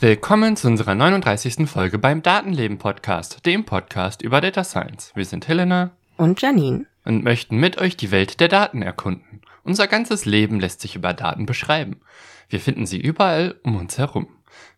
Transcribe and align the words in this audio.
Willkommen 0.00 0.56
zu 0.56 0.68
unserer 0.68 0.94
39. 0.94 1.68
Folge 1.68 1.98
beim 1.98 2.22
Datenleben 2.22 2.78
Podcast, 2.78 3.44
dem 3.44 3.64
Podcast 3.66 4.22
über 4.22 4.40
Data 4.40 4.64
Science. 4.64 5.12
Wir 5.14 5.26
sind 5.26 5.46
Helena 5.48 5.90
und 6.16 6.40
Janine 6.40 6.86
und 7.04 7.24
möchten 7.24 7.58
mit 7.58 7.76
euch 7.78 7.96
die 7.98 8.10
Welt 8.10 8.40
der 8.40 8.48
Daten 8.48 8.80
erkunden. 8.80 9.42
Unser 9.64 9.88
ganzes 9.88 10.26
Leben 10.26 10.60
lässt 10.60 10.80
sich 10.80 10.94
über 10.94 11.14
Daten 11.14 11.46
beschreiben. 11.46 12.00
Wir 12.48 12.60
finden 12.60 12.86
sie 12.86 13.00
überall 13.00 13.58
um 13.64 13.76
uns 13.76 13.98
herum. 13.98 14.28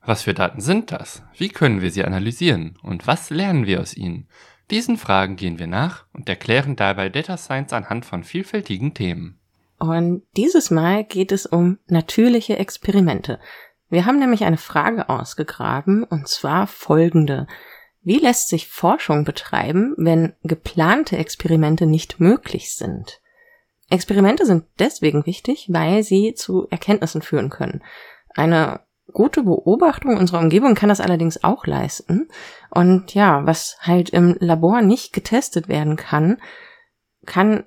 Was 0.05 0.23
für 0.23 0.33
Daten 0.33 0.61
sind 0.61 0.93
das? 0.93 1.23
Wie 1.37 1.49
können 1.49 1.83
wir 1.83 1.91
sie 1.91 2.05
analysieren? 2.05 2.79
Und 2.83 3.07
was 3.07 3.31
lernen 3.31 3.67
wir 3.67 3.81
aus 3.81 3.97
ihnen? 3.97 4.29
Diesen 4.71 4.97
Fragen 4.97 5.37
gehen 5.37 5.59
wir 5.59 5.67
nach 5.67 6.07
und 6.13 6.29
erklären 6.29 6.77
dabei 6.77 7.09
Data 7.09 7.37
Science 7.37 7.73
anhand 7.73 8.05
von 8.05 8.25
vielfältigen 8.25 8.95
Themen. 8.95 9.39
Und 9.79 10.23
dieses 10.37 10.71
Mal 10.71 11.05
geht 11.05 11.33
es 11.33 11.47
um 11.47 11.79
natürliche 11.87 12.57
Experimente. 12.57 13.39
Wir 13.89 14.07
haben 14.07 14.19
nämlich 14.19 14.45
eine 14.45 14.57
Frage 14.57 15.09
ausgegraben, 15.09 16.03
und 16.05 16.29
zwar 16.29 16.67
folgende. 16.67 17.47
Wie 18.03 18.19
lässt 18.19 18.49
sich 18.49 18.69
Forschung 18.69 19.25
betreiben, 19.25 19.95
wenn 19.97 20.35
geplante 20.43 21.17
Experimente 21.17 21.87
nicht 21.87 22.21
möglich 22.21 22.75
sind? 22.75 23.21
Experimente 23.89 24.47
sind 24.47 24.65
deswegen 24.79 25.27
wichtig, 25.27 25.69
weil 25.71 26.03
sie 26.03 26.35
zu 26.35 26.67
Erkenntnissen 26.71 27.23
führen 27.23 27.51
können. 27.51 27.83
Eine 28.35 28.81
gute 29.13 29.45
Beobachtung 29.45 30.17
unserer 30.17 30.41
Umgebung 30.41 30.75
kann 30.75 30.89
das 30.89 31.01
allerdings 31.01 31.45
auch 31.45 31.67
leisten. 31.67 32.29
Und 32.71 33.15
ja, 33.15 33.47
was 33.47 33.79
halt 33.81 34.11
im 34.11 34.37
Labor 34.41 34.83
nicht 34.83 35.13
getestet 35.13 35.69
werden 35.69 35.97
kann, 35.97 36.39
kann 37.25 37.65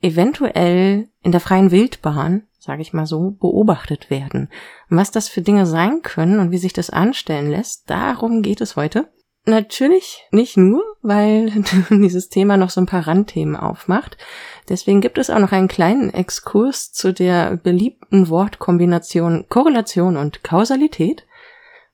eventuell 0.00 1.08
in 1.22 1.32
der 1.32 1.40
freien 1.40 1.70
Wildbahn, 1.70 2.46
sage 2.58 2.82
ich 2.82 2.92
mal 2.92 3.06
so, 3.06 3.32
beobachtet 3.32 4.10
werden. 4.10 4.50
Und 4.90 4.96
was 4.96 5.10
das 5.10 5.28
für 5.28 5.42
Dinge 5.42 5.66
sein 5.66 6.02
können 6.02 6.40
und 6.40 6.50
wie 6.50 6.58
sich 6.58 6.72
das 6.72 6.90
anstellen 6.90 7.50
lässt, 7.50 7.90
darum 7.90 8.42
geht 8.42 8.60
es 8.60 8.76
heute. 8.76 9.08
Natürlich 9.48 10.26
nicht 10.30 10.58
nur, 10.58 10.84
weil 11.00 11.50
dieses 11.90 12.28
Thema 12.28 12.58
noch 12.58 12.68
so 12.68 12.82
ein 12.82 12.86
paar 12.86 13.06
Randthemen 13.06 13.56
aufmacht. 13.56 14.18
Deswegen 14.68 15.00
gibt 15.00 15.16
es 15.16 15.30
auch 15.30 15.38
noch 15.38 15.52
einen 15.52 15.68
kleinen 15.68 16.12
Exkurs 16.12 16.92
zu 16.92 17.14
der 17.14 17.56
beliebten 17.56 18.28
Wortkombination 18.28 19.46
Korrelation 19.48 20.18
und 20.18 20.44
Kausalität. 20.44 21.24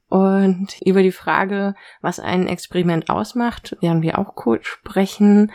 Und 0.08 0.80
über 0.84 1.04
die 1.04 1.12
Frage, 1.12 1.76
was 2.00 2.18
ein 2.18 2.48
Experiment 2.48 3.08
ausmacht, 3.08 3.76
werden 3.80 4.02
wir 4.02 4.18
auch 4.18 4.34
kurz 4.34 4.66
sprechen, 4.66 5.52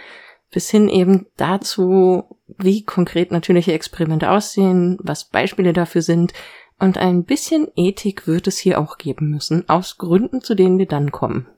bis 0.52 0.70
hin 0.70 0.88
eben 0.88 1.27
dazu, 1.36 2.38
wie 2.58 2.86
konkret 2.86 3.33
natürliche 3.33 3.73
Experimente 3.73 4.31
aussehen, 4.31 4.97
was 5.02 5.25
Beispiele 5.25 5.73
dafür 5.73 6.02
sind. 6.02 6.31
Und 6.80 6.97
ein 6.97 7.25
bisschen 7.25 7.67
Ethik 7.75 8.25
wird 8.25 8.47
es 8.47 8.58
hier 8.58 8.80
auch 8.80 8.97
geben 8.97 9.30
müssen, 9.31 9.67
aus 9.67 9.97
Gründen, 9.97 10.39
zu 10.39 10.55
denen 10.55 10.77
wir 10.77 10.88
dann 10.88 11.11
kommen. 11.11 11.50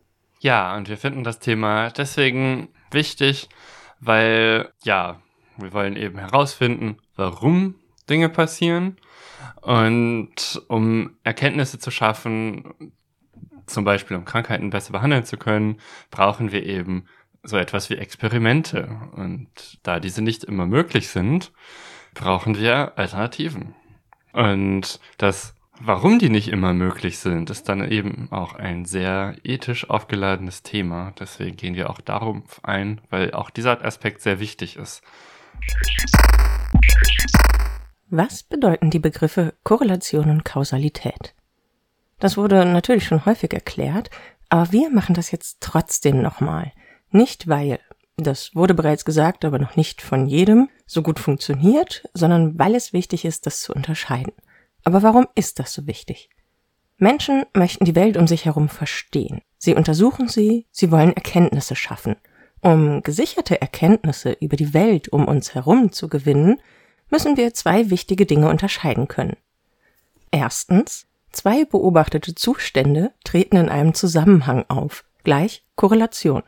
Ja, 0.41 0.75
und 0.75 0.89
wir 0.89 0.97
finden 0.97 1.23
das 1.23 1.37
Thema 1.37 1.91
deswegen 1.91 2.69
wichtig, 2.89 3.47
weil, 3.99 4.73
ja, 4.83 5.21
wir 5.57 5.71
wollen 5.71 5.95
eben 5.95 6.17
herausfinden, 6.17 6.97
warum 7.15 7.75
Dinge 8.09 8.27
passieren 8.27 8.97
und 9.61 10.59
um 10.67 11.15
Erkenntnisse 11.23 11.77
zu 11.77 11.91
schaffen, 11.91 12.91
zum 13.67 13.83
Beispiel 13.83 14.17
um 14.17 14.25
Krankheiten 14.25 14.71
besser 14.71 14.93
behandeln 14.93 15.25
zu 15.25 15.37
können, 15.37 15.79
brauchen 16.09 16.51
wir 16.51 16.65
eben 16.65 17.05
so 17.43 17.57
etwas 17.57 17.91
wie 17.91 17.97
Experimente. 17.97 18.89
Und 19.11 19.47
da 19.83 19.99
diese 19.99 20.23
nicht 20.23 20.43
immer 20.43 20.65
möglich 20.65 21.09
sind, 21.09 21.51
brauchen 22.15 22.57
wir 22.57 22.97
Alternativen. 22.97 23.75
Und 24.33 24.99
das 25.19 25.53
Warum 25.83 26.19
die 26.19 26.29
nicht 26.29 26.49
immer 26.49 26.73
möglich 26.73 27.17
sind, 27.17 27.49
ist 27.49 27.67
dann 27.67 27.89
eben 27.89 28.27
auch 28.31 28.53
ein 28.53 28.85
sehr 28.85 29.33
ethisch 29.43 29.89
aufgeladenes 29.89 30.61
Thema. 30.61 31.11
Deswegen 31.19 31.57
gehen 31.57 31.73
wir 31.73 31.89
auch 31.89 31.99
darum 31.99 32.43
ein, 32.61 33.01
weil 33.09 33.31
auch 33.31 33.49
dieser 33.49 33.83
Aspekt 33.83 34.21
sehr 34.21 34.39
wichtig 34.39 34.75
ist. 34.77 35.01
Was 38.11 38.43
bedeuten 38.43 38.91
die 38.91 38.99
Begriffe 38.99 39.55
Korrelation 39.63 40.29
und 40.29 40.45
Kausalität? 40.45 41.33
Das 42.19 42.37
wurde 42.37 42.63
natürlich 42.63 43.05
schon 43.05 43.25
häufig 43.25 43.51
erklärt, 43.51 44.11
aber 44.49 44.71
wir 44.71 44.91
machen 44.91 45.15
das 45.15 45.31
jetzt 45.31 45.61
trotzdem 45.61 46.21
nochmal. 46.21 46.73
Nicht 47.09 47.47
weil, 47.47 47.79
das 48.17 48.53
wurde 48.53 48.75
bereits 48.75 49.03
gesagt, 49.03 49.45
aber 49.45 49.57
noch 49.57 49.75
nicht 49.75 50.03
von 50.03 50.27
jedem, 50.27 50.69
so 50.85 51.01
gut 51.01 51.19
funktioniert, 51.19 52.07
sondern 52.13 52.59
weil 52.59 52.75
es 52.75 52.93
wichtig 52.93 53.25
ist, 53.25 53.47
das 53.47 53.61
zu 53.61 53.73
unterscheiden. 53.73 54.33
Aber 54.83 55.03
warum 55.03 55.27
ist 55.35 55.59
das 55.59 55.73
so 55.73 55.87
wichtig? 55.87 56.29
Menschen 56.97 57.45
möchten 57.55 57.85
die 57.85 57.95
Welt 57.95 58.17
um 58.17 58.27
sich 58.27 58.45
herum 58.45 58.69
verstehen. 58.69 59.41
Sie 59.57 59.75
untersuchen 59.75 60.27
sie, 60.27 60.67
sie 60.71 60.91
wollen 60.91 61.13
Erkenntnisse 61.13 61.75
schaffen. 61.75 62.15
Um 62.61 63.01
gesicherte 63.01 63.59
Erkenntnisse 63.59 64.33
über 64.33 64.55
die 64.55 64.73
Welt 64.73 65.09
um 65.09 65.27
uns 65.27 65.55
herum 65.55 65.91
zu 65.91 66.09
gewinnen, 66.09 66.61
müssen 67.09 67.37
wir 67.37 67.53
zwei 67.53 67.89
wichtige 67.89 68.25
Dinge 68.25 68.49
unterscheiden 68.49 69.07
können. 69.07 69.35
Erstens, 70.29 71.07
zwei 71.31 71.65
beobachtete 71.65 72.35
Zustände 72.35 73.11
treten 73.23 73.57
in 73.57 73.69
einem 73.69 73.93
Zusammenhang 73.93 74.65
auf, 74.69 75.03
gleich 75.23 75.65
Korrelation. 75.75 76.43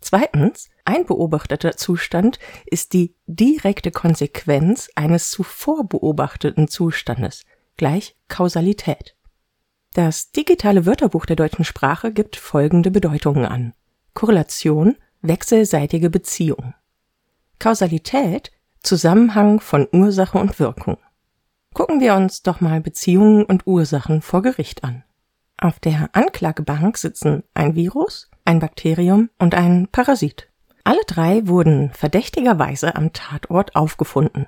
Zweitens, 0.00 0.68
ein 0.84 1.04
beobachteter 1.04 1.76
Zustand 1.76 2.38
ist 2.66 2.92
die 2.92 3.14
direkte 3.26 3.90
Konsequenz 3.90 4.88
eines 4.94 5.30
zuvor 5.30 5.88
beobachteten 5.88 6.68
Zustandes, 6.68 7.44
gleich 7.76 8.16
Kausalität. 8.28 9.16
Das 9.94 10.30
digitale 10.30 10.84
Wörterbuch 10.84 11.26
der 11.26 11.36
deutschen 11.36 11.64
Sprache 11.64 12.12
gibt 12.12 12.36
folgende 12.36 12.90
Bedeutungen 12.90 13.46
an. 13.46 13.72
Korrelation, 14.14 14.96
wechselseitige 15.22 16.10
Beziehung. 16.10 16.74
Kausalität, 17.58 18.52
Zusammenhang 18.82 19.60
von 19.60 19.88
Ursache 19.92 20.38
und 20.38 20.58
Wirkung. 20.60 20.98
Gucken 21.74 22.00
wir 22.00 22.14
uns 22.14 22.42
doch 22.42 22.60
mal 22.60 22.80
Beziehungen 22.80 23.44
und 23.44 23.66
Ursachen 23.66 24.22
vor 24.22 24.42
Gericht 24.42 24.84
an. 24.84 25.02
Auf 25.58 25.80
der 25.80 26.10
Anklagebank 26.12 26.98
sitzen 26.98 27.42
ein 27.54 27.74
Virus, 27.74 28.30
ein 28.44 28.60
Bakterium 28.60 29.30
und 29.38 29.54
ein 29.54 29.88
Parasit. 29.90 30.48
Alle 30.84 31.00
drei 31.06 31.48
wurden 31.48 31.90
verdächtigerweise 31.92 32.94
am 32.94 33.12
Tatort 33.12 33.74
aufgefunden. 33.74 34.46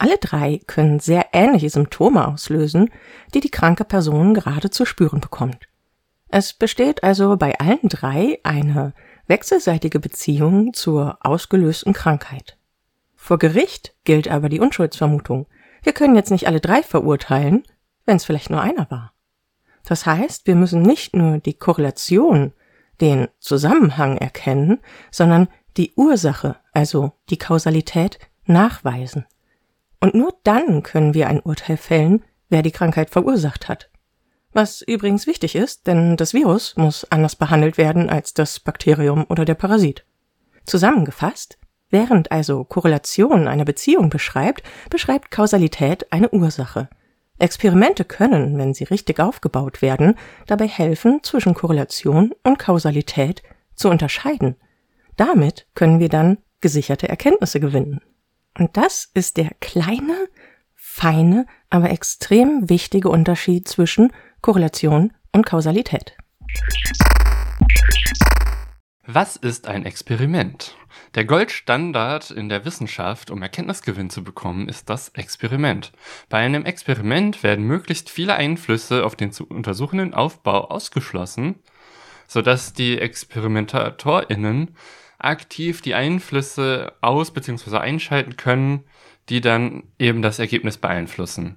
Alle 0.00 0.16
drei 0.16 0.62
können 0.66 0.98
sehr 0.98 1.26
ähnliche 1.34 1.68
Symptome 1.68 2.26
auslösen, 2.26 2.88
die 3.34 3.40
die 3.40 3.50
kranke 3.50 3.84
Person 3.84 4.32
gerade 4.32 4.70
zu 4.70 4.86
spüren 4.86 5.20
bekommt. 5.20 5.68
Es 6.28 6.54
besteht 6.54 7.04
also 7.04 7.36
bei 7.36 7.60
allen 7.60 7.86
drei 7.86 8.38
eine 8.42 8.94
wechselseitige 9.26 10.00
Beziehung 10.00 10.72
zur 10.72 11.18
ausgelösten 11.20 11.92
Krankheit. 11.92 12.56
Vor 13.14 13.38
Gericht 13.38 13.94
gilt 14.04 14.28
aber 14.28 14.48
die 14.48 14.60
Unschuldsvermutung. 14.60 15.46
Wir 15.82 15.92
können 15.92 16.16
jetzt 16.16 16.30
nicht 16.30 16.46
alle 16.46 16.60
drei 16.60 16.82
verurteilen, 16.82 17.64
wenn 18.06 18.16
es 18.16 18.24
vielleicht 18.24 18.48
nur 18.48 18.62
einer 18.62 18.90
war. 18.90 19.12
Das 19.84 20.06
heißt, 20.06 20.46
wir 20.46 20.54
müssen 20.54 20.80
nicht 20.80 21.14
nur 21.14 21.36
die 21.40 21.54
Korrelation, 21.54 22.54
den 23.02 23.28
Zusammenhang 23.38 24.16
erkennen, 24.16 24.78
sondern 25.10 25.48
die 25.76 25.92
Ursache, 25.94 26.56
also 26.72 27.12
die 27.28 27.38
Kausalität, 27.38 28.18
nachweisen. 28.46 29.26
Und 30.00 30.14
nur 30.14 30.34
dann 30.44 30.82
können 30.82 31.14
wir 31.14 31.28
ein 31.28 31.40
Urteil 31.40 31.76
fällen, 31.76 32.24
wer 32.48 32.62
die 32.62 32.72
Krankheit 32.72 33.10
verursacht 33.10 33.68
hat. 33.68 33.90
Was 34.52 34.82
übrigens 34.82 35.26
wichtig 35.26 35.54
ist, 35.54 35.86
denn 35.86 36.16
das 36.16 36.34
Virus 36.34 36.76
muss 36.76 37.06
anders 37.10 37.36
behandelt 37.36 37.78
werden 37.78 38.10
als 38.10 38.34
das 38.34 38.58
Bakterium 38.58 39.24
oder 39.28 39.44
der 39.44 39.54
Parasit. 39.54 40.04
Zusammengefasst, 40.64 41.58
während 41.90 42.32
also 42.32 42.64
Korrelation 42.64 43.46
eine 43.46 43.64
Beziehung 43.64 44.10
beschreibt, 44.10 44.64
beschreibt 44.88 45.30
Kausalität 45.30 46.12
eine 46.12 46.30
Ursache. 46.30 46.88
Experimente 47.38 48.04
können, 48.04 48.58
wenn 48.58 48.74
sie 48.74 48.84
richtig 48.84 49.20
aufgebaut 49.20 49.82
werden, 49.82 50.16
dabei 50.46 50.66
helfen, 50.66 51.22
zwischen 51.22 51.54
Korrelation 51.54 52.34
und 52.42 52.58
Kausalität 52.58 53.42
zu 53.74 53.88
unterscheiden. 53.88 54.56
Damit 55.16 55.66
können 55.74 56.00
wir 56.00 56.08
dann 56.08 56.38
gesicherte 56.60 57.08
Erkenntnisse 57.08 57.60
gewinnen. 57.60 58.00
Und 58.58 58.76
das 58.76 59.10
ist 59.14 59.36
der 59.36 59.50
kleine, 59.60 60.28
feine, 60.74 61.46
aber 61.70 61.90
extrem 61.90 62.68
wichtige 62.68 63.08
Unterschied 63.08 63.68
zwischen 63.68 64.12
Korrelation 64.42 65.12
und 65.32 65.46
Kausalität. 65.46 66.16
Was 69.06 69.36
ist 69.36 69.66
ein 69.66 69.86
Experiment? 69.86 70.76
Der 71.14 71.24
Goldstandard 71.24 72.30
in 72.30 72.48
der 72.48 72.64
Wissenschaft, 72.64 73.30
um 73.30 73.42
Erkenntnisgewinn 73.42 74.10
zu 74.10 74.22
bekommen, 74.22 74.68
ist 74.68 74.88
das 74.88 75.08
Experiment. 75.10 75.92
Bei 76.28 76.38
einem 76.38 76.64
Experiment 76.64 77.42
werden 77.42 77.64
möglichst 77.64 78.10
viele 78.10 78.34
Einflüsse 78.34 79.04
auf 79.04 79.16
den 79.16 79.32
zu 79.32 79.46
untersuchenden 79.46 80.14
Aufbau 80.14 80.68
ausgeschlossen, 80.70 81.56
sodass 82.28 82.72
die 82.72 83.00
ExperimentatorInnen 83.00 84.76
aktiv 85.24 85.80
die 85.82 85.94
Einflüsse 85.94 86.92
aus- 87.00 87.32
bzw. 87.32 87.76
einschalten 87.76 88.36
können, 88.36 88.84
die 89.28 89.40
dann 89.40 89.84
eben 89.98 90.22
das 90.22 90.38
Ergebnis 90.38 90.76
beeinflussen. 90.78 91.56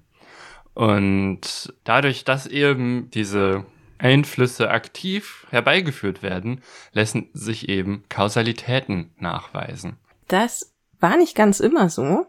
Und 0.74 1.74
dadurch, 1.84 2.24
dass 2.24 2.48
eben 2.48 3.10
diese 3.12 3.66
Einflüsse 3.98 4.70
aktiv 4.70 5.48
herbeigeführt 5.50 6.24
werden, 6.24 6.62
lassen 6.92 7.30
sich 7.34 7.70
eben 7.70 8.04
Kausalitäten 8.10 9.12
nachweisen. 9.18 9.98
Das 10.28 10.74
war 11.00 11.18
nicht 11.18 11.36
ganz 11.36 11.60
immer 11.60 11.90
so. 11.90 12.26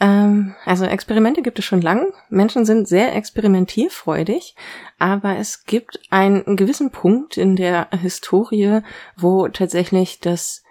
Ähm, 0.00 0.54
also 0.64 0.84
Experimente 0.84 1.42
gibt 1.42 1.58
es 1.58 1.64
schon 1.64 1.80
lang. 1.80 2.12
Menschen 2.28 2.64
sind 2.64 2.86
sehr 2.86 3.14
experimentierfreudig, 3.16 4.54
aber 4.98 5.36
es 5.36 5.64
gibt 5.64 6.00
einen 6.10 6.56
gewissen 6.56 6.90
Punkt 6.90 7.36
in 7.36 7.56
der 7.56 7.88
Historie, 7.90 8.80
wo 9.16 9.48
tatsächlich 9.48 10.20
das 10.20 10.62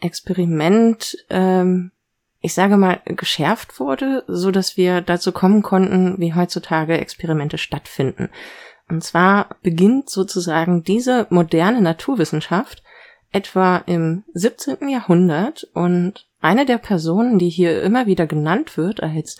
Experiment, 0.00 1.16
ähm, 1.30 1.92
ich 2.40 2.54
sage 2.54 2.76
mal, 2.76 3.00
geschärft 3.04 3.78
wurde, 3.78 4.24
so 4.26 4.50
dass 4.50 4.76
wir 4.76 5.00
dazu 5.00 5.32
kommen 5.32 5.62
konnten, 5.62 6.18
wie 6.18 6.34
heutzutage 6.34 6.98
Experimente 6.98 7.58
stattfinden. 7.58 8.30
Und 8.88 9.04
zwar 9.04 9.56
beginnt 9.62 10.10
sozusagen 10.10 10.82
diese 10.82 11.26
moderne 11.30 11.80
Naturwissenschaft 11.80 12.82
etwa 13.32 13.78
im 13.86 14.24
17. 14.34 14.88
Jahrhundert 14.88 15.64
und 15.74 16.26
eine 16.40 16.66
der 16.66 16.78
Personen, 16.78 17.38
die 17.38 17.48
hier 17.48 17.82
immer 17.82 18.06
wieder 18.06 18.26
genannt 18.26 18.76
wird 18.76 19.02
als 19.02 19.38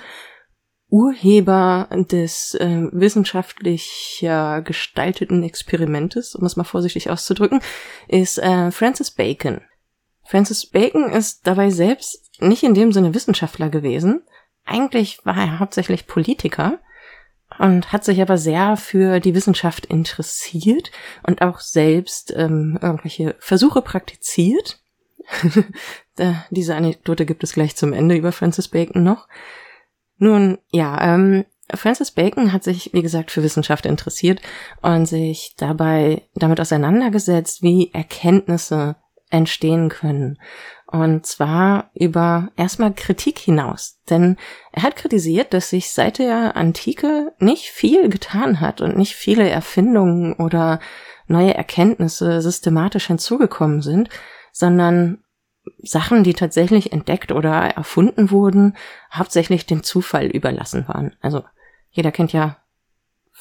Urheber 0.89 1.89
des 2.11 2.55
äh, 2.55 2.89
wissenschaftlich 2.93 4.21
äh, 4.23 4.61
gestalteten 4.62 5.43
Experimentes, 5.43 6.35
um 6.35 6.44
es 6.44 6.56
mal 6.56 6.65
vorsichtig 6.65 7.09
auszudrücken, 7.09 7.61
ist 8.09 8.39
äh, 8.39 8.71
Francis 8.71 9.11
Bacon. 9.11 9.62
Francis 10.23 10.67
Bacon 10.67 11.11
ist 11.11 11.47
dabei 11.47 11.71
selbst 11.71 12.31
nicht 12.41 12.62
in 12.62 12.75
dem 12.75 12.93
Sinne 12.93 13.15
Wissenschaftler 13.15 13.71
gewesen. 13.71 14.23
Eigentlich 14.65 15.25
war 15.25 15.37
er 15.37 15.59
hauptsächlich 15.59 16.06
Politiker 16.06 16.79
und 17.58 17.93
hat 17.93 18.04
sich 18.04 18.20
aber 18.20 18.38
sehr 18.38 18.76
für 18.76 19.20
die 19.20 19.34
Wissenschaft 19.34 19.87
interessiert 19.87 20.90
und 21.22 21.43
auch 21.43 21.60
selbst 21.60 22.32
ähm, 22.37 22.78
irgendwelche 22.81 23.37
Versuche 23.38 23.82
praktiziert. 23.82 24.81
Diese 26.50 26.75
Anekdote 26.75 27.26
gibt 27.26 27.43
es 27.44 27.52
gleich 27.54 27.76
zum 27.76 27.93
Ende 27.93 28.16
über 28.16 28.32
Francis 28.32 28.69
Bacon 28.69 29.02
noch. 29.02 29.28
Nun, 30.19 30.58
ja, 30.70 31.14
ähm, 31.14 31.44
Francis 31.75 32.10
Bacon 32.10 32.52
hat 32.52 32.64
sich, 32.64 32.90
wie 32.93 33.02
gesagt, 33.02 33.31
für 33.31 33.43
Wissenschaft 33.43 33.87
interessiert 33.87 34.40
und 34.82 35.06
sich 35.06 35.55
dabei 35.56 36.22
damit 36.34 36.60
auseinandergesetzt, 36.60 37.62
wie 37.62 37.90
Erkenntnisse 37.93 38.96
entstehen 39.31 39.88
können. 39.88 40.38
Und 40.93 41.25
zwar 41.25 41.91
über 41.94 42.50
erstmal 42.55 42.93
Kritik 42.93 43.39
hinaus. 43.39 43.99
Denn 44.11 44.37
er 44.73 44.83
hat 44.83 44.94
kritisiert, 44.94 45.55
dass 45.55 45.71
sich 45.71 45.91
seit 45.91 46.19
der 46.19 46.55
Antike 46.55 47.33
nicht 47.39 47.71
viel 47.71 48.11
getan 48.11 48.61
hat 48.61 48.83
und 48.83 48.99
nicht 48.99 49.15
viele 49.15 49.49
Erfindungen 49.49 50.35
oder 50.35 50.81
neue 51.27 51.55
Erkenntnisse 51.55 52.43
systematisch 52.43 53.06
hinzugekommen 53.06 53.81
sind, 53.81 54.11
sondern 54.53 55.25
Sachen, 55.83 56.25
die 56.25 56.35
tatsächlich 56.35 56.93
entdeckt 56.93 57.33
oder 57.33 57.53
erfunden 57.53 58.31
wurden, 58.31 58.77
hauptsächlich 59.11 59.65
dem 59.65 59.83
Zufall 59.83 60.27
überlassen 60.27 60.87
waren. 60.89 61.17
Also 61.23 61.43
jeder 61.91 62.12
kennt 62.12 62.35
ja 62.35 62.59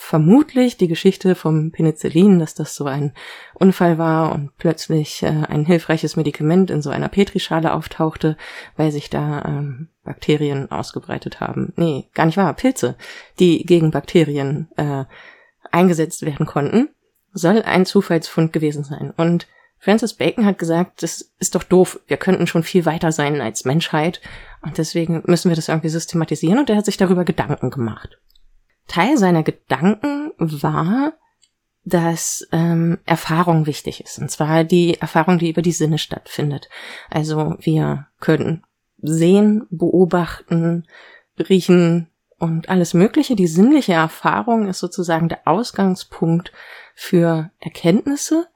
vermutlich 0.03 0.77
die 0.77 0.87
Geschichte 0.87 1.35
vom 1.35 1.71
Penicillin, 1.71 2.39
dass 2.39 2.55
das 2.55 2.75
so 2.75 2.85
ein 2.85 3.13
Unfall 3.53 3.99
war 3.99 4.33
und 4.33 4.49
plötzlich 4.57 5.21
äh, 5.21 5.27
ein 5.27 5.63
hilfreiches 5.63 6.15
Medikament 6.15 6.71
in 6.71 6.81
so 6.81 6.89
einer 6.89 7.07
Petrischale 7.07 7.71
auftauchte, 7.71 8.35
weil 8.75 8.91
sich 8.91 9.11
da 9.11 9.45
ähm, 9.45 9.89
Bakterien 10.03 10.71
ausgebreitet 10.71 11.39
haben. 11.39 11.71
Nee, 11.75 12.09
gar 12.15 12.25
nicht 12.25 12.37
wahr, 12.37 12.51
Pilze, 12.55 12.95
die 13.39 13.63
gegen 13.63 13.91
Bakterien 13.91 14.69
äh, 14.75 15.05
eingesetzt 15.71 16.25
werden 16.25 16.47
konnten, 16.47 16.89
soll 17.31 17.61
ein 17.61 17.85
Zufallsfund 17.85 18.53
gewesen 18.53 18.83
sein. 18.83 19.13
Und 19.15 19.47
Francis 19.77 20.15
Bacon 20.15 20.47
hat 20.47 20.57
gesagt, 20.57 21.03
das 21.03 21.31
ist 21.37 21.53
doch 21.53 21.63
doof, 21.63 21.99
wir 22.07 22.17
könnten 22.17 22.47
schon 22.47 22.63
viel 22.63 22.85
weiter 22.85 23.11
sein 23.11 23.39
als 23.39 23.65
Menschheit 23.65 24.19
und 24.63 24.79
deswegen 24.79 25.21
müssen 25.27 25.49
wir 25.49 25.55
das 25.55 25.69
irgendwie 25.69 25.89
systematisieren 25.89 26.57
und 26.57 26.71
er 26.71 26.77
hat 26.77 26.85
sich 26.85 26.97
darüber 26.97 27.23
Gedanken 27.23 27.69
gemacht. 27.69 28.17
Teil 28.91 29.17
seiner 29.17 29.41
Gedanken 29.41 30.33
war, 30.37 31.13
dass 31.85 32.45
ähm, 32.51 32.99
Erfahrung 33.05 33.65
wichtig 33.65 34.03
ist. 34.03 34.19
Und 34.19 34.29
zwar 34.29 34.65
die 34.65 34.99
Erfahrung, 34.99 35.39
die 35.39 35.49
über 35.49 35.61
die 35.61 35.71
Sinne 35.71 35.97
stattfindet. 35.97 36.67
Also 37.09 37.55
wir 37.59 38.07
können 38.19 38.63
sehen, 39.01 39.65
beobachten, 39.71 40.85
riechen 41.39 42.09
und 42.37 42.67
alles 42.67 42.93
Mögliche. 42.93 43.37
Die 43.37 43.47
sinnliche 43.47 43.93
Erfahrung 43.93 44.67
ist 44.67 44.79
sozusagen 44.79 45.29
der 45.29 45.47
Ausgangspunkt 45.47 46.51
für 46.93 47.49
Erkenntnisse. 47.59 48.47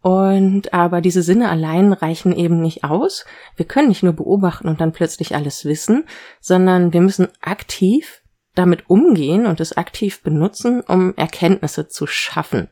Und 0.00 0.72
aber 0.72 1.02
diese 1.02 1.22
Sinne 1.22 1.50
allein 1.50 1.92
reichen 1.92 2.34
eben 2.34 2.62
nicht 2.62 2.82
aus. 2.82 3.26
Wir 3.56 3.66
können 3.66 3.88
nicht 3.88 4.02
nur 4.02 4.14
beobachten 4.14 4.68
und 4.68 4.80
dann 4.80 4.92
plötzlich 4.92 5.36
alles 5.36 5.66
wissen, 5.66 6.04
sondern 6.40 6.94
wir 6.94 7.02
müssen 7.02 7.28
aktiv 7.42 8.21
damit 8.54 8.88
umgehen 8.90 9.46
und 9.46 9.60
es 9.60 9.76
aktiv 9.76 10.22
benutzen, 10.22 10.80
um 10.82 11.14
Erkenntnisse 11.16 11.88
zu 11.88 12.06
schaffen. 12.06 12.68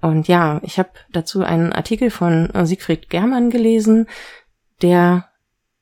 Und 0.00 0.28
ja, 0.28 0.60
ich 0.62 0.78
habe 0.78 0.90
dazu 1.12 1.42
einen 1.42 1.72
Artikel 1.72 2.10
von 2.10 2.50
Siegfried 2.64 3.08
Germann 3.08 3.48
gelesen, 3.50 4.06
der 4.82 5.30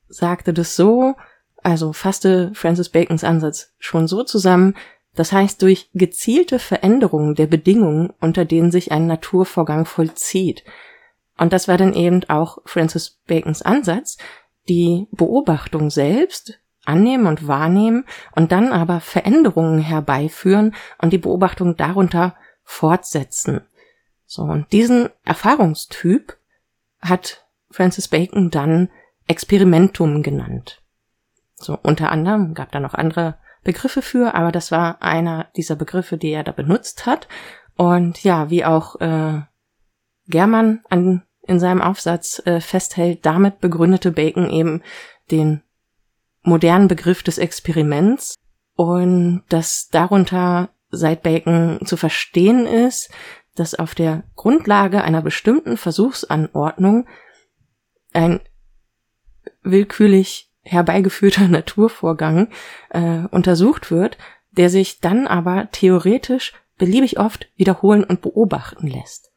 sagte 0.08 0.52
das 0.52 0.76
so, 0.76 1.16
also 1.62 1.92
fasste 1.92 2.52
Francis 2.54 2.88
Bacons 2.88 3.24
Ansatz 3.24 3.74
schon 3.78 4.06
so 4.06 4.22
zusammen, 4.22 4.74
das 5.14 5.32
heißt 5.32 5.60
durch 5.62 5.90
gezielte 5.92 6.58
Veränderungen 6.58 7.34
der 7.34 7.46
Bedingungen, 7.46 8.12
unter 8.20 8.44
denen 8.44 8.70
sich 8.70 8.92
ein 8.92 9.06
Naturvorgang 9.06 9.84
vollzieht. 9.84 10.64
Und 11.36 11.52
das 11.52 11.66
war 11.66 11.76
dann 11.76 11.94
eben 11.94 12.22
auch 12.28 12.58
Francis 12.64 13.20
Bacons 13.26 13.62
Ansatz, 13.62 14.18
die 14.68 15.08
Beobachtung 15.10 15.90
selbst 15.90 16.60
annehmen 16.84 17.26
und 17.26 17.46
wahrnehmen 17.46 18.04
und 18.34 18.52
dann 18.52 18.72
aber 18.72 19.00
Veränderungen 19.00 19.78
herbeiführen 19.78 20.74
und 20.98 21.12
die 21.12 21.18
Beobachtung 21.18 21.76
darunter 21.76 22.34
fortsetzen. 22.64 23.62
So, 24.26 24.42
und 24.42 24.72
diesen 24.72 25.10
Erfahrungstyp 25.24 26.36
hat 27.00 27.44
Francis 27.70 28.08
Bacon 28.08 28.50
dann 28.50 28.88
Experimentum 29.26 30.22
genannt. 30.22 30.82
So, 31.54 31.78
unter 31.82 32.10
anderem 32.10 32.54
gab 32.54 32.72
da 32.72 32.80
noch 32.80 32.94
andere 32.94 33.38
Begriffe 33.62 34.02
für, 34.02 34.34
aber 34.34 34.50
das 34.50 34.72
war 34.72 35.02
einer 35.02 35.48
dieser 35.56 35.76
Begriffe, 35.76 36.18
die 36.18 36.30
er 36.30 36.44
da 36.44 36.52
benutzt 36.52 37.06
hat. 37.06 37.28
Und 37.76 38.22
ja, 38.24 38.50
wie 38.50 38.64
auch 38.64 39.00
äh, 39.00 39.42
German 40.26 40.80
an, 40.88 41.22
in 41.42 41.60
seinem 41.60 41.80
Aufsatz 41.80 42.42
äh, 42.44 42.60
festhält, 42.60 43.24
damit 43.24 43.60
begründete 43.60 44.12
Bacon 44.12 44.50
eben 44.50 44.82
den 45.30 45.62
modernen 46.42 46.88
Begriff 46.88 47.22
des 47.22 47.38
Experiments 47.38 48.34
und 48.74 49.42
dass 49.48 49.88
darunter 49.88 50.70
seit 50.90 51.22
Bacon 51.22 51.80
zu 51.84 51.96
verstehen 51.96 52.66
ist, 52.66 53.10
dass 53.54 53.74
auf 53.74 53.94
der 53.94 54.24
Grundlage 54.34 55.02
einer 55.02 55.22
bestimmten 55.22 55.76
Versuchsanordnung 55.76 57.06
ein 58.12 58.40
willkürlich 59.62 60.50
herbeigeführter 60.62 61.48
Naturvorgang 61.48 62.48
äh, 62.90 63.24
untersucht 63.30 63.90
wird, 63.90 64.18
der 64.50 64.70
sich 64.70 65.00
dann 65.00 65.26
aber 65.26 65.68
theoretisch 65.72 66.52
beliebig 66.76 67.18
oft 67.18 67.48
wiederholen 67.56 68.04
und 68.04 68.22
beobachten 68.22 68.86
lässt. 68.86 69.32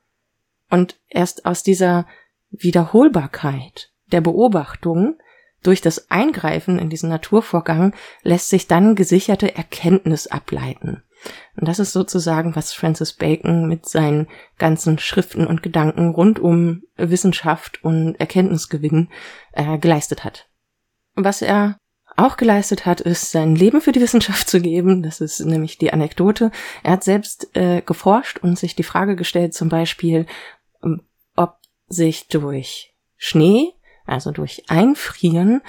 Und 0.70 1.00
erst 1.08 1.46
aus 1.46 1.64
dieser 1.64 2.08
Wiederholbarkeit 2.50 3.92
der 4.12 4.22
Beobachtung 4.22 5.18
durch 5.66 5.82
das 5.82 6.12
Eingreifen 6.12 6.80
in 6.80 6.90
diesen 6.90 7.10
Naturvorgang 7.10 7.94
lässt 8.24 8.50
sich 8.50 8.68
dann 8.68 8.96
gesicherte 8.96 9.56
Erkenntnis 9.56 10.28
ableiten. 10.28 11.04
Und 11.56 11.68
das 11.68 11.80
ist 11.80 11.92
sozusagen, 11.92 12.56
was 12.56 12.74
Francis 12.74 13.14
Bacon 13.14 13.68
mit 13.68 13.88
seinen 13.88 14.28
ganzen 14.58 15.00
Schriften 15.00 15.48
und 15.48 15.64
Gedanken 15.64 16.10
rund 16.10 16.40
um 16.40 16.84
Wissenschaft 16.98 17.84
und 17.84 18.16
Erkenntnisgewinn 18.16 19.10
äh, 19.54 19.78
geleistet 19.80 20.24
hat. 20.24 20.48
Was 21.16 21.42
er 21.42 21.78
auch 22.18 22.38
geleistet 22.38 22.86
hat, 22.86 23.02
ist 23.02 23.32
sein 23.32 23.56
Leben 23.56 23.82
für 23.82 23.92
die 23.92 24.02
Wissenschaft 24.02 24.48
zu 24.50 24.62
geben. 24.62 25.02
Das 25.02 25.20
ist 25.20 25.40
nämlich 25.40 25.78
die 25.78 25.92
Anekdote. 25.92 26.52
Er 26.84 26.94
hat 26.94 27.04
selbst 27.04 27.56
äh, 27.56 27.82
geforscht 27.82 28.38
und 28.38 28.60
sich 28.60 28.76
die 28.76 28.84
Frage 28.84 29.16
gestellt, 29.16 29.54
zum 29.54 29.70
Beispiel, 29.70 30.26
ob 31.36 31.58
sich 31.88 32.28
durch 32.28 32.94
Schnee, 33.18 33.74
also 34.06 34.32
durch 34.32 34.64
Einfrieren, 34.68 35.62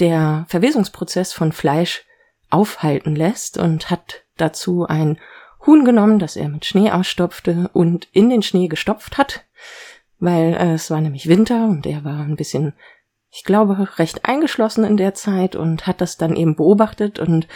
der 0.00 0.46
Verwesungsprozess 0.48 1.32
von 1.32 1.52
Fleisch 1.52 2.04
aufhalten 2.50 3.14
lässt 3.14 3.58
und 3.58 3.90
hat 3.90 4.24
dazu 4.36 4.86
ein 4.86 5.18
Huhn 5.66 5.84
genommen, 5.84 6.18
das 6.18 6.36
er 6.36 6.48
mit 6.48 6.64
Schnee 6.64 6.90
ausstopfte 6.90 7.70
und 7.72 8.08
in 8.12 8.30
den 8.30 8.42
Schnee 8.42 8.68
gestopft 8.68 9.18
hat, 9.18 9.44
weil 10.18 10.54
äh, 10.54 10.74
es 10.74 10.90
war 10.90 11.00
nämlich 11.00 11.28
Winter 11.28 11.64
und 11.64 11.86
er 11.86 12.04
war 12.04 12.20
ein 12.20 12.36
bisschen, 12.36 12.74
ich 13.30 13.44
glaube, 13.44 13.98
recht 13.98 14.24
eingeschlossen 14.24 14.84
in 14.84 14.96
der 14.96 15.14
Zeit 15.14 15.56
und 15.56 15.86
hat 15.86 16.00
das 16.00 16.16
dann 16.16 16.36
eben 16.36 16.56
beobachtet 16.56 17.18
und 17.18 17.48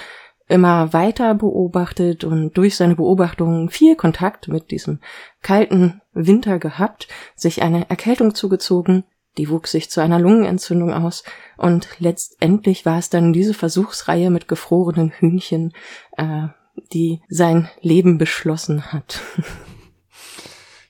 immer 0.48 0.92
weiter 0.92 1.34
beobachtet 1.34 2.24
und 2.24 2.54
durch 2.54 2.76
seine 2.76 2.96
Beobachtungen 2.96 3.70
viel 3.70 3.96
Kontakt 3.96 4.48
mit 4.48 4.70
diesem 4.70 5.00
kalten 5.40 6.02
Winter 6.12 6.58
gehabt, 6.58 7.08
sich 7.34 7.62
eine 7.62 7.88
Erkältung 7.88 8.34
zugezogen, 8.34 9.04
die 9.38 9.48
wuchs 9.48 9.72
sich 9.72 9.90
zu 9.90 10.00
einer 10.00 10.18
Lungenentzündung 10.18 10.92
aus 10.92 11.24
und 11.56 11.88
letztendlich 11.98 12.84
war 12.84 12.98
es 12.98 13.10
dann 13.10 13.32
diese 13.32 13.54
Versuchsreihe 13.54 14.30
mit 14.30 14.48
gefrorenen 14.48 15.10
Hühnchen, 15.10 15.72
äh, 16.16 16.48
die 16.92 17.22
sein 17.28 17.68
Leben 17.80 18.18
beschlossen 18.18 18.92
hat. 18.92 19.20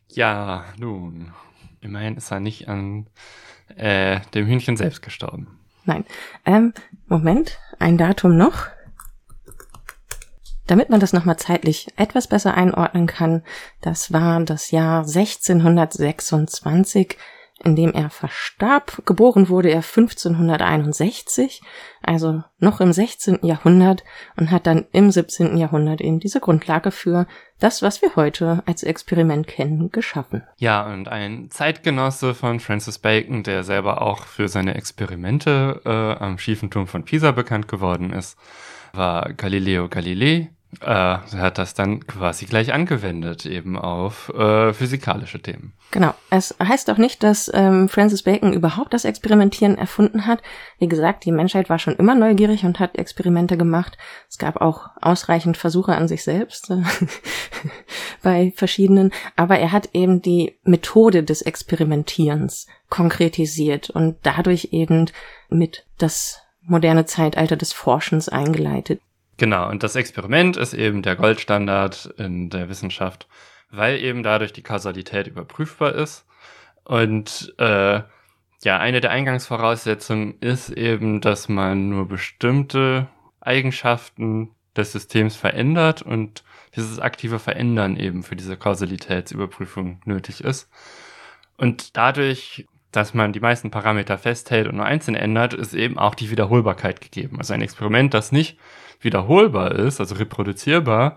ja, 0.08 0.64
nun, 0.78 1.32
immerhin 1.80 2.16
ist 2.16 2.30
er 2.30 2.40
nicht 2.40 2.68
an 2.68 3.08
äh, 3.76 4.20
dem 4.34 4.46
Hühnchen 4.46 4.76
selbst 4.76 5.02
gestorben. 5.02 5.58
Nein. 5.84 6.04
Ähm, 6.44 6.72
Moment, 7.06 7.58
ein 7.78 7.98
Datum 7.98 8.36
noch. 8.36 8.66
Damit 10.66 10.90
man 10.90 11.00
das 11.00 11.12
nochmal 11.12 11.38
zeitlich 11.38 11.88
etwas 11.96 12.28
besser 12.28 12.54
einordnen 12.54 13.06
kann, 13.06 13.42
das 13.80 14.12
war 14.12 14.40
das 14.44 14.70
Jahr 14.70 15.00
1626 15.00 17.16
in 17.64 17.76
dem 17.76 17.92
er 17.92 18.10
verstarb. 18.10 19.02
Geboren 19.06 19.48
wurde 19.48 19.70
er 19.70 19.82
1561, 19.82 21.62
also 22.02 22.42
noch 22.58 22.80
im 22.80 22.92
16. 22.92 23.38
Jahrhundert 23.42 24.04
und 24.36 24.50
hat 24.50 24.66
dann 24.66 24.86
im 24.92 25.10
17. 25.10 25.56
Jahrhundert 25.56 26.00
eben 26.00 26.20
diese 26.20 26.40
Grundlage 26.40 26.90
für 26.90 27.26
das, 27.58 27.82
was 27.82 28.02
wir 28.02 28.16
heute 28.16 28.62
als 28.66 28.82
Experiment 28.82 29.46
kennen, 29.46 29.90
geschaffen. 29.90 30.42
Ja, 30.58 30.92
und 30.92 31.08
ein 31.08 31.50
Zeitgenosse 31.50 32.34
von 32.34 32.60
Francis 32.60 32.98
Bacon, 32.98 33.42
der 33.42 33.62
selber 33.62 34.02
auch 34.02 34.24
für 34.24 34.48
seine 34.48 34.74
Experimente 34.74 35.80
äh, 35.84 36.22
am 36.22 36.38
schiefen 36.38 36.70
Turm 36.70 36.86
von 36.86 37.04
Pisa 37.04 37.30
bekannt 37.30 37.68
geworden 37.68 38.12
ist, 38.12 38.36
war 38.92 39.32
Galileo 39.32 39.88
Galilei, 39.88 40.50
äh, 40.80 40.86
hat 40.86 41.58
das 41.58 41.74
dann 41.74 42.06
quasi 42.06 42.46
gleich 42.46 42.72
angewendet, 42.72 43.44
eben 43.44 43.76
auf 43.76 44.30
äh, 44.30 44.72
physikalische 44.72 45.40
Themen. 45.40 45.74
Genau. 45.90 46.14
Es 46.30 46.54
heißt 46.62 46.90
auch 46.90 46.96
nicht, 46.96 47.22
dass 47.22 47.50
ähm, 47.52 47.90
Francis 47.90 48.22
Bacon 48.22 48.54
überhaupt 48.54 48.94
das 48.94 49.04
Experimentieren 49.04 49.76
erfunden 49.76 50.26
hat. 50.26 50.42
Wie 50.78 50.88
gesagt, 50.88 51.26
die 51.26 51.32
Menschheit 51.32 51.68
war 51.68 51.78
schon 51.78 51.96
immer 51.96 52.14
neugierig 52.14 52.64
und 52.64 52.80
hat 52.80 52.96
Experimente 52.96 53.58
gemacht. 53.58 53.98
Es 54.30 54.38
gab 54.38 54.56
auch 54.62 54.88
ausreichend 55.00 55.58
Versuche 55.58 55.94
an 55.94 56.08
sich 56.08 56.24
selbst 56.24 56.70
äh, 56.70 56.82
bei 58.22 58.52
verschiedenen. 58.56 59.12
Aber 59.36 59.58
er 59.58 59.72
hat 59.72 59.90
eben 59.92 60.22
die 60.22 60.58
Methode 60.64 61.22
des 61.22 61.42
Experimentierens 61.42 62.66
konkretisiert 62.88 63.90
und 63.90 64.16
dadurch 64.22 64.68
eben 64.72 65.10
mit 65.50 65.84
das 65.98 66.40
moderne 66.62 67.04
Zeitalter 67.04 67.56
des 67.56 67.74
Forschens 67.74 68.30
eingeleitet. 68.30 69.00
Genau, 69.38 69.68
und 69.68 69.82
das 69.82 69.96
Experiment 69.96 70.56
ist 70.56 70.74
eben 70.74 71.02
der 71.02 71.16
Goldstandard 71.16 72.14
in 72.18 72.50
der 72.50 72.68
Wissenschaft, 72.68 73.28
weil 73.70 73.98
eben 73.98 74.22
dadurch 74.22 74.52
die 74.52 74.62
Kausalität 74.62 75.26
überprüfbar 75.26 75.94
ist. 75.94 76.26
Und 76.84 77.54
äh, 77.58 78.02
ja, 78.64 78.78
eine 78.78 79.00
der 79.00 79.10
Eingangsvoraussetzungen 79.10 80.38
ist 80.40 80.70
eben, 80.70 81.20
dass 81.20 81.48
man 81.48 81.88
nur 81.88 82.06
bestimmte 82.06 83.08
Eigenschaften 83.40 84.50
des 84.76 84.92
Systems 84.92 85.36
verändert 85.36 86.02
und 86.02 86.44
dieses 86.76 86.98
aktive 86.98 87.38
Verändern 87.38 87.96
eben 87.96 88.22
für 88.22 88.36
diese 88.36 88.56
Kausalitätsüberprüfung 88.56 90.00
nötig 90.04 90.42
ist. 90.42 90.70
Und 91.56 91.96
dadurch, 91.96 92.66
dass 92.92 93.14
man 93.14 93.32
die 93.32 93.40
meisten 93.40 93.70
Parameter 93.70 94.18
festhält 94.18 94.68
und 94.68 94.76
nur 94.76 94.84
einzeln 94.84 95.14
ändert, 95.14 95.54
ist 95.54 95.74
eben 95.74 95.98
auch 95.98 96.14
die 96.14 96.30
Wiederholbarkeit 96.30 97.00
gegeben. 97.00 97.38
Also 97.38 97.54
ein 97.54 97.62
Experiment, 97.62 98.14
das 98.14 98.32
nicht 98.32 98.58
wiederholbar 99.00 99.72
ist, 99.72 99.98
also 99.98 100.14
reproduzierbar, 100.14 101.16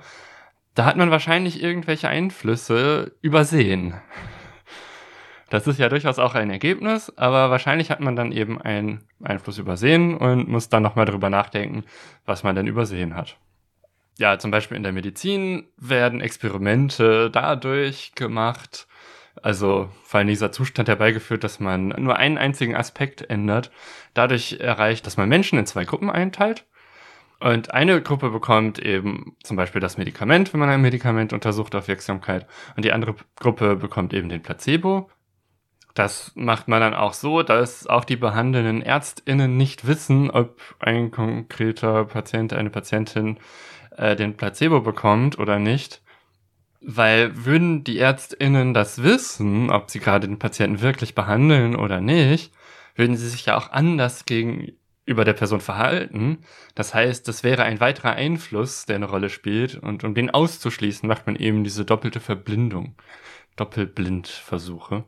da 0.74 0.86
hat 0.86 0.98
man 0.98 1.12
wahrscheinlich 1.12 1.62
irgendwelche 1.62 2.10
Einflüsse 2.10 3.13
übersehen. 3.22 3.94
Das 5.50 5.67
ist 5.67 5.79
ja 5.79 5.89
durchaus 5.89 6.17
auch 6.17 6.34
ein 6.34 6.50
Ergebnis, 6.50 7.13
aber 7.17 7.51
wahrscheinlich 7.51 7.91
hat 7.91 8.00
man 8.00 8.15
dann 8.15 8.32
eben 8.32 8.62
einen 8.62 9.03
Einfluss 9.24 9.58
übersehen 9.58 10.17
und 10.17 10.48
muss 10.48 10.70
dann 10.70 10.84
nochmal 10.84 11.05
darüber 11.05 11.29
nachdenken, 11.29 11.84
was 12.25 12.44
man 12.44 12.55
denn 12.55 12.67
übersehen 12.67 13.15
hat. 13.15 13.38
Ja, 14.17 14.39
zum 14.39 14.50
Beispiel 14.50 14.77
in 14.77 14.84
der 14.84 14.94
Medizin 14.94 15.67
werden 15.77 16.22
Experimente 16.22 17.29
dadurch 17.29 18.13
gemacht, 18.15 18.88
also 19.45 19.89
vor 20.03 20.17
allem 20.17 20.27
dieser 20.27 20.51
Zustand 20.51 20.89
herbeigeführt, 20.89 21.43
dass 21.43 21.59
man 21.59 21.89
nur 21.89 22.15
einen 22.17 22.37
einzigen 22.37 22.75
Aspekt 22.75 23.29
ändert, 23.29 23.71
dadurch 24.15 24.57
erreicht, 24.59 25.05
dass 25.05 25.17
man 25.17 25.29
Menschen 25.29 25.59
in 25.59 25.67
zwei 25.67 25.85
Gruppen 25.85 26.09
einteilt 26.09 26.65
und 27.39 27.71
eine 27.71 28.01
Gruppe 28.01 28.31
bekommt 28.31 28.79
eben 28.79 29.35
zum 29.43 29.55
Beispiel 29.55 29.81
das 29.81 29.97
Medikament, 29.97 30.51
wenn 30.51 30.59
man 30.59 30.69
ein 30.69 30.81
Medikament 30.81 31.31
untersucht 31.31 31.75
auf 31.75 31.87
Wirksamkeit. 31.87 32.47
Und 32.75 32.85
die 32.85 32.91
andere 32.91 33.15
Gruppe 33.35 33.75
bekommt 33.75 34.13
eben 34.13 34.29
den 34.29 34.41
Placebo. 34.41 35.11
Das 35.93 36.31
macht 36.35 36.67
man 36.67 36.81
dann 36.81 36.93
auch 36.93 37.13
so, 37.13 37.43
dass 37.43 37.85
auch 37.85 38.03
die 38.03 38.15
behandelnden 38.15 38.81
ÄrztInnen 38.81 39.55
nicht 39.57 39.85
wissen, 39.85 40.31
ob 40.31 40.59
ein 40.79 41.11
konkreter 41.11 42.05
Patient, 42.05 42.51
eine 42.53 42.69
Patientin 42.69 43.37
äh, 43.95 44.15
den 44.15 44.35
Placebo 44.35 44.81
bekommt 44.81 45.37
oder 45.37 45.59
nicht. 45.59 46.01
Weil 46.88 47.46
würden 47.46 47.84
die 47.84 47.98
ÄrztInnen 47.98 48.75
das 48.75 49.01
wissen, 49.01 49.72
ob 49.72 49.89
sie 49.89 50.00
gerade 50.00 50.27
den 50.27 50.38
Patienten 50.38 50.82
wirklich 50.82 51.15
behandeln 51.15 51.75
oder 51.75 52.00
nicht, 52.00 52.54
würden 52.96 53.18
sie 53.18 53.27
sich 53.27 53.48
ja 53.48 53.58
auch 53.58 53.72
anders 53.72 54.25
gegen 54.25 54.72
über 55.06 55.25
der 55.25 55.34
Person 55.34 55.62
verhalten. 55.62 56.39
Das 56.75 56.94
heißt, 56.94 57.27
das 57.27 57.44
wäre 57.44 57.63
ein 57.63 57.80
weiterer 57.80 58.13
Einfluss, 58.13 58.86
der 58.86 58.98
eine 58.98 59.06
Rolle 59.06 59.30
spielt. 59.30 59.75
Und 59.75 60.04
um 60.04 60.13
den 60.13 60.30
auszuschließen, 60.30 61.08
macht 61.08 61.25
man 61.25 61.36
eben 61.36 61.63
diese 61.63 61.86
doppelte 61.86 62.20
Verblindung, 62.20 62.96
Doppelblindversuche. 63.56 65.06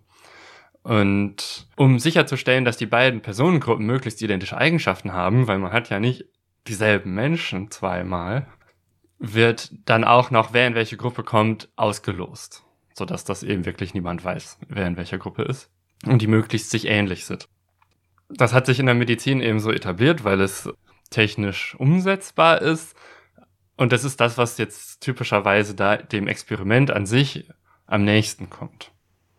Und 0.84 1.68
um 1.76 2.00
sicherzustellen, 2.00 2.66
dass 2.66 2.78
die 2.78 2.86
beiden 2.86 3.22
Personengruppen 3.22 3.86
möglichst 3.86 4.22
identische 4.22 4.58
Eigenschaften 4.58 5.14
haben, 5.14 5.48
weil 5.48 5.60
man 5.60 5.74
hat 5.74 5.90
ja 5.90 6.00
nicht 6.00 6.26
dieselben 6.68 7.14
Menschen 7.14 7.70
zweimal, 7.72 8.48
wird 9.20 9.72
dann 9.86 10.04
auch 10.04 10.32
noch, 10.32 10.54
wer 10.54 10.68
in 10.68 10.76
welche 10.76 10.98
Gruppe 10.98 11.24
kommt, 11.24 11.70
ausgelost. 11.76 12.64
Sodass 12.94 13.24
das 13.24 13.44
eben 13.44 13.66
wirklich 13.66 13.94
niemand 13.94 14.24
weiß, 14.24 14.60
wer 14.68 14.88
in 14.88 14.98
welcher 14.98 15.18
Gruppe 15.18 15.44
ist. 15.44 15.70
Und 16.06 16.22
die 16.22 16.28
möglichst 16.28 16.70
sich 16.70 16.86
ähnlich 16.86 17.26
sind. 17.26 17.48
Das 18.30 18.54
hat 18.54 18.66
sich 18.66 18.80
in 18.80 18.86
der 18.86 18.96
Medizin 18.96 19.42
eben 19.42 19.60
so 19.60 19.72
etabliert, 19.72 20.24
weil 20.24 20.42
es 20.42 20.70
technisch 21.10 21.76
umsetzbar 21.76 22.62
ist. 22.62 22.96
Und 23.78 23.92
das 23.92 24.04
ist 24.04 24.20
das, 24.20 24.38
was 24.38 24.58
jetzt 24.58 25.02
typischerweise 25.02 25.76
da 25.76 25.98
dem 25.98 26.28
Experiment 26.28 26.92
an 26.92 27.06
sich 27.06 27.50
am 27.86 28.04
nächsten 28.04 28.50
kommt. 28.50 28.92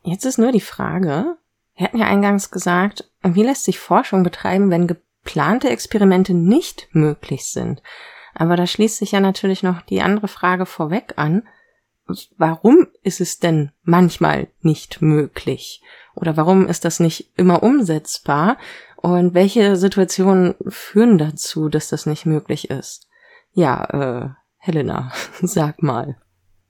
Jetzt 0.03 0.25
ist 0.25 0.39
nur 0.39 0.53
die 0.53 0.61
Frage, 0.61 1.37
wir 1.77 1.87
hatten 1.87 1.99
ja 1.99 2.07
eingangs 2.07 2.51
gesagt, 2.51 3.11
wie 3.23 3.43
lässt 3.43 3.65
sich 3.65 3.79
Forschung 3.79 4.23
betreiben, 4.23 4.71
wenn 4.71 4.87
geplante 4.87 5.69
Experimente 5.69 6.35
nicht 6.35 6.89
möglich 6.93 7.47
sind? 7.47 7.83
Aber 8.39 8.57
da 8.57 8.67
schließt 8.67 8.99
sich 8.99 9.13
ja 9.13 9.21
natürlich 9.21 9.65
noch 9.65 9.83
die 9.83 10.01
andere 10.01 10.29
Frage 10.29 10.65
vorweg 10.65 11.15
an. 11.17 11.43
Warum 12.39 12.87
ist 13.03 13.21
es 13.21 13.41
denn 13.41 13.73
manchmal 13.83 14.47
nicht 14.63 15.03
möglich? 15.03 15.83
Oder 16.15 16.37
warum 16.37 16.67
ist 16.67 16.85
das 16.85 17.01
nicht 17.01 17.33
immer 17.37 17.63
umsetzbar? 17.63 18.57
Und 18.97 19.35
welche 19.35 19.77
Situationen 19.77 20.55
führen 20.69 21.19
dazu, 21.19 21.69
dass 21.69 21.89
das 21.89 22.07
nicht 22.07 22.27
möglich 22.27 22.71
ist? 22.71 23.09
Ja, 23.53 23.85
äh, 23.85 24.29
Helena, 24.57 25.13
sag 25.43 25.83
mal. 25.83 26.17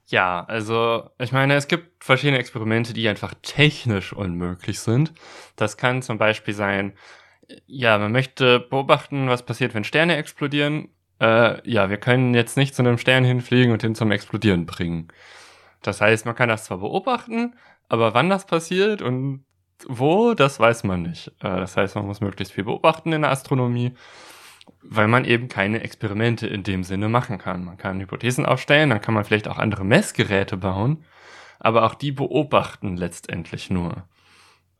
Ja, 0.06 0.44
also 0.44 1.10
ich 1.18 1.32
meine, 1.32 1.54
es 1.54 1.68
gibt 1.68 2.02
verschiedene 2.02 2.38
Experimente, 2.38 2.94
die 2.94 3.08
einfach 3.08 3.34
technisch 3.42 4.14
unmöglich 4.14 4.80
sind. 4.80 5.12
Das 5.54 5.76
kann 5.76 6.00
zum 6.00 6.16
Beispiel 6.16 6.54
sein, 6.54 6.94
ja, 7.66 7.98
man 7.98 8.12
möchte 8.12 8.60
beobachten, 8.60 9.28
was 9.28 9.44
passiert, 9.44 9.74
wenn 9.74 9.84
Sterne 9.84 10.16
explodieren. 10.16 10.88
Äh, 11.20 11.68
ja, 11.68 11.90
wir 11.90 11.96
können 11.98 12.34
jetzt 12.34 12.56
nicht 12.56 12.74
zu 12.74 12.82
einem 12.82 12.98
Stern 12.98 13.24
hinfliegen 13.24 13.72
und 13.72 13.82
ihn 13.82 13.94
zum 13.94 14.10
Explodieren 14.10 14.66
bringen. 14.66 15.08
Das 15.82 16.00
heißt, 16.00 16.26
man 16.26 16.34
kann 16.34 16.48
das 16.48 16.64
zwar 16.64 16.78
beobachten, 16.78 17.54
aber 17.88 18.14
wann 18.14 18.30
das 18.30 18.46
passiert 18.46 19.02
und 19.02 19.44
wo, 19.86 20.34
das 20.34 20.58
weiß 20.58 20.84
man 20.84 21.02
nicht. 21.02 21.28
Äh, 21.40 21.56
das 21.56 21.76
heißt, 21.76 21.94
man 21.96 22.06
muss 22.06 22.20
möglichst 22.20 22.54
viel 22.54 22.64
beobachten 22.64 23.12
in 23.12 23.22
der 23.22 23.30
Astronomie, 23.30 23.92
weil 24.82 25.08
man 25.08 25.24
eben 25.24 25.48
keine 25.48 25.82
Experimente 25.82 26.46
in 26.46 26.62
dem 26.62 26.84
Sinne 26.84 27.08
machen 27.08 27.38
kann. 27.38 27.64
Man 27.64 27.78
kann 27.78 28.00
Hypothesen 28.00 28.46
aufstellen, 28.46 28.90
dann 28.90 29.00
kann 29.00 29.14
man 29.14 29.24
vielleicht 29.24 29.48
auch 29.48 29.58
andere 29.58 29.84
Messgeräte 29.84 30.56
bauen, 30.56 31.04
aber 31.58 31.84
auch 31.84 31.94
die 31.94 32.12
beobachten 32.12 32.96
letztendlich 32.96 33.70
nur. 33.70 34.04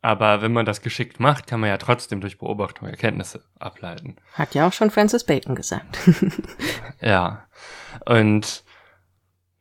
Aber 0.01 0.41
wenn 0.41 0.53
man 0.53 0.65
das 0.65 0.81
geschickt 0.81 1.19
macht, 1.19 1.47
kann 1.47 1.59
man 1.59 1.69
ja 1.69 1.77
trotzdem 1.77 2.21
durch 2.21 2.37
Beobachtung 2.37 2.87
Erkenntnisse 2.87 3.43
ableiten. 3.59 4.15
Hat 4.33 4.55
ja 4.55 4.67
auch 4.67 4.73
schon 4.73 4.91
Francis 4.91 5.25
Bacon 5.25 5.55
gesagt. 5.55 5.97
ja. 7.01 7.45
Und 8.05 8.63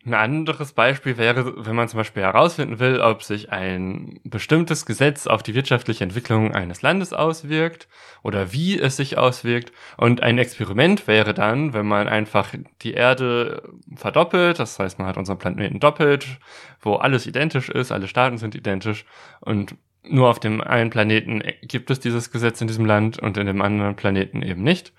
ein 0.07 0.15
anderes 0.15 0.73
Beispiel 0.73 1.19
wäre, 1.19 1.67
wenn 1.67 1.77
man 1.77 1.89
zum 1.89 1.99
Beispiel 1.99 2.23
herausfinden 2.23 2.79
will, 2.79 3.01
ob 3.01 3.23
sich 3.23 3.51
ein 3.51 4.21
bestimmtes 4.25 4.87
Gesetz 4.87 5.27
auf 5.27 5.43
die 5.43 5.55
wirtschaftliche 5.55 6.05
Entwicklung 6.05 6.55
eines 6.55 6.83
Landes 6.83 7.13
auswirkt 7.13 7.89
oder 8.23 8.53
wie 8.53 8.79
es 8.79 8.97
sich 8.97 9.19
auswirkt. 9.19 9.73
Und 9.97 10.23
ein 10.23 10.39
Experiment 10.39 11.07
wäre 11.09 11.35
dann, 11.35 11.73
wenn 11.73 11.87
man 11.87 12.09
einfach 12.09 12.55
die 12.83 12.95
Erde 12.95 13.63
verdoppelt, 13.97 14.59
das 14.59 14.79
heißt, 14.79 14.99
man 14.99 15.09
hat 15.09 15.17
unseren 15.17 15.39
Planeten 15.39 15.81
doppelt, 15.81 16.39
wo 16.81 16.95
alles 16.95 17.27
identisch 17.27 17.69
ist, 17.69 17.93
alle 17.93 18.09
Staaten 18.09 18.39
sind 18.39 18.55
identisch 18.55 19.05
und 19.41 19.75
nur 20.11 20.29
auf 20.29 20.41
dem 20.41 20.61
einen 20.61 20.91
Planeten 20.91 21.43
gibt 21.63 21.91
es 21.91 22.01
dieses 22.01 22.31
Gesetz 22.31 22.61
in 22.61 22.69
diesem 22.69 22.85
Land 22.85 23.19
und 23.19 23.37
in 23.37 23.47
dem 23.47 23.63
anderen 23.63 23.97
Planeten 23.97 24.43
eben 24.43 24.63
nicht. 24.63 24.93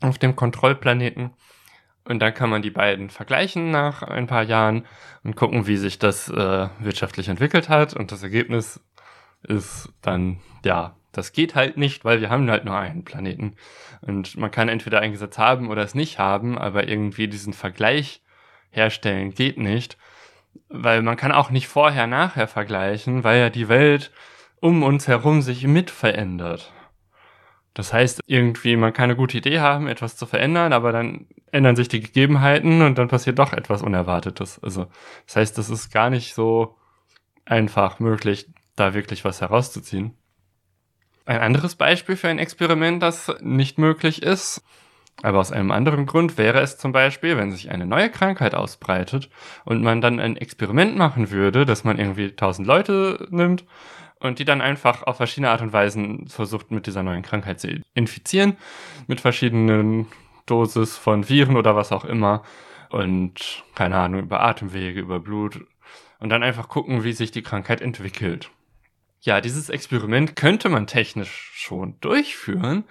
Auf 0.00 0.18
dem 0.18 0.36
Kontrollplaneten. 0.36 1.30
Und 2.04 2.20
dann 2.20 2.34
kann 2.34 2.50
man 2.50 2.62
die 2.62 2.70
beiden 2.70 3.10
vergleichen 3.10 3.70
nach 3.70 4.02
ein 4.02 4.26
paar 4.26 4.44
Jahren 4.44 4.86
und 5.24 5.34
gucken, 5.34 5.66
wie 5.66 5.76
sich 5.76 5.98
das 5.98 6.28
äh, 6.28 6.68
wirtschaftlich 6.78 7.28
entwickelt 7.28 7.68
hat. 7.68 7.94
Und 7.94 8.12
das 8.12 8.22
Ergebnis 8.22 8.80
ist 9.42 9.92
dann, 10.02 10.40
ja, 10.64 10.96
das 11.12 11.32
geht 11.32 11.54
halt 11.54 11.76
nicht, 11.76 12.04
weil 12.04 12.20
wir 12.20 12.30
haben 12.30 12.48
halt 12.50 12.64
nur 12.64 12.76
einen 12.76 13.04
Planeten. 13.04 13.56
Und 14.02 14.36
man 14.36 14.50
kann 14.50 14.68
entweder 14.68 15.00
ein 15.00 15.12
Gesetz 15.12 15.38
haben 15.38 15.68
oder 15.68 15.82
es 15.82 15.94
nicht 15.94 16.18
haben, 16.18 16.58
aber 16.58 16.88
irgendwie 16.88 17.26
diesen 17.26 17.52
Vergleich 17.52 18.22
herstellen 18.70 19.34
geht 19.34 19.58
nicht. 19.58 19.96
Weil 20.68 21.02
man 21.02 21.16
kann 21.16 21.32
auch 21.32 21.50
nicht 21.50 21.68
vorher, 21.68 22.06
nachher 22.06 22.46
vergleichen, 22.46 23.24
weil 23.24 23.40
ja 23.40 23.50
die 23.50 23.68
Welt 23.68 24.12
um 24.66 24.82
uns 24.82 25.06
herum 25.06 25.42
sich 25.42 25.64
mit 25.64 25.92
verändert. 25.92 26.72
Das 27.72 27.92
heißt, 27.92 28.20
irgendwie, 28.26 28.76
man 28.76 28.92
kann 28.92 29.04
eine 29.04 29.16
gute 29.16 29.38
Idee 29.38 29.60
haben, 29.60 29.86
etwas 29.86 30.16
zu 30.16 30.26
verändern, 30.26 30.72
aber 30.72 30.90
dann 30.90 31.26
ändern 31.52 31.76
sich 31.76 31.86
die 31.86 32.00
Gegebenheiten 32.00 32.82
und 32.82 32.98
dann 32.98 33.06
passiert 33.06 33.38
doch 33.38 33.52
etwas 33.52 33.82
Unerwartetes. 33.82 34.58
Also, 34.62 34.86
das 35.26 35.36
heißt, 35.36 35.58
es 35.58 35.70
ist 35.70 35.92
gar 35.92 36.10
nicht 36.10 36.34
so 36.34 36.74
einfach 37.44 38.00
möglich, 38.00 38.50
da 38.74 38.92
wirklich 38.92 39.24
was 39.24 39.40
herauszuziehen. 39.40 40.14
Ein 41.26 41.40
anderes 41.40 41.76
Beispiel 41.76 42.16
für 42.16 42.28
ein 42.28 42.40
Experiment, 42.40 43.02
das 43.02 43.32
nicht 43.40 43.78
möglich 43.78 44.22
ist, 44.22 44.64
aber 45.22 45.38
aus 45.38 45.52
einem 45.52 45.70
anderen 45.70 46.06
Grund 46.06 46.38
wäre 46.38 46.60
es 46.60 46.76
zum 46.76 46.92
Beispiel, 46.92 47.36
wenn 47.36 47.52
sich 47.52 47.70
eine 47.70 47.86
neue 47.86 48.10
Krankheit 48.10 48.54
ausbreitet 48.54 49.30
und 49.64 49.82
man 49.82 50.00
dann 50.00 50.18
ein 50.18 50.36
Experiment 50.36 50.96
machen 50.96 51.30
würde, 51.30 51.66
dass 51.66 51.84
man 51.84 51.98
irgendwie 51.98 52.32
tausend 52.32 52.66
Leute 52.66 53.28
nimmt 53.30 53.64
und 54.20 54.38
die 54.38 54.44
dann 54.44 54.60
einfach 54.60 55.02
auf 55.02 55.18
verschiedene 55.18 55.50
Art 55.50 55.60
und 55.60 55.72
Weisen 55.72 56.28
versucht, 56.28 56.70
mit 56.70 56.86
dieser 56.86 57.02
neuen 57.02 57.22
Krankheit 57.22 57.60
zu 57.60 57.82
infizieren, 57.94 58.56
mit 59.06 59.20
verschiedenen 59.20 60.06
Dosis 60.46 60.96
von 60.96 61.28
Viren 61.28 61.56
oder 61.56 61.76
was 61.76 61.92
auch 61.92 62.04
immer 62.04 62.42
und 62.90 63.64
keine 63.74 63.96
Ahnung, 63.96 64.20
über 64.20 64.40
Atemwege, 64.40 65.00
über 65.00 65.20
Blut 65.20 65.60
und 66.18 66.30
dann 66.30 66.42
einfach 66.42 66.68
gucken, 66.68 67.04
wie 67.04 67.12
sich 67.12 67.30
die 67.30 67.42
Krankheit 67.42 67.80
entwickelt. 67.80 68.50
Ja, 69.20 69.40
dieses 69.40 69.68
Experiment 69.70 70.36
könnte 70.36 70.68
man 70.68 70.86
technisch 70.86 71.50
schon 71.54 71.98
durchführen, 72.00 72.84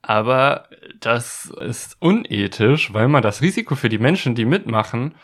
aber 0.00 0.68
das 1.00 1.52
ist 1.60 1.96
unethisch, 2.00 2.94
weil 2.94 3.08
man 3.08 3.22
das 3.22 3.42
Risiko 3.42 3.74
für 3.74 3.88
die 3.88 3.98
Menschen, 3.98 4.34
die 4.34 4.44
mitmachen, 4.44 5.14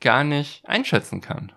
gar 0.00 0.24
nicht 0.24 0.66
einschätzen 0.66 1.20
kann. 1.20 1.52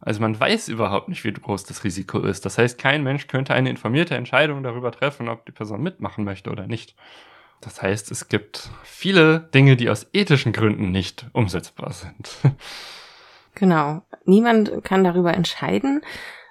Also 0.00 0.20
man 0.20 0.38
weiß 0.38 0.68
überhaupt 0.68 1.08
nicht, 1.08 1.24
wie 1.24 1.32
groß 1.32 1.64
das 1.64 1.84
Risiko 1.84 2.20
ist. 2.20 2.44
Das 2.46 2.58
heißt, 2.58 2.78
kein 2.78 3.02
Mensch 3.02 3.26
könnte 3.26 3.54
eine 3.54 3.70
informierte 3.70 4.14
Entscheidung 4.14 4.62
darüber 4.62 4.92
treffen, 4.92 5.28
ob 5.28 5.44
die 5.46 5.52
Person 5.52 5.82
mitmachen 5.82 6.24
möchte 6.24 6.50
oder 6.50 6.66
nicht. 6.66 6.94
Das 7.60 7.82
heißt, 7.82 8.10
es 8.12 8.28
gibt 8.28 8.70
viele 8.84 9.40
Dinge, 9.52 9.76
die 9.76 9.90
aus 9.90 10.06
ethischen 10.12 10.52
Gründen 10.52 10.90
nicht 10.92 11.26
umsetzbar 11.32 11.92
sind. 11.92 12.30
Genau. 13.54 14.02
Niemand 14.24 14.84
kann 14.84 15.02
darüber 15.02 15.34
entscheiden. 15.34 16.02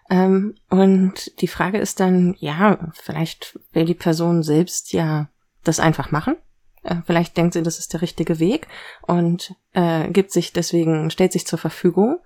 Ähm, 0.10 0.56
und 0.70 1.40
die 1.42 1.48
Frage 1.48 1.78
ist 1.78 2.02
dann, 2.02 2.36
ja, 2.40 2.92
vielleicht 2.94 3.58
will 3.72 3.86
die 3.86 3.94
Person 3.94 4.44
selbst 4.44 4.92
ja 4.92 5.30
das 5.64 5.80
einfach 5.80 6.12
machen. 6.12 6.36
Äh, 6.84 6.98
vielleicht 7.06 7.38
denkt 7.38 7.54
sie, 7.54 7.64
das 7.64 7.80
ist 7.80 7.94
der 7.94 8.02
richtige 8.02 8.40
Weg 8.40 8.68
und 9.02 9.56
äh, 9.74 10.10
gibt 10.10 10.32
sich 10.32 10.54
deswegen, 10.54 11.10
stellt 11.12 11.32
sich 11.32 11.48
zur 11.48 11.60
Verfügung. 11.60 12.20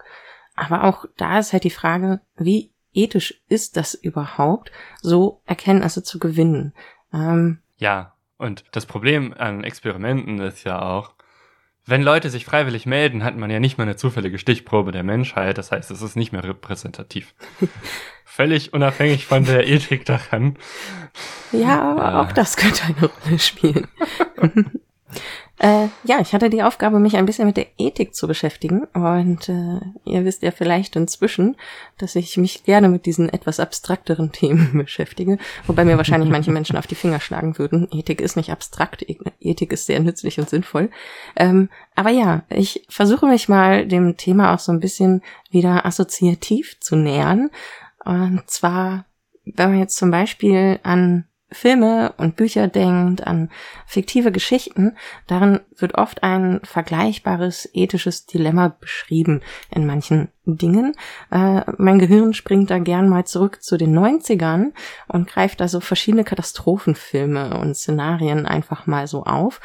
Aber 0.61 0.83
auch 0.83 1.05
da 1.17 1.39
ist 1.39 1.53
halt 1.53 1.63
die 1.63 1.71
Frage, 1.71 2.21
wie 2.37 2.71
ethisch 2.93 3.41
ist 3.47 3.77
das 3.77 3.95
überhaupt, 3.95 4.71
so 5.01 5.41
Erkenntnisse 5.45 6.03
zu 6.03 6.19
gewinnen? 6.19 6.73
Ähm, 7.11 7.63
ja, 7.77 8.13
und 8.37 8.63
das 8.71 8.85
Problem 8.85 9.33
an 9.35 9.63
Experimenten 9.63 10.39
ist 10.39 10.63
ja 10.63 10.79
auch, 10.79 11.15
wenn 11.83 12.03
Leute 12.03 12.29
sich 12.29 12.45
freiwillig 12.45 12.85
melden, 12.85 13.23
hat 13.23 13.35
man 13.35 13.49
ja 13.49 13.59
nicht 13.59 13.79
mal 13.79 13.85
eine 13.85 13.95
zufällige 13.95 14.37
Stichprobe 14.37 14.91
der 14.91 15.01
Menschheit. 15.01 15.57
Das 15.57 15.71
heißt, 15.71 15.89
es 15.89 16.03
ist 16.03 16.15
nicht 16.15 16.31
mehr 16.31 16.43
repräsentativ. 16.43 17.33
Völlig 18.23 18.71
unabhängig 18.71 19.25
von 19.25 19.43
der 19.43 19.67
Ethik 19.67 20.05
daran. 20.05 20.57
Ja, 21.51 21.81
aber 21.81 22.05
ah. 22.05 22.21
auch 22.21 22.31
das 22.33 22.55
könnte 22.55 22.83
eine 22.83 23.09
Rolle 23.09 23.39
spielen. 23.39 23.87
Äh, 25.61 25.89
ja, 26.05 26.19
ich 26.19 26.33
hatte 26.33 26.49
die 26.49 26.63
Aufgabe, 26.63 26.99
mich 26.99 27.15
ein 27.17 27.27
bisschen 27.27 27.45
mit 27.45 27.55
der 27.55 27.67
Ethik 27.77 28.15
zu 28.15 28.27
beschäftigen. 28.27 28.85
Und 28.95 29.47
äh, 29.47 29.79
ihr 30.05 30.25
wisst 30.25 30.41
ja 30.41 30.49
vielleicht 30.49 30.95
inzwischen, 30.95 31.55
dass 31.99 32.15
ich 32.15 32.35
mich 32.37 32.63
gerne 32.63 32.89
mit 32.89 33.05
diesen 33.05 33.29
etwas 33.29 33.59
abstrakteren 33.59 34.31
Themen 34.31 34.75
beschäftige. 34.75 35.37
Wobei 35.67 35.85
mir 35.85 35.97
wahrscheinlich 35.97 36.31
manche 36.31 36.49
Menschen 36.51 36.77
auf 36.77 36.87
die 36.87 36.95
Finger 36.95 37.19
schlagen 37.19 37.59
würden. 37.59 37.87
Ethik 37.91 38.21
ist 38.21 38.37
nicht 38.37 38.51
abstrakt, 38.51 39.05
Ethik 39.39 39.71
ist 39.71 39.85
sehr 39.85 39.99
nützlich 39.99 40.39
und 40.39 40.49
sinnvoll. 40.49 40.89
Ähm, 41.35 41.69
aber 41.93 42.09
ja, 42.09 42.41
ich 42.49 42.83
versuche 42.89 43.27
mich 43.27 43.47
mal 43.47 43.87
dem 43.87 44.17
Thema 44.17 44.55
auch 44.55 44.59
so 44.59 44.71
ein 44.71 44.79
bisschen 44.79 45.21
wieder 45.51 45.85
assoziativ 45.85 46.79
zu 46.79 46.95
nähern. 46.95 47.51
Und 48.03 48.41
zwar, 48.47 49.05
wenn 49.45 49.69
man 49.69 49.79
jetzt 49.79 49.97
zum 49.97 50.09
Beispiel 50.09 50.79
an 50.81 51.25
Filme 51.51 52.13
und 52.17 52.37
Bücher 52.37 52.67
denkt, 52.67 53.27
an 53.27 53.49
fiktive 53.85 54.31
Geschichten, 54.31 54.95
darin 55.27 55.59
wird 55.77 55.95
oft 55.95 56.23
ein 56.23 56.61
vergleichbares 56.63 57.69
ethisches 57.73 58.25
Dilemma 58.25 58.69
beschrieben 58.69 59.41
in 59.69 59.85
manchen 59.85 60.29
Dingen. 60.45 60.93
Äh, 61.29 61.61
mein 61.77 61.99
Gehirn 61.99 62.33
springt 62.33 62.69
da 62.69 62.79
gern 62.79 63.09
mal 63.09 63.25
zurück 63.25 63.61
zu 63.61 63.77
den 63.77 63.97
90ern 63.97 64.71
und 65.07 65.27
greift 65.27 65.59
da 65.59 65.67
so 65.67 65.79
verschiedene 65.81 66.23
Katastrophenfilme 66.23 67.59
und 67.59 67.75
Szenarien 67.75 68.45
einfach 68.45 68.87
mal 68.87 69.07
so 69.07 69.23
auf. 69.23 69.59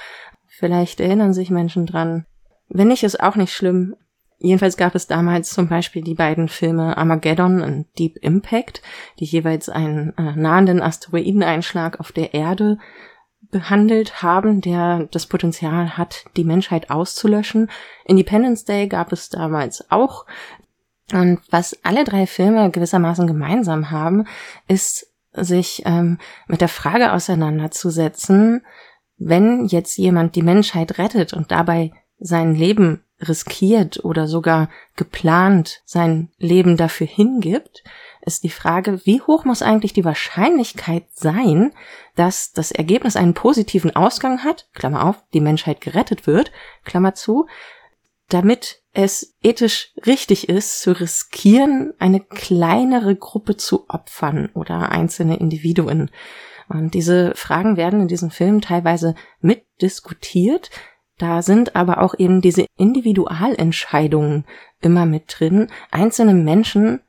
Vielleicht 0.47 1.01
erinnern 1.01 1.35
sich 1.35 1.51
Menschen 1.51 1.87
dran. 1.87 2.27
Wenn 2.69 2.89
nicht, 2.89 3.05
ist 3.05 3.21
auch 3.21 3.37
nicht 3.37 3.53
schlimm. 3.53 3.95
Jedenfalls 4.39 4.77
gab 4.77 4.95
es 4.95 5.07
damals 5.07 5.51
zum 5.51 5.69
Beispiel 5.69 6.03
die 6.03 6.15
beiden 6.15 6.49
Filme 6.49 6.97
Armageddon 6.97 7.63
und 7.63 7.87
Deep 7.99 8.17
Impact, 8.19 8.83
die 9.19 9.25
jeweils 9.25 9.69
einen 9.69 10.13
äh, 10.19 10.37
nahenden 10.37 10.83
Asteroideneinschlag 10.83 12.01
auf 12.01 12.13
der 12.13 12.35
Erde 12.35 12.79
behandelt 13.51 14.23
haben, 14.23 14.61
der 14.61 15.09
das 15.11 15.27
Potenzial 15.27 15.97
hat, 15.97 16.25
die 16.37 16.45
Menschheit 16.45 16.91
auszulöschen. 16.91 17.71
Independence 18.05 18.65
Day 18.65 18.89
gab 18.89 19.13
es 19.13 19.31
damals 19.31 19.91
auch. 19.91 20.27
Und 21.13 21.41
was 21.51 21.79
alle 21.85 22.05
drei 22.05 22.27
Filme 22.27 22.71
gewissermaßen 22.71 23.27
gemeinsam 23.27 23.91
haben, 23.91 24.27
ist 24.69 25.07
sich 25.33 25.83
ähm, 25.87 26.19
mit 26.47 26.61
der 26.61 26.69
Frage 26.69 27.13
auseinanderzusetzen, 27.13 28.67
wenn 29.17 29.67
jetzt 29.67 29.97
jemand 29.97 30.35
die 30.35 30.43
Menschheit 30.43 30.99
rettet 30.99 31.33
und 31.33 31.51
dabei 31.51 31.93
sein 32.19 32.55
Leben 32.55 33.06
riskiert 33.21 34.05
oder 34.05 34.27
sogar 34.27 34.69
geplant 34.95 35.83
sein 35.85 36.31
Leben 36.39 36.77
dafür 36.77 37.07
hingibt, 37.07 37.83
ist 38.23 38.43
die 38.43 38.51
Frage, 38.51 39.05
wie 39.07 39.21
hoch 39.23 39.45
muss 39.45 39.63
eigentlich 39.63 39.93
die 39.93 40.05
Wahrscheinlichkeit 40.05 41.05
sein, 41.13 41.73
dass 42.17 42.53
das 42.53 42.73
Ergebnis 42.73 43.17
einen 43.17 43.35
positiven 43.35 43.95
Ausgang 43.95 44.43
hat, 44.43 44.69
Klammer 44.75 45.07
auf, 45.07 45.23
die 45.33 45.41
Menschheit 45.41 45.81
gerettet 45.81 46.27
wird, 46.27 46.51
Klammer 46.85 47.15
zu, 47.15 47.47
damit 48.29 48.83
es 48.93 49.37
ethisch 49.43 49.93
richtig 50.05 50.49
ist, 50.49 50.81
zu 50.81 50.99
riskieren, 50.99 51.95
eine 51.99 52.21
kleinere 52.21 53.15
Gruppe 53.15 53.57
zu 53.57 53.89
opfern 53.89 54.51
oder 54.55 54.91
einzelne 54.91 55.37
Individuen. 55.37 56.11
Und 56.69 56.95
diese 56.95 57.33
Fragen 57.37 57.77
werden 57.77 58.01
in 58.01 58.09
diesem 58.09 58.31
Film 58.31 58.61
teilweise 58.61 59.15
mitdiskutiert, 59.41 60.71
da 61.19 61.43
sind 61.43 61.77
aber 61.77 62.03
auch 62.03 62.15
eben 62.19 62.41
diese 62.41 62.67
Individualentscheidungen 62.77 64.45
immer 64.81 65.07
mit 65.07 65.25
drin. 65.39 65.69
Einzelne 65.91 66.35
Menschen 66.35 67.01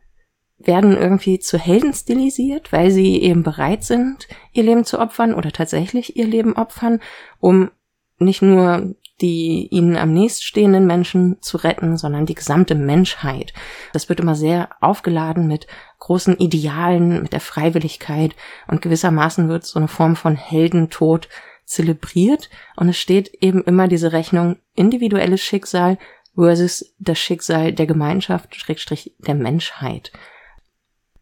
werden 0.58 0.98
irgendwie 0.98 1.40
zu 1.40 1.58
Helden 1.58 1.94
stilisiert, 1.94 2.72
weil 2.72 2.90
sie 2.90 3.22
eben 3.22 3.44
bereit 3.44 3.84
sind, 3.84 4.28
ihr 4.54 4.64
Leben 4.64 4.86
zu 4.86 5.00
opfern 5.00 5.34
oder 5.34 5.52
tatsächlich 5.52 6.16
ihr 6.16 6.26
Leben 6.26 6.56
opfern, 6.56 7.00
um 7.40 7.70
nicht 8.18 8.42
nur 8.42 8.96
die 9.22 9.68
ihnen 9.72 9.98
am 9.98 10.14
nächststehenden 10.14 10.86
Menschen 10.86 11.42
zu 11.42 11.58
retten, 11.58 11.98
sondern 11.98 12.28
die 12.28 12.36
gesamte 12.36 12.76
Menschheit. 12.76 13.52
Das 13.92 14.10
wird 14.10 14.20
immer 14.20 14.36
sehr 14.36 14.70
aufgeladen 14.80 15.48
mit 15.48 15.66
großen 16.00 16.38
Idealen, 16.38 17.24
mit 17.24 17.34
der 17.34 17.40
Freiwilligkeit 17.40 18.36
und 18.68 18.82
gewissermaßen 18.82 19.50
wird 19.50 19.66
so 19.66 19.80
eine 19.80 19.88
Form 19.88 20.16
von 20.16 20.36
Heldentod 20.36 21.30
zelebriert 21.68 22.50
und 22.76 22.90
es 22.90 22.98
steht 22.98 23.28
eben 23.42 23.64
immer 23.64 23.88
diese 23.88 24.14
Rechnung 24.14 24.58
individuelles 24.74 25.42
Schicksal 25.42 25.98
versus 26.34 26.96
das 26.98 27.20
Schicksal 27.20 27.74
der 27.74 27.86
Gemeinschaft, 27.86 28.56
Schrägstrich 28.56 29.14
der 29.20 29.36
Menschheit. 29.36 30.12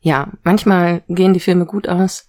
Ja, 0.02 0.32
manchmal 0.44 1.02
gehen 1.10 1.34
die 1.34 1.40
Filme 1.40 1.66
gut 1.66 1.88
aus 1.88 2.28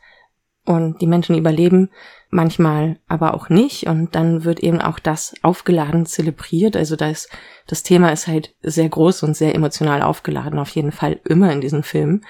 und 0.64 1.00
die 1.00 1.06
Menschen 1.06 1.36
überleben, 1.36 1.90
manchmal 2.30 2.98
aber 3.06 3.34
auch 3.34 3.50
nicht 3.50 3.86
und 3.86 4.14
dann 4.14 4.44
wird 4.44 4.60
eben 4.60 4.80
auch 4.80 4.98
das 4.98 5.34
aufgeladen 5.42 6.06
zelebriert. 6.06 6.74
Also 6.76 6.96
das, 6.96 7.28
das 7.66 7.82
Thema 7.82 8.12
ist 8.12 8.26
halt 8.26 8.54
sehr 8.62 8.88
groß 8.88 9.22
und 9.24 9.36
sehr 9.36 9.54
emotional 9.54 10.02
aufgeladen, 10.02 10.58
auf 10.58 10.70
jeden 10.70 10.92
Fall 10.92 11.20
immer 11.24 11.52
in 11.52 11.60
diesen 11.60 11.82
Filmen. 11.82 12.24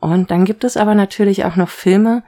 Und 0.00 0.30
dann 0.30 0.44
gibt 0.44 0.64
es 0.64 0.76
aber 0.76 0.94
natürlich 0.94 1.44
auch 1.44 1.56
noch 1.56 1.68
Filme, 1.68 2.22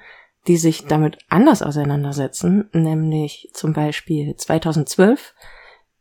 die 0.47 0.57
sich 0.57 0.87
damit 0.87 1.19
anders 1.29 1.63
auseinandersetzen, 1.63 2.69
nämlich 2.73 3.51
zum 3.53 3.73
Beispiel 3.73 4.37
2012 4.37 5.35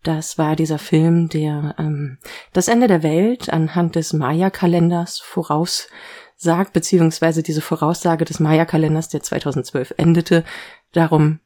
das 0.07 0.37
war 0.37 0.55
dieser 0.55 0.79
Film, 0.79 1.27
der 1.27 1.75
ähm, 1.77 2.17
das 2.53 2.69
Ende 2.69 2.87
der 2.87 3.03
Welt 3.03 3.49
anhand 3.49 3.95
des 3.95 4.13
Maya-Kalenders 4.13 5.19
voraussagt, 5.19 6.71
beziehungsweise 6.71 7.43
diese 7.43 7.59
Voraussage 7.59 8.23
des 8.23 8.39
Maya-Kalenders, 8.39 9.09
der 9.09 9.21
2012 9.21 9.95
endete, 9.97 10.45
darum 10.93 11.41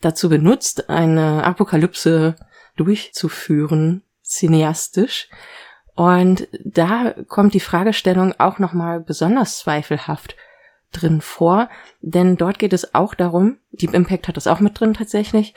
dazu 0.00 0.28
benutzt, 0.28 0.88
eine 0.88 1.42
Apokalypse 1.42 2.36
durchzuführen, 2.76 4.02
cineastisch. 4.22 5.28
Und 5.96 6.46
da 6.64 7.16
kommt 7.26 7.54
die 7.54 7.58
Fragestellung 7.58 8.32
auch 8.38 8.60
nochmal 8.60 9.00
besonders 9.00 9.58
zweifelhaft 9.58 10.36
drin 10.92 11.20
vor, 11.20 11.68
denn 12.00 12.36
dort 12.36 12.58
geht 12.58 12.72
es 12.72 12.94
auch 12.94 13.14
darum, 13.14 13.58
Deep 13.72 13.94
Impact 13.94 14.28
hat 14.28 14.36
das 14.36 14.46
auch 14.46 14.60
mit 14.60 14.78
drin 14.78 14.94
tatsächlich, 14.94 15.54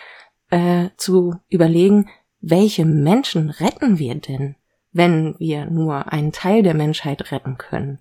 äh, 0.50 0.90
zu 0.98 1.36
überlegen, 1.50 2.10
welche 2.42 2.86
Menschen 2.86 3.50
retten 3.50 4.00
wir 4.00 4.16
denn, 4.16 4.56
wenn 4.92 5.36
wir 5.40 5.66
nur 5.66 6.12
einen 6.12 6.32
Teil 6.32 6.64
der 6.64 6.74
Menschheit 6.74 7.32
retten 7.32 7.58
können? 7.58 8.00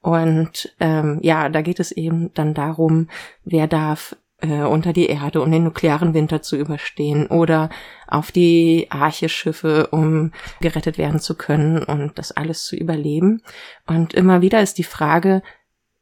Und 0.00 0.74
ähm, 0.78 1.18
ja, 1.22 1.48
da 1.48 1.62
geht 1.62 1.80
es 1.80 1.90
eben 1.90 2.32
dann 2.34 2.54
darum, 2.54 3.08
wer 3.44 3.66
darf 3.66 4.14
äh, 4.40 4.62
unter 4.62 4.92
die 4.92 5.06
Erde, 5.06 5.42
um 5.42 5.50
den 5.50 5.64
nuklearen 5.64 6.14
Winter 6.14 6.42
zu 6.42 6.56
überstehen 6.56 7.26
oder 7.26 7.70
auf 8.06 8.30
die 8.30 8.86
Arche-Schiffe, 8.90 9.88
um 9.88 10.32
gerettet 10.60 10.98
werden 10.98 11.20
zu 11.20 11.34
können 11.34 11.82
und 11.82 12.18
das 12.18 12.32
alles 12.32 12.64
zu 12.64 12.76
überleben. 12.76 13.42
Und 13.86 14.14
immer 14.14 14.40
wieder 14.40 14.60
ist 14.62 14.78
die 14.78 14.84
Frage, 14.84 15.42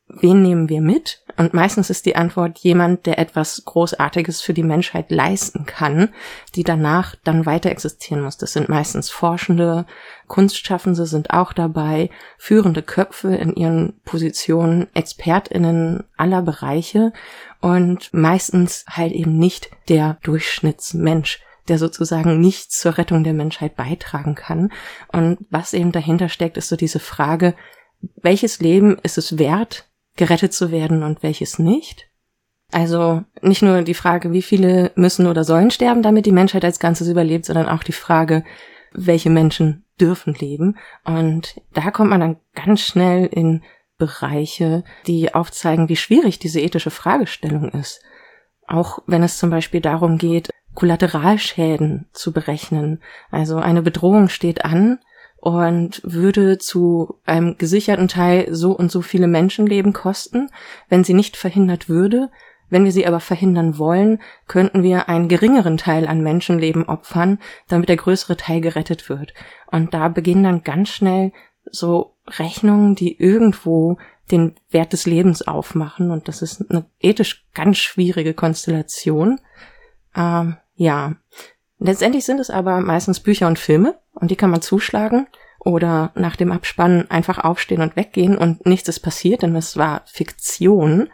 wen 0.09 0.43
nehmen 0.43 0.69
wir 0.69 0.81
mit? 0.81 1.23
Und 1.37 1.53
meistens 1.53 1.91
ist 1.91 2.07
die 2.07 2.17
Antwort 2.17 2.59
jemand, 2.61 3.05
der 3.05 3.19
etwas 3.19 3.65
Großartiges 3.65 4.41
für 4.41 4.55
die 4.55 4.63
Menschheit 4.63 5.11
leisten 5.11 5.67
kann, 5.67 6.09
die 6.55 6.65
danach 6.65 7.15
dann 7.25 7.45
weiter 7.45 7.71
existieren 7.71 8.23
muss. 8.23 8.39
Das 8.39 8.53
sind 8.53 8.69
meistens 8.69 9.11
Forschende, 9.11 9.85
Kunstschaffende 10.29 11.05
sind 11.07 11.31
auch 11.31 11.53
dabei, 11.53 12.09
führende 12.39 12.83
Köpfe 12.83 13.35
in 13.35 13.55
ihren 13.55 14.01
Positionen, 14.05 14.87
ExpertInnen 14.95 16.05
aller 16.17 16.43
Bereiche 16.43 17.13
und 17.61 18.15
meistens 18.15 18.87
halt 18.89 19.13
eben 19.13 19.39
nicht 19.39 19.71
der 19.89 20.19
Durchschnittsmensch 20.23 21.41
der 21.69 21.79
sozusagen 21.79 22.41
nichts 22.41 22.79
zur 22.79 22.97
Rettung 22.97 23.25
der 23.25 23.33
Menschheit 23.33 23.75
beitragen 23.75 24.37
kann. 24.37 24.71
Und 25.11 25.39
was 25.51 25.75
eben 25.75 25.91
dahinter 25.91 26.29
steckt, 26.29 26.57
ist 26.57 26.69
so 26.69 26.77
diese 26.77 27.01
Frage, 27.01 27.55
welches 28.23 28.61
Leben 28.61 28.99
ist 29.03 29.19
es 29.19 29.39
wert, 29.39 29.89
gerettet 30.17 30.53
zu 30.53 30.71
werden 30.71 31.03
und 31.03 31.23
welches 31.23 31.59
nicht. 31.59 32.09
Also 32.73 33.23
nicht 33.43 33.63
nur 33.63 33.83
die 33.83 33.95
Frage, 33.95 34.33
wie 34.33 34.43
viele 34.43 34.91
müssen 34.97 35.27
oder 35.27 35.45
sollen 35.45 35.71
sterben, 35.71 36.03
damit 36.03 36.27
die 36.27 36.33
Menschheit 36.33 36.65
als 36.65 36.81
Ganzes 36.81 37.09
überlebt, 37.09 37.45
sondern 37.45 37.69
auch 37.69 37.83
die 37.83 37.93
Frage, 37.93 38.45
welche 38.93 39.31
Menschen 39.31 39.85
dürfen 40.01 40.35
leben. 40.35 40.77
Und 41.05 41.61
da 41.73 41.91
kommt 41.91 42.11
man 42.11 42.21
dann 42.21 42.37
ganz 42.55 42.81
schnell 42.81 43.27
in 43.27 43.63
Bereiche, 43.99 44.85
die 45.07 45.35
aufzeigen, 45.35 45.89
wie 45.89 45.97
schwierig 45.97 46.39
diese 46.39 46.61
ethische 46.61 46.91
Fragestellung 46.91 47.71
ist. 47.71 48.03
Auch 48.67 48.99
wenn 49.07 49.23
es 49.23 49.39
zum 49.39 49.51
Beispiel 49.51 49.81
darum 49.81 50.19
geht, 50.19 50.51
Kollateralschäden 50.75 52.09
zu 52.13 52.33
berechnen. 52.33 53.01
Also 53.31 53.57
eine 53.57 53.83
Bedrohung 53.83 54.29
steht 54.29 54.65
an 54.65 54.99
und 55.47 56.01
würde 56.03 56.59
zu 56.59 57.21
einem 57.25 57.57
gesicherten 57.57 58.09
Teil 58.09 58.53
so 58.53 58.73
und 58.73 58.91
so 58.91 59.01
viele 59.01 59.29
Menschenleben 59.29 59.93
kosten, 59.93 60.51
wenn 60.89 61.05
sie 61.05 61.15
nicht 61.15 61.37
verhindert 61.37 61.89
würde. 61.89 62.31
Wenn 62.69 62.85
wir 62.85 62.91
sie 62.91 63.07
aber 63.07 63.21
verhindern 63.21 63.79
wollen, 63.79 64.19
könnten 64.49 64.83
wir 64.83 65.09
einen 65.09 65.29
geringeren 65.29 65.77
Teil 65.77 66.09
an 66.09 66.21
Menschenleben 66.21 66.89
opfern, 66.89 67.39
damit 67.69 67.89
der 67.89 67.97
größere 67.97 68.37
Teil 68.37 68.61
gerettet 68.61 69.09
wird. 69.09 69.35
Und 69.71 69.95
da 69.95 70.09
beginnen 70.09 70.43
dann 70.43 70.65
ganz 70.65 70.89
schnell 70.89 71.31
so 71.71 72.17
Rechnungen, 72.27 72.97
die 72.97 73.17
irgendwo 73.17 73.99
den 74.33 74.57
Wert 74.71 74.93
des 74.93 75.07
Lebens 75.07 75.47
aufmachen. 75.47 76.11
Und 76.11 76.27
das 76.27 76.43
ist 76.43 76.69
eine 76.69 76.87
ethisch 76.99 77.47
ganz 77.55 77.79
schwierige 77.79 78.35
Konstellation. 78.35 79.39
Ähm, 80.17 80.57
ja. 80.75 81.15
Letztendlich 81.79 82.25
sind 82.25 82.41
es 82.41 82.51
aber 82.51 82.81
meistens 82.81 83.21
Bücher 83.21 83.47
und 83.47 83.59
Filme, 83.59 83.99
und 84.15 84.31
die 84.31 84.37
kann 84.37 84.51
man 84.51 84.63
zuschlagen 84.63 85.27
oder 85.59 86.13
nach 86.15 86.37
dem 86.37 86.53
Abspannen 86.53 87.11
einfach 87.11 87.39
aufstehen 87.39 87.83
und 87.83 87.97
weggehen 87.97 88.39
und 88.39 88.65
nichts 88.67 88.89
ist 88.89 89.01
passiert, 89.01 89.43
denn 89.43 89.57
es 89.57 89.77
war 89.77 90.03
Fiktion. 90.07 91.11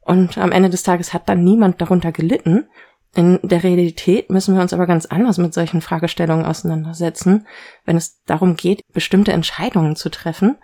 Und 0.00 0.36
am 0.36 0.52
Ende 0.52 0.68
des 0.68 0.82
Tages 0.82 1.14
hat 1.14 1.28
dann 1.28 1.44
niemand 1.44 1.80
darunter 1.80 2.12
gelitten. 2.12 2.68
In 3.14 3.38
der 3.42 3.62
Realität 3.62 4.30
müssen 4.30 4.54
wir 4.56 4.62
uns 4.62 4.72
aber 4.72 4.86
ganz 4.86 5.06
anders 5.06 5.38
mit 5.38 5.54
solchen 5.54 5.80
Fragestellungen 5.80 6.44
auseinandersetzen, 6.44 7.46
wenn 7.84 7.96
es 7.96 8.22
darum 8.24 8.56
geht, 8.56 8.82
bestimmte 8.92 9.32
Entscheidungen 9.32 9.96
zu 9.96 10.10
treffen. 10.10 10.58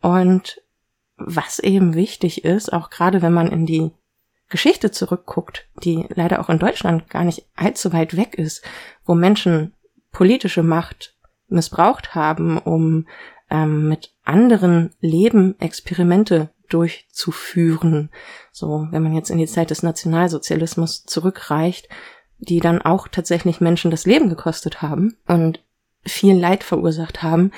Und 0.00 0.62
was 1.16 1.58
eben 1.58 1.94
wichtig 1.94 2.44
ist, 2.44 2.72
auch 2.72 2.88
gerade 2.90 3.20
wenn 3.20 3.32
man 3.32 3.48
in 3.50 3.66
die 3.66 3.90
Geschichte 4.54 4.92
zurückguckt, 4.92 5.66
die 5.82 6.06
leider 6.14 6.38
auch 6.38 6.48
in 6.48 6.60
Deutschland 6.60 7.10
gar 7.10 7.24
nicht 7.24 7.44
allzu 7.56 7.92
weit 7.92 8.16
weg 8.16 8.36
ist, 8.36 8.62
wo 9.04 9.16
Menschen 9.16 9.74
politische 10.12 10.62
Macht 10.62 11.16
missbraucht 11.48 12.14
haben, 12.14 12.58
um 12.58 13.08
ähm, 13.50 13.88
mit 13.88 14.14
anderen 14.22 14.94
Leben 15.00 15.58
Experimente 15.58 16.50
durchzuführen. 16.68 18.10
So, 18.52 18.86
wenn 18.92 19.02
man 19.02 19.16
jetzt 19.16 19.30
in 19.30 19.38
die 19.38 19.48
Zeit 19.48 19.70
des 19.70 19.82
Nationalsozialismus 19.82 21.02
zurückreicht, 21.04 21.88
die 22.38 22.60
dann 22.60 22.80
auch 22.80 23.08
tatsächlich 23.08 23.60
Menschen 23.60 23.90
das 23.90 24.06
Leben 24.06 24.28
gekostet 24.28 24.82
haben 24.82 25.16
und 25.26 25.64
viel 26.06 26.38
Leid 26.38 26.62
verursacht 26.62 27.24
haben, 27.24 27.50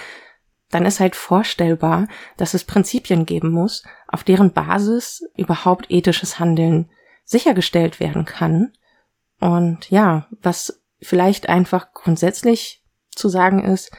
dann 0.70 0.84
ist 0.84 1.00
halt 1.00 1.14
vorstellbar, 1.14 2.08
dass 2.36 2.54
es 2.54 2.64
Prinzipien 2.64 3.26
geben 3.26 3.50
muss, 3.50 3.84
auf 4.08 4.24
deren 4.24 4.52
Basis 4.52 5.22
überhaupt 5.36 5.86
ethisches 5.88 6.38
Handeln 6.38 6.90
sichergestellt 7.24 8.00
werden 8.00 8.24
kann. 8.24 8.72
Und 9.40 9.90
ja, 9.90 10.26
was 10.42 10.82
vielleicht 11.00 11.48
einfach 11.48 11.92
grundsätzlich 11.92 12.82
zu 13.10 13.28
sagen 13.28 13.64
ist, 13.64 13.92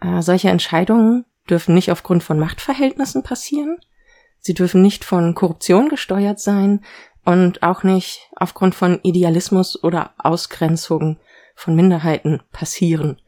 äh, 0.00 0.22
solche 0.22 0.48
Entscheidungen 0.48 1.26
dürfen 1.48 1.74
nicht 1.74 1.90
aufgrund 1.90 2.22
von 2.22 2.38
Machtverhältnissen 2.38 3.22
passieren, 3.22 3.78
sie 4.38 4.54
dürfen 4.54 4.82
nicht 4.82 5.04
von 5.04 5.34
Korruption 5.34 5.88
gesteuert 5.88 6.40
sein 6.40 6.84
und 7.24 7.62
auch 7.62 7.82
nicht 7.82 8.30
aufgrund 8.36 8.74
von 8.74 9.00
Idealismus 9.02 9.82
oder 9.82 10.14
Ausgrenzung 10.18 11.18
von 11.54 11.76
Minderheiten 11.76 12.42
passieren. 12.52 13.20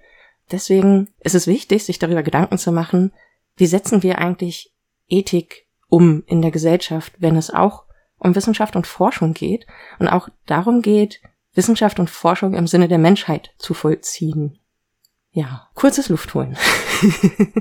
Deswegen 0.51 1.09
ist 1.21 1.35
es 1.35 1.47
wichtig, 1.47 1.85
sich 1.85 1.99
darüber 1.99 2.23
Gedanken 2.23 2.59
zu 2.59 2.73
machen, 2.73 3.13
wie 3.57 3.67
setzen 3.67 4.03
wir 4.03 4.19
eigentlich 4.19 4.73
Ethik 5.09 5.67
um 5.89 6.23
in 6.27 6.43
der 6.43 6.51
Gesellschaft, 6.51 7.15
wenn 7.19 7.37
es 7.37 7.51
auch 7.51 7.85
um 8.19 8.35
Wissenschaft 8.35 8.77
und 8.77 8.87
Forschung 8.87 9.35
geht 9.35 9.67
und 9.99 10.09
auch 10.09 10.29
darum 10.47 10.81
geht, 10.81 11.21
Wissenschaft 11.55 11.99
und 11.99 12.09
Forschung 12.09 12.55
im 12.55 12.67
Sinne 12.67 12.89
der 12.89 12.99
Menschheit 12.99 13.51
zu 13.59 13.75
vollziehen. 13.75 14.59
Ja, 15.33 15.69
kurzes 15.75 16.09
Luftholen. 16.09 16.57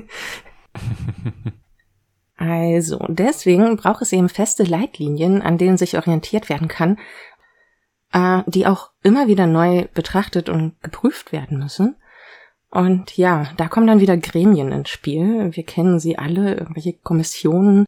also, 2.36 3.04
deswegen 3.08 3.76
braucht 3.76 4.02
es 4.02 4.12
eben 4.12 4.28
feste 4.28 4.62
Leitlinien, 4.62 5.42
an 5.42 5.58
denen 5.58 5.76
sich 5.76 5.96
orientiert 5.96 6.48
werden 6.48 6.68
kann, 6.68 6.98
äh, 8.12 8.42
die 8.46 8.66
auch 8.66 8.90
immer 9.02 9.26
wieder 9.26 9.46
neu 9.46 9.88
betrachtet 9.94 10.48
und 10.48 10.80
geprüft 10.82 11.32
werden 11.32 11.58
müssen. 11.58 11.96
Und 12.72 13.16
ja, 13.16 13.46
da 13.56 13.68
kommen 13.68 13.86
dann 13.86 14.00
wieder 14.00 14.16
Gremien 14.16 14.72
ins 14.72 14.88
Spiel. 14.88 15.54
Wir 15.54 15.62
kennen 15.62 16.00
sie 16.00 16.18
alle, 16.18 16.54
irgendwelche 16.54 16.94
Kommissionen, 16.94 17.86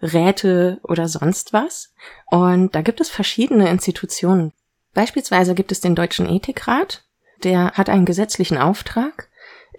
Räte 0.00 0.78
oder 0.84 1.08
sonst 1.08 1.52
was. 1.52 1.92
Und 2.26 2.74
da 2.76 2.82
gibt 2.82 3.00
es 3.00 3.08
verschiedene 3.08 3.68
Institutionen, 3.70 4.52
Beispielsweise 4.96 5.54
gibt 5.54 5.72
es 5.72 5.80
den 5.80 5.94
Deutschen 5.94 6.26
Ethikrat 6.26 7.04
Der 7.44 7.72
hat 7.72 7.90
einen 7.90 8.06
gesetzlichen 8.06 8.56
Auftrag. 8.56 9.28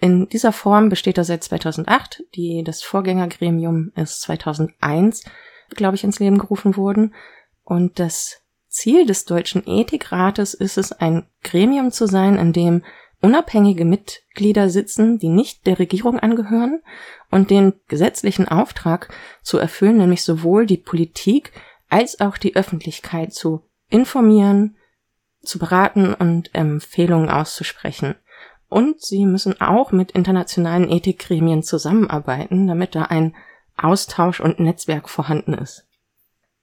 In 0.00 0.28
dieser 0.28 0.52
Form 0.52 0.90
besteht 0.90 1.18
er 1.18 1.24
seit 1.24 1.42
2008. 1.42 2.22
Die, 2.36 2.62
das 2.62 2.84
Vorgängergremium 2.84 3.90
ist 3.96 4.20
2001, 4.20 5.24
glaube 5.70 5.96
ich, 5.96 6.04
ins 6.04 6.20
Leben 6.20 6.38
gerufen 6.38 6.76
worden. 6.76 7.16
Und 7.64 7.98
das 7.98 8.42
Ziel 8.68 9.06
des 9.06 9.24
Deutschen 9.24 9.66
Ethikrates 9.66 10.54
ist 10.54 10.78
es, 10.78 10.92
ein 10.92 11.26
Gremium 11.42 11.90
zu 11.90 12.06
sein, 12.06 12.38
in 12.38 12.52
dem 12.52 12.84
unabhängige 13.20 13.84
Mitglieder 13.84 14.70
sitzen, 14.70 15.18
die 15.18 15.28
nicht 15.28 15.66
der 15.66 15.78
Regierung 15.78 16.18
angehören 16.18 16.80
und 17.30 17.50
den 17.50 17.74
gesetzlichen 17.88 18.48
Auftrag 18.48 19.12
zu 19.42 19.58
erfüllen, 19.58 19.98
nämlich 19.98 20.22
sowohl 20.22 20.66
die 20.66 20.76
Politik 20.76 21.52
als 21.88 22.20
auch 22.20 22.36
die 22.36 22.54
Öffentlichkeit 22.54 23.32
zu 23.32 23.62
informieren, 23.90 24.76
zu 25.42 25.58
beraten 25.58 26.14
und 26.14 26.54
Empfehlungen 26.54 27.30
auszusprechen. 27.30 28.14
Und 28.68 29.00
sie 29.00 29.24
müssen 29.24 29.60
auch 29.60 29.92
mit 29.92 30.12
internationalen 30.12 30.90
Ethikgremien 30.90 31.62
zusammenarbeiten, 31.62 32.66
damit 32.66 32.94
da 32.94 33.04
ein 33.04 33.34
Austausch 33.76 34.40
und 34.40 34.60
Netzwerk 34.60 35.08
vorhanden 35.08 35.54
ist. 35.54 35.86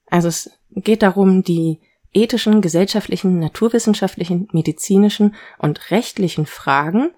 Also 0.06 0.28
es 0.28 0.50
geht 0.70 1.02
darum, 1.02 1.42
die 1.42 1.80
ethischen, 2.12 2.60
gesellschaftlichen, 2.60 3.38
naturwissenschaftlichen, 3.38 4.48
medizinischen 4.52 5.34
und 5.58 5.90
rechtlichen 5.90 6.46
Fragen 6.46 7.10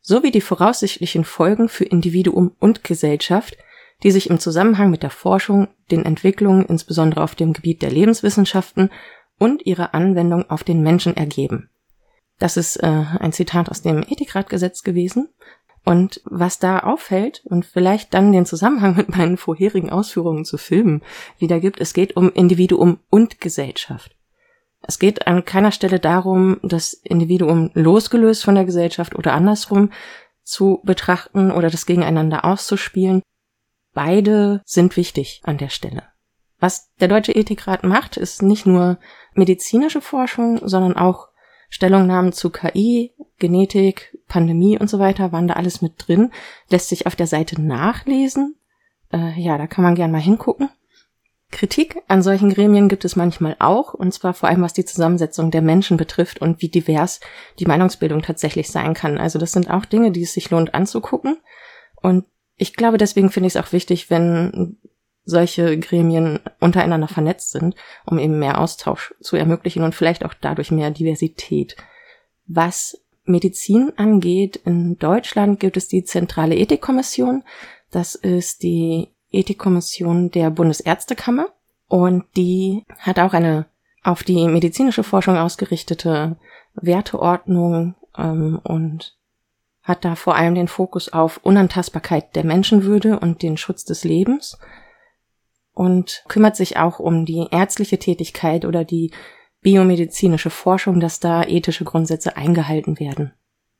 sowie 0.00 0.30
die 0.30 0.40
voraussichtlichen 0.40 1.24
Folgen 1.24 1.68
für 1.68 1.84
Individuum 1.84 2.54
und 2.58 2.84
Gesellschaft, 2.84 3.56
die 4.02 4.10
sich 4.10 4.28
im 4.28 4.40
Zusammenhang 4.40 4.90
mit 4.90 5.02
der 5.02 5.10
Forschung, 5.10 5.68
den 5.90 6.04
Entwicklungen 6.04 6.66
insbesondere 6.66 7.22
auf 7.22 7.34
dem 7.34 7.52
Gebiet 7.52 7.82
der 7.82 7.90
Lebenswissenschaften 7.90 8.90
und 9.38 9.64
ihre 9.64 9.94
Anwendung 9.94 10.50
auf 10.50 10.64
den 10.64 10.82
Menschen 10.82 11.16
ergeben. 11.16 11.70
Das 12.38 12.56
ist 12.56 12.76
äh, 12.76 13.04
ein 13.20 13.32
Zitat 13.32 13.70
aus 13.70 13.82
dem 13.82 14.02
Ethikratgesetz 14.02 14.82
gewesen. 14.82 15.28
Und 15.84 16.20
was 16.24 16.58
da 16.58 16.80
auffällt 16.80 17.42
und 17.46 17.64
vielleicht 17.64 18.14
dann 18.14 18.32
den 18.32 18.46
Zusammenhang 18.46 18.96
mit 18.96 19.08
meinen 19.08 19.36
vorherigen 19.36 19.90
Ausführungen 19.90 20.44
zu 20.44 20.58
Filmen 20.58 21.02
wiedergibt, 21.38 21.80
es 21.80 21.92
geht 21.92 22.16
um 22.16 22.32
Individuum 22.32 23.00
und 23.10 23.40
Gesellschaft. 23.40 24.16
Es 24.82 24.98
geht 24.98 25.26
an 25.26 25.44
keiner 25.44 25.72
Stelle 25.72 26.00
darum, 26.00 26.58
das 26.62 26.92
Individuum 26.92 27.70
losgelöst 27.74 28.44
von 28.44 28.54
der 28.54 28.64
Gesellschaft 28.64 29.14
oder 29.14 29.32
andersrum 29.32 29.90
zu 30.42 30.80
betrachten 30.82 31.50
oder 31.50 31.70
das 31.70 31.86
gegeneinander 31.86 32.44
auszuspielen. 32.44 33.22
Beide 33.94 34.62
sind 34.64 34.96
wichtig 34.96 35.40
an 35.44 35.58
der 35.58 35.68
Stelle. 35.68 36.02
Was 36.58 36.92
der 37.00 37.08
Deutsche 37.08 37.34
Ethikrat 37.34 37.84
macht, 37.84 38.16
ist 38.16 38.42
nicht 38.42 38.66
nur 38.66 38.98
medizinische 39.34 40.00
Forschung, 40.00 40.60
sondern 40.62 40.96
auch 40.96 41.28
Stellungnahmen 41.68 42.32
zu 42.32 42.50
KI, 42.50 43.12
Genetik, 43.38 44.16
Pandemie 44.28 44.78
und 44.78 44.88
so 44.88 44.98
weiter 44.98 45.32
waren 45.32 45.48
da 45.48 45.54
alles 45.54 45.82
mit 45.82 45.94
drin. 45.96 46.30
Lässt 46.68 46.88
sich 46.88 47.06
auf 47.06 47.16
der 47.16 47.26
Seite 47.26 47.60
nachlesen. 47.60 48.56
Äh, 49.12 49.40
ja, 49.40 49.58
da 49.58 49.66
kann 49.66 49.82
man 49.82 49.94
gern 49.94 50.12
mal 50.12 50.20
hingucken. 50.20 50.70
Kritik 51.52 51.98
an 52.08 52.22
solchen 52.22 52.52
Gremien 52.52 52.88
gibt 52.88 53.04
es 53.04 53.14
manchmal 53.14 53.54
auch, 53.60 53.94
und 53.94 54.12
zwar 54.12 54.34
vor 54.34 54.48
allem 54.48 54.62
was 54.62 54.72
die 54.72 54.84
Zusammensetzung 54.84 55.50
der 55.52 55.62
Menschen 55.62 55.96
betrifft 55.96 56.40
und 56.40 56.60
wie 56.62 56.68
divers 56.68 57.20
die 57.60 57.66
Meinungsbildung 57.66 58.22
tatsächlich 58.22 58.70
sein 58.70 58.94
kann. 58.94 59.18
Also 59.18 59.38
das 59.38 59.52
sind 59.52 59.70
auch 59.70 59.84
Dinge, 59.84 60.10
die 60.10 60.22
es 60.22 60.32
sich 60.32 60.50
lohnt 60.50 60.74
anzugucken. 60.74 61.36
Und 62.00 62.24
ich 62.56 62.74
glaube, 62.74 62.98
deswegen 62.98 63.30
finde 63.30 63.46
ich 63.46 63.54
es 63.54 63.62
auch 63.62 63.72
wichtig, 63.72 64.10
wenn 64.10 64.78
solche 65.24 65.78
Gremien 65.78 66.40
untereinander 66.58 67.06
vernetzt 67.06 67.52
sind, 67.52 67.76
um 68.06 68.18
eben 68.18 68.38
mehr 68.38 68.58
Austausch 68.58 69.14
zu 69.20 69.36
ermöglichen 69.36 69.84
und 69.84 69.94
vielleicht 69.94 70.24
auch 70.24 70.34
dadurch 70.34 70.70
mehr 70.70 70.90
Diversität. 70.90 71.76
Was 72.46 73.04
Medizin 73.24 73.92
angeht, 73.96 74.56
in 74.56 74.98
Deutschland 74.98 75.60
gibt 75.60 75.76
es 75.76 75.86
die 75.86 76.02
Zentrale 76.02 76.56
Ethikkommission. 76.56 77.44
Das 77.90 78.14
ist 78.14 78.62
die 78.62 79.11
Ethikkommission 79.32 80.30
der 80.30 80.50
Bundesärztekammer 80.50 81.48
und 81.88 82.24
die 82.36 82.84
hat 82.98 83.18
auch 83.18 83.32
eine 83.32 83.66
auf 84.04 84.22
die 84.24 84.46
medizinische 84.48 85.04
Forschung 85.04 85.36
ausgerichtete 85.36 86.36
Werteordnung 86.74 87.94
ähm, 88.16 88.60
und 88.62 89.16
hat 89.82 90.04
da 90.04 90.14
vor 90.14 90.36
allem 90.36 90.54
den 90.54 90.68
Fokus 90.68 91.12
auf 91.12 91.38
Unantastbarkeit 91.42 92.34
der 92.36 92.44
Menschenwürde 92.44 93.18
und 93.18 93.42
den 93.42 93.56
Schutz 93.56 93.84
des 93.84 94.04
Lebens 94.04 94.58
und 95.72 96.24
kümmert 96.28 96.56
sich 96.56 96.76
auch 96.76 96.98
um 96.98 97.24
die 97.24 97.46
ärztliche 97.50 97.98
Tätigkeit 97.98 98.64
oder 98.64 98.84
die 98.84 99.12
biomedizinische 99.60 100.50
Forschung, 100.50 101.00
dass 101.00 101.20
da 101.20 101.44
ethische 101.44 101.84
Grundsätze 101.84 102.36
eingehalten 102.36 102.98
werden. 103.00 103.32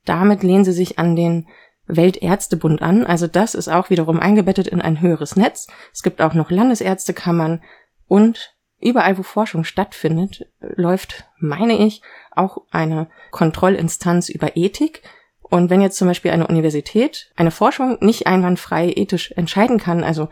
Damit 0.05 0.43
lehnen 0.43 0.65
sie 0.65 0.73
sich 0.73 0.99
an 0.99 1.17
den 1.17 1.49
Weltärztebund 1.87 2.81
an, 2.81 3.05
also 3.05 3.27
das 3.27 3.55
ist 3.55 3.69
auch 3.69 3.91
wiederum 3.91 4.21
eingebettet 4.21 4.69
in 4.69 4.81
ein 4.81 5.01
höheres 5.01 5.37
Netz. 5.37 5.67
Es 5.93 6.03
gibt 6.03 6.21
auch 6.21 6.35
noch 6.35 6.51
Landesärztekammern 6.51 7.63
und 8.07 8.55
überall, 8.81 9.17
wo 9.19 9.23
Forschung 9.23 9.65
stattfindet, 9.65 10.47
läuft, 10.61 11.25
meine 11.39 11.79
ich, 11.79 12.03
auch 12.31 12.59
eine 12.71 13.09
Kontrollinstanz 13.31 14.29
über 14.29 14.57
Ethik. 14.57 15.03
Und 15.41 15.71
wenn 15.71 15.81
jetzt 15.81 15.99
zum 15.99 16.09
Beispiel 16.09 16.31
eine 16.31 16.47
Universität 16.47 17.31
eine 17.37 17.51
Forschung 17.51 17.99
nicht 18.01 18.27
einwandfrei 18.27 18.93
ethisch 18.95 19.33
entscheiden 19.33 19.79
kann, 19.79 20.03
also 20.03 20.29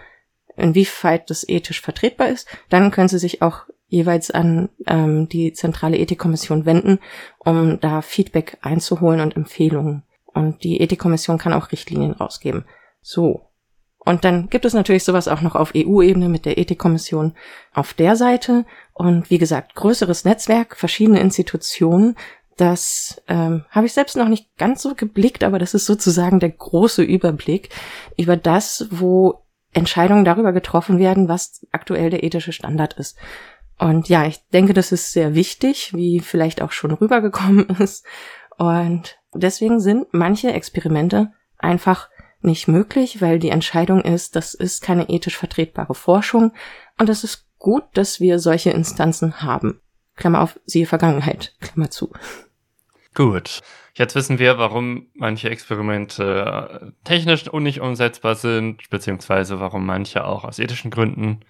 inwieweit 0.57 1.31
das 1.31 1.49
ethisch 1.49 1.81
vertretbar 1.81 2.29
ist, 2.29 2.49
dann 2.69 2.91
können 2.91 3.09
Sie 3.09 3.19
sich 3.19 3.43
auch 3.43 3.67
jeweils 3.87 4.31
an 4.31 4.71
ähm, 4.87 5.29
die 5.29 5.53
zentrale 5.53 5.99
Ethikkommission 5.99 6.65
wenden, 6.65 7.01
um 7.39 7.81
da 7.81 8.03
Feedback 8.03 8.59
einzuholen 8.63 9.21
und 9.21 9.37
Empfehlungen. 9.37 10.05
Und 10.33 10.63
die 10.65 10.81
Ethikkommission 10.81 11.39
kann 11.39 11.53
auch 11.53 11.73
Richtlinien 11.73 12.13
rausgeben. 12.13 12.65
So. 13.03 13.47
Und 13.99 14.25
dann 14.25 14.49
gibt 14.49 14.65
es 14.65 14.73
natürlich 14.73 15.05
sowas 15.05 15.29
auch 15.29 15.43
noch 15.43 15.55
auf 15.55 15.73
EU-Ebene 15.77 16.29
mit 16.29 16.47
der 16.47 16.57
Ethikkommission 16.57 17.35
auf 17.75 17.93
der 17.93 18.17
Seite. 18.17 18.65
Und 18.95 19.31
wie 19.31 19.39
gesagt, 19.39 19.75
größeres 19.75 20.25
Netzwerk, 20.25 20.77
verschiedene 20.77 21.21
Institutionen. 21.21 22.17
Das 22.57 23.23
ähm, 23.29 23.65
habe 23.71 23.87
ich 23.87 23.93
selbst 23.93 24.17
noch 24.17 24.29
nicht 24.29 24.57
ganz 24.57 24.83
so 24.83 24.95
geblickt, 24.95 25.45
aber 25.45 25.59
das 25.59 25.75
ist 25.75 25.87
sozusagen 25.87 26.41
der 26.41 26.51
große 26.51 27.03
Überblick 27.03 27.71
über 28.17 28.37
das, 28.37 28.87
wo 28.91 29.43
Entscheidungen 29.73 30.25
darüber 30.25 30.53
getroffen 30.53 30.99
werden, 30.99 31.29
was 31.29 31.67
aktuell 31.71 32.11
der 32.11 32.25
ethische 32.25 32.53
Standard 32.53 32.95
ist. 32.95 33.17
Und 33.79 34.11
ja, 34.11 34.27
ich 34.27 34.47
denke, 34.49 34.75
das 34.75 34.93
ist 34.93 35.13
sehr 35.13 35.35
wichtig, 35.35 35.95
wie 35.95 36.21
vielleicht 36.21 36.61
auch 36.61 36.71
schon 36.71 36.91
rübergekommen 36.91 37.69
ist. 37.79 38.05
Und 38.61 39.19
deswegen 39.33 39.81
sind 39.81 40.09
manche 40.13 40.53
Experimente 40.53 41.33
einfach 41.57 42.11
nicht 42.43 42.69
möglich, 42.69 43.23
weil 43.23 43.39
die 43.39 43.49
Entscheidung 43.49 44.03
ist, 44.03 44.37
das 44.37 44.53
ist 44.53 44.83
keine 44.83 45.09
ethisch 45.09 45.39
vertretbare 45.39 45.95
Forschung 45.95 46.53
und 46.99 47.09
es 47.09 47.25
ist 47.25 47.47
gut, 47.59 47.85
dass 47.95 48.21
wir 48.21 48.39
solche 48.39 48.69
Instanzen 48.69 49.41
haben. 49.41 49.81
Klammer 50.15 50.43
auf, 50.43 50.61
siehe 50.67 50.85
Vergangenheit, 50.85 51.55
Klammer 51.61 51.89
zu. 51.89 52.13
Gut. 53.15 53.63
Jetzt 53.95 54.15
wissen 54.15 54.39
wir, 54.39 54.59
warum 54.59 55.07
manche 55.15 55.49
Experimente 55.49 56.83
äh, 56.83 56.93
technisch 57.05 57.51
nicht 57.51 57.81
umsetzbar 57.81 58.35
sind, 58.35 58.91
beziehungsweise 58.91 59.59
warum 59.59 59.87
manche 59.87 60.27
auch 60.27 60.45
aus 60.45 60.59
ethischen 60.59 60.91
Gründen 60.91 61.41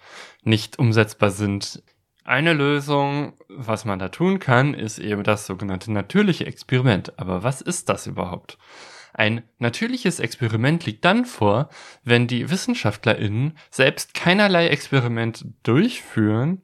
nicht 0.45 0.79
umsetzbar 0.79 1.33
sind. 1.33 1.83
Eine 2.31 2.53
Lösung, 2.53 3.33
was 3.49 3.85
man 3.85 3.99
da 3.99 4.09
tun 4.09 4.39
kann, 4.39 4.73
ist 4.73 5.01
eben 5.01 5.25
das 5.25 5.47
sogenannte 5.47 5.91
natürliche 5.91 6.47
Experiment. 6.47 7.19
Aber 7.19 7.43
was 7.43 7.61
ist 7.61 7.89
das 7.89 8.07
überhaupt? 8.07 8.57
Ein 9.13 9.43
natürliches 9.59 10.21
Experiment 10.21 10.87
liegt 10.87 11.05
dann 11.05 11.25
vor, 11.25 11.71
wenn 12.05 12.29
die 12.29 12.49
WissenschaftlerInnen 12.49 13.59
selbst 13.69 14.15
keinerlei 14.15 14.69
Experiment 14.69 15.45
durchführen, 15.65 16.63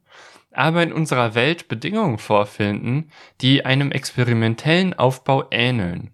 aber 0.53 0.83
in 0.83 0.93
unserer 0.93 1.35
Welt 1.35 1.67
Bedingungen 1.67 2.17
vorfinden, 2.17 3.11
die 3.41 3.65
einem 3.65 3.91
experimentellen 3.91 4.93
Aufbau 4.93 5.47
ähneln. 5.51 6.11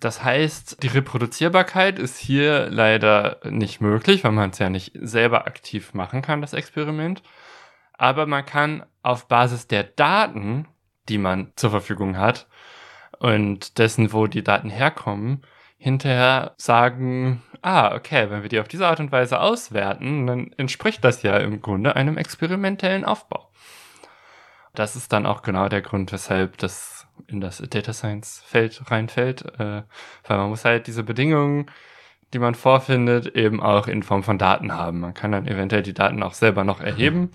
Das 0.00 0.24
heißt, 0.24 0.82
die 0.82 0.88
Reproduzierbarkeit 0.88 1.98
ist 1.98 2.16
hier 2.16 2.70
leider 2.70 3.38
nicht 3.44 3.82
möglich, 3.82 4.24
weil 4.24 4.32
man 4.32 4.48
es 4.48 4.58
ja 4.58 4.70
nicht 4.70 4.92
selber 4.98 5.46
aktiv 5.46 5.92
machen 5.92 6.22
kann, 6.22 6.40
das 6.40 6.54
Experiment. 6.54 7.22
Aber 8.02 8.26
man 8.26 8.44
kann 8.44 8.84
auf 9.04 9.28
Basis 9.28 9.68
der 9.68 9.84
Daten, 9.84 10.66
die 11.08 11.18
man 11.18 11.52
zur 11.54 11.70
Verfügung 11.70 12.16
hat 12.16 12.48
und 13.20 13.78
dessen, 13.78 14.12
wo 14.12 14.26
die 14.26 14.42
Daten 14.42 14.70
herkommen, 14.70 15.42
hinterher 15.78 16.54
sagen, 16.56 17.44
ah, 17.62 17.94
okay, 17.94 18.28
wenn 18.28 18.42
wir 18.42 18.48
die 18.48 18.58
auf 18.58 18.66
diese 18.66 18.88
Art 18.88 18.98
und 18.98 19.12
Weise 19.12 19.38
auswerten, 19.38 20.26
dann 20.26 20.50
entspricht 20.56 21.04
das 21.04 21.22
ja 21.22 21.36
im 21.36 21.60
Grunde 21.60 21.94
einem 21.94 22.18
experimentellen 22.18 23.04
Aufbau. 23.04 23.52
Das 24.74 24.96
ist 24.96 25.12
dann 25.12 25.24
auch 25.24 25.42
genau 25.42 25.68
der 25.68 25.82
Grund, 25.82 26.10
weshalb 26.10 26.58
das 26.58 27.06
in 27.28 27.40
das 27.40 27.58
Data 27.58 27.92
Science 27.92 28.42
Feld 28.44 28.82
reinfällt, 28.90 29.44
äh, 29.60 29.84
weil 30.26 30.38
man 30.38 30.48
muss 30.48 30.64
halt 30.64 30.88
diese 30.88 31.04
Bedingungen, 31.04 31.70
die 32.32 32.40
man 32.40 32.56
vorfindet, 32.56 33.36
eben 33.36 33.62
auch 33.62 33.86
in 33.86 34.02
Form 34.02 34.24
von 34.24 34.38
Daten 34.38 34.72
haben. 34.74 34.98
Man 34.98 35.14
kann 35.14 35.30
dann 35.30 35.46
eventuell 35.46 35.82
die 35.82 35.94
Daten 35.94 36.24
auch 36.24 36.34
selber 36.34 36.64
noch 36.64 36.80
erheben, 36.80 37.30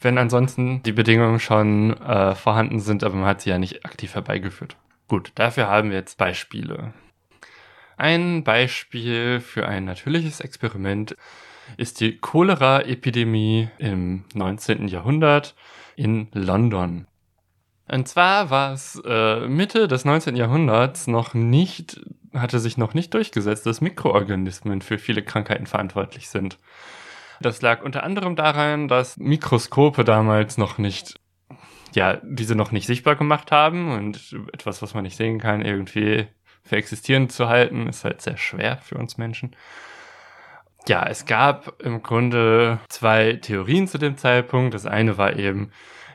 wenn 0.00 0.18
ansonsten 0.18 0.82
die 0.82 0.92
Bedingungen 0.92 1.40
schon 1.40 1.96
äh, 2.00 2.34
vorhanden 2.34 2.80
sind, 2.80 3.02
aber 3.04 3.16
man 3.16 3.26
hat 3.26 3.40
sie 3.40 3.50
ja 3.50 3.58
nicht 3.58 3.84
aktiv 3.84 4.14
herbeigeführt. 4.14 4.76
Gut, 5.08 5.32
dafür 5.34 5.68
haben 5.68 5.90
wir 5.90 5.96
jetzt 5.96 6.18
Beispiele. 6.18 6.92
Ein 7.96 8.44
Beispiel 8.44 9.40
für 9.40 9.66
ein 9.66 9.84
natürliches 9.84 10.40
Experiment 10.40 11.16
ist 11.76 12.00
die 12.00 12.18
Cholera-Epidemie 12.18 13.68
im 13.78 14.24
19. 14.34 14.88
Jahrhundert 14.88 15.54
in 15.96 16.28
London. 16.32 17.06
Und 17.90 18.06
zwar 18.06 18.50
war 18.50 18.72
es 18.72 19.00
äh, 19.04 19.48
Mitte 19.48 19.88
des 19.88 20.04
19. 20.04 20.36
Jahrhunderts 20.36 21.06
noch 21.06 21.34
nicht, 21.34 22.00
hatte 22.34 22.60
sich 22.60 22.76
noch 22.76 22.94
nicht 22.94 23.14
durchgesetzt, 23.14 23.66
dass 23.66 23.80
Mikroorganismen 23.80 24.82
für 24.82 24.98
viele 24.98 25.22
Krankheiten 25.22 25.66
verantwortlich 25.66 26.28
sind. 26.28 26.58
Das 27.40 27.62
lag 27.62 27.82
unter 27.82 28.02
anderem 28.02 28.36
daran, 28.36 28.88
dass 28.88 29.16
Mikroskope 29.16 30.04
damals 30.04 30.58
noch 30.58 30.78
nicht, 30.78 31.20
ja, 31.94 32.18
diese 32.22 32.54
noch 32.54 32.72
nicht 32.72 32.86
sichtbar 32.86 33.16
gemacht 33.16 33.52
haben 33.52 33.92
und 33.92 34.36
etwas, 34.52 34.82
was 34.82 34.94
man 34.94 35.04
nicht 35.04 35.16
sehen 35.16 35.38
kann, 35.38 35.62
irgendwie 35.62 36.26
für 36.62 36.76
existierend 36.76 37.32
zu 37.32 37.48
halten, 37.48 37.86
ist 37.88 38.04
halt 38.04 38.20
sehr 38.20 38.36
schwer 38.36 38.78
für 38.78 38.96
uns 38.96 39.18
Menschen. 39.18 39.56
Ja, 40.86 41.06
es 41.06 41.26
gab 41.26 41.82
im 41.82 42.02
Grunde 42.02 42.80
zwei 42.88 43.34
Theorien 43.34 43.86
zu 43.88 43.98
dem 43.98 44.16
Zeitpunkt. 44.16 44.74
Das 44.74 44.86
eine 44.86 45.18
war 45.18 45.36
eben, 45.36 45.70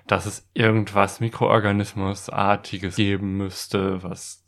dass 0.07 0.25
es 0.25 0.49
irgendwas 0.53 1.19
Mikroorganismusartiges 1.19 2.95
geben 2.95 3.37
müsste, 3.37 4.03
was 4.03 4.42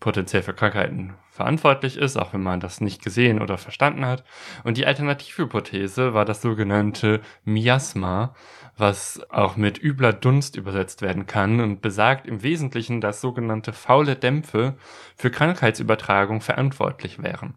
potenziell 0.00 0.42
für 0.42 0.54
Krankheiten 0.54 1.14
verantwortlich 1.30 1.96
ist, 1.96 2.16
auch 2.16 2.32
wenn 2.32 2.42
man 2.42 2.58
das 2.58 2.80
nicht 2.80 3.02
gesehen 3.02 3.40
oder 3.40 3.58
verstanden 3.58 4.04
hat. 4.04 4.24
Und 4.64 4.78
die 4.78 4.86
Alternativhypothese 4.86 6.14
war 6.14 6.24
das 6.24 6.42
sogenannte 6.42 7.20
Miasma, 7.44 8.34
was 8.76 9.20
auch 9.30 9.56
mit 9.56 9.80
übler 9.82 10.14
Dunst 10.14 10.56
übersetzt 10.56 11.02
werden 11.02 11.26
kann 11.26 11.60
und 11.60 11.82
besagt 11.82 12.26
im 12.26 12.42
Wesentlichen, 12.42 13.00
dass 13.00 13.20
sogenannte 13.20 13.72
faule 13.72 14.16
Dämpfe 14.16 14.76
für 15.16 15.30
Krankheitsübertragung 15.30 16.40
verantwortlich 16.40 17.22
wären. 17.22 17.54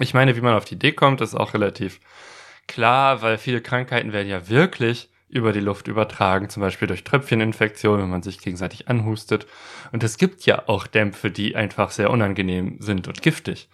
Ich 0.00 0.14
meine, 0.14 0.36
wie 0.36 0.40
man 0.40 0.54
auf 0.54 0.64
die 0.64 0.74
Idee 0.74 0.92
kommt, 0.92 1.20
ist 1.20 1.34
auch 1.34 1.54
relativ 1.54 2.00
klar, 2.66 3.22
weil 3.22 3.38
viele 3.38 3.60
Krankheiten 3.60 4.12
werden 4.12 4.28
ja 4.28 4.48
wirklich 4.48 5.10
über 5.28 5.52
die 5.52 5.60
Luft 5.60 5.88
übertragen, 5.88 6.48
zum 6.48 6.60
Beispiel 6.60 6.88
durch 6.88 7.04
Tröpfcheninfektion, 7.04 8.00
wenn 8.00 8.10
man 8.10 8.22
sich 8.22 8.38
gegenseitig 8.38 8.88
anhustet. 8.88 9.46
Und 9.92 10.04
es 10.04 10.18
gibt 10.18 10.46
ja 10.46 10.68
auch 10.68 10.86
Dämpfe, 10.86 11.30
die 11.30 11.56
einfach 11.56 11.90
sehr 11.90 12.10
unangenehm 12.10 12.76
sind 12.80 13.08
und 13.08 13.22
giftig. 13.22 13.68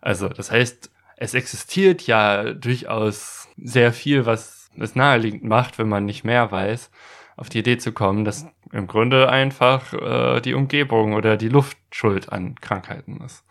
Also, 0.00 0.28
das 0.28 0.50
heißt, 0.50 0.90
es 1.16 1.34
existiert 1.34 2.06
ja 2.06 2.52
durchaus 2.54 3.48
sehr 3.56 3.92
viel, 3.92 4.26
was 4.26 4.70
es 4.78 4.94
naheliegend 4.94 5.44
macht, 5.44 5.78
wenn 5.78 5.88
man 5.88 6.04
nicht 6.04 6.24
mehr 6.24 6.50
weiß, 6.50 6.90
auf 7.36 7.48
die 7.48 7.58
Idee 7.60 7.78
zu 7.78 7.92
kommen, 7.92 8.24
dass 8.24 8.46
im 8.72 8.86
Grunde 8.86 9.28
einfach 9.28 9.92
äh, 9.92 10.40
die 10.40 10.54
Umgebung 10.54 11.14
oder 11.14 11.36
die 11.36 11.48
Luft 11.48 11.76
schuld 11.90 12.32
an 12.32 12.54
Krankheiten 12.60 13.20
ist. 13.24 13.44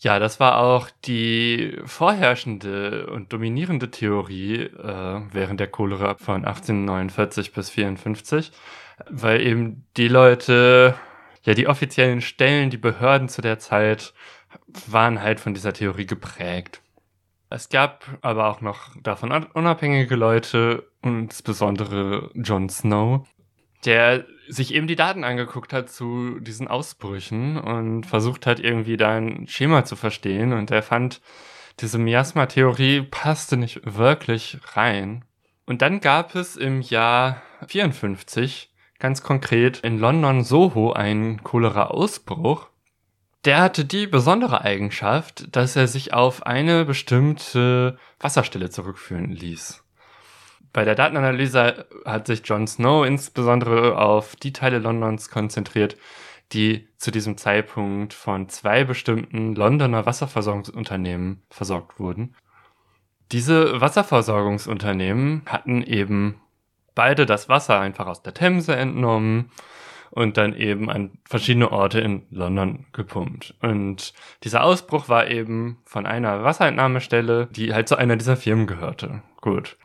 Ja, 0.00 0.20
das 0.20 0.38
war 0.38 0.58
auch 0.58 0.90
die 1.04 1.76
vorherrschende 1.84 3.08
und 3.08 3.32
dominierende 3.32 3.90
Theorie 3.90 4.62
äh, 4.62 5.20
während 5.32 5.58
der 5.58 5.66
Cholera 5.66 6.14
von 6.14 6.44
1849 6.44 7.52
bis 7.52 7.70
54, 7.70 8.52
weil 9.10 9.40
eben 9.40 9.86
die 9.96 10.06
Leute, 10.06 10.94
ja, 11.42 11.54
die 11.54 11.66
offiziellen 11.66 12.20
Stellen, 12.20 12.70
die 12.70 12.76
Behörden 12.76 13.28
zu 13.28 13.42
der 13.42 13.58
Zeit 13.58 14.14
waren 14.86 15.20
halt 15.20 15.40
von 15.40 15.52
dieser 15.52 15.72
Theorie 15.72 16.06
geprägt. 16.06 16.80
Es 17.50 17.68
gab 17.68 18.04
aber 18.20 18.48
auch 18.48 18.60
noch 18.60 18.94
davon 19.02 19.32
unabhängige 19.32 20.14
Leute, 20.14 20.92
insbesondere 21.02 22.30
Jon 22.34 22.68
Snow, 22.68 23.26
der 23.84 24.26
sich 24.48 24.74
eben 24.74 24.86
die 24.86 24.96
Daten 24.96 25.24
angeguckt 25.24 25.72
hat 25.72 25.90
zu 25.90 26.40
diesen 26.40 26.68
Ausbrüchen 26.68 27.58
und 27.58 28.04
versucht 28.04 28.46
hat, 28.46 28.60
irgendwie 28.60 28.96
da 28.96 29.16
ein 29.16 29.46
Schema 29.46 29.84
zu 29.84 29.94
verstehen. 29.94 30.52
Und 30.52 30.70
er 30.70 30.82
fand, 30.82 31.20
diese 31.80 31.98
Miasma-Theorie 31.98 33.02
passte 33.02 33.56
nicht 33.56 33.80
wirklich 33.84 34.58
rein. 34.74 35.24
Und 35.66 35.82
dann 35.82 36.00
gab 36.00 36.34
es 36.34 36.56
im 36.56 36.80
Jahr 36.80 37.42
54 37.66 38.72
ganz 38.98 39.22
konkret 39.22 39.78
in 39.80 39.98
London 39.98 40.42
Soho 40.42 40.92
einen 40.92 41.44
Cholera-Ausbruch. 41.44 42.68
Der 43.44 43.60
hatte 43.60 43.84
die 43.84 44.06
besondere 44.06 44.62
Eigenschaft, 44.62 45.54
dass 45.54 45.76
er 45.76 45.86
sich 45.86 46.12
auf 46.12 46.44
eine 46.44 46.84
bestimmte 46.84 47.96
Wasserstelle 48.18 48.70
zurückführen 48.70 49.30
ließ. 49.30 49.84
Bei 50.72 50.84
der 50.84 50.94
Datenanalyse 50.94 51.86
hat 52.04 52.26
sich 52.26 52.42
Jon 52.44 52.66
Snow 52.66 53.06
insbesondere 53.06 53.98
auf 53.98 54.36
die 54.36 54.52
Teile 54.52 54.78
Londons 54.78 55.30
konzentriert, 55.30 55.96
die 56.52 56.88
zu 56.96 57.10
diesem 57.10 57.36
Zeitpunkt 57.36 58.14
von 58.14 58.48
zwei 58.48 58.84
bestimmten 58.84 59.54
Londoner 59.54 60.06
Wasserversorgungsunternehmen 60.06 61.42
versorgt 61.50 61.98
wurden. 61.98 62.34
Diese 63.32 63.80
Wasserversorgungsunternehmen 63.80 65.42
hatten 65.46 65.82
eben 65.82 66.40
beide 66.94 67.26
das 67.26 67.48
Wasser 67.48 67.78
einfach 67.78 68.06
aus 68.06 68.22
der 68.22 68.34
Themse 68.34 68.74
entnommen 68.74 69.50
und 70.10 70.38
dann 70.38 70.54
eben 70.54 70.90
an 70.90 71.18
verschiedene 71.28 71.70
Orte 71.70 72.00
in 72.00 72.26
London 72.30 72.86
gepumpt. 72.92 73.54
Und 73.60 74.14
dieser 74.42 74.64
Ausbruch 74.64 75.08
war 75.08 75.28
eben 75.28 75.78
von 75.84 76.06
einer 76.06 76.42
Wasserentnahmestelle, 76.44 77.46
die 77.50 77.74
halt 77.74 77.88
zu 77.88 77.96
einer 77.96 78.16
dieser 78.16 78.36
Firmen 78.36 78.66
gehörte. 78.66 79.22
Gut. 79.40 79.76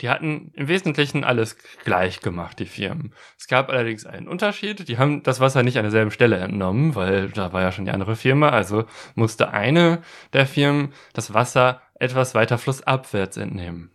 Die 0.00 0.08
hatten 0.08 0.50
im 0.54 0.66
Wesentlichen 0.66 1.22
alles 1.22 1.56
gleich 1.84 2.20
gemacht, 2.20 2.58
die 2.58 2.66
Firmen. 2.66 3.14
Es 3.38 3.46
gab 3.46 3.68
allerdings 3.68 4.06
einen 4.06 4.26
Unterschied. 4.26 4.88
Die 4.88 4.98
haben 4.98 5.22
das 5.22 5.38
Wasser 5.38 5.62
nicht 5.62 5.76
an 5.76 5.84
derselben 5.84 6.10
Stelle 6.10 6.36
entnommen, 6.38 6.94
weil 6.96 7.28
da 7.28 7.52
war 7.52 7.62
ja 7.62 7.70
schon 7.70 7.84
die 7.84 7.92
andere 7.92 8.16
Firma. 8.16 8.48
Also 8.48 8.86
musste 9.14 9.50
eine 9.50 10.02
der 10.32 10.46
Firmen 10.46 10.92
das 11.12 11.32
Wasser 11.32 11.80
etwas 11.94 12.34
weiter 12.34 12.58
flussabwärts 12.58 13.36
entnehmen. 13.36 13.90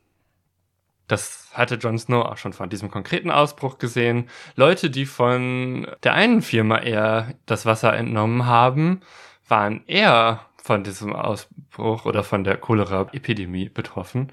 Das 1.09 1.49
hatte 1.53 1.75
Jon 1.75 1.97
Snow 1.97 2.23
auch 2.23 2.37
schon 2.37 2.53
von 2.53 2.69
diesem 2.69 2.89
konkreten 2.91 3.31
Ausbruch 3.31 3.79
gesehen. 3.79 4.29
Leute, 4.55 4.89
die 4.89 5.05
von 5.05 5.87
der 6.03 6.13
einen 6.13 6.41
Firma 6.41 6.77
eher 6.77 7.33
das 7.45 7.65
Wasser 7.65 7.93
entnommen 7.93 8.45
haben, 8.45 9.01
waren 9.47 9.83
eher 9.87 10.45
von 10.61 10.83
diesem 10.83 11.13
Ausbruch 11.13 12.05
oder 12.05 12.23
von 12.23 12.43
der 12.43 12.57
Cholera-Epidemie 12.57 13.69
betroffen, 13.69 14.31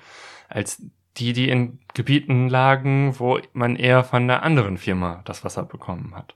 als 0.48 0.82
die, 1.18 1.32
die 1.32 1.48
in 1.48 1.78
Gebieten 1.94 2.48
lagen, 2.48 3.18
wo 3.18 3.38
man 3.52 3.76
eher 3.76 4.04
von 4.04 4.28
der 4.28 4.42
anderen 4.42 4.76
Firma 4.76 5.22
das 5.24 5.44
Wasser 5.44 5.64
bekommen 5.64 6.14
hat. 6.14 6.34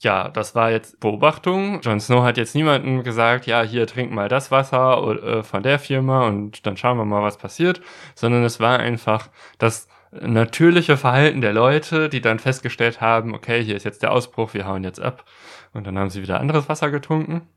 Ja, 0.00 0.28
das 0.28 0.54
war 0.54 0.70
jetzt 0.70 1.00
Beobachtung. 1.00 1.80
Jon 1.80 1.98
Snow 1.98 2.22
hat 2.22 2.36
jetzt 2.36 2.54
niemandem 2.54 3.02
gesagt, 3.02 3.46
ja, 3.46 3.62
hier 3.62 3.86
trink 3.86 4.12
mal 4.12 4.28
das 4.28 4.52
Wasser 4.52 5.02
äh, 5.22 5.42
von 5.42 5.62
der 5.64 5.80
Firma 5.80 6.26
und 6.28 6.64
dann 6.66 6.76
schauen 6.76 6.98
wir 6.98 7.04
mal, 7.04 7.22
was 7.22 7.36
passiert, 7.36 7.80
sondern 8.14 8.44
es 8.44 8.60
war 8.60 8.78
einfach 8.78 9.28
das 9.58 9.88
natürliche 10.12 10.96
Verhalten 10.96 11.40
der 11.40 11.52
Leute, 11.52 12.08
die 12.08 12.20
dann 12.20 12.38
festgestellt 12.38 13.00
haben, 13.00 13.34
okay, 13.34 13.62
hier 13.62 13.76
ist 13.76 13.84
jetzt 13.84 14.02
der 14.02 14.12
Ausbruch, 14.12 14.54
wir 14.54 14.66
hauen 14.66 14.84
jetzt 14.84 15.00
ab 15.00 15.24
und 15.72 15.86
dann 15.86 15.98
haben 15.98 16.10
sie 16.10 16.22
wieder 16.22 16.40
anderes 16.40 16.68
Wasser 16.68 16.90
getrunken. 16.90 17.48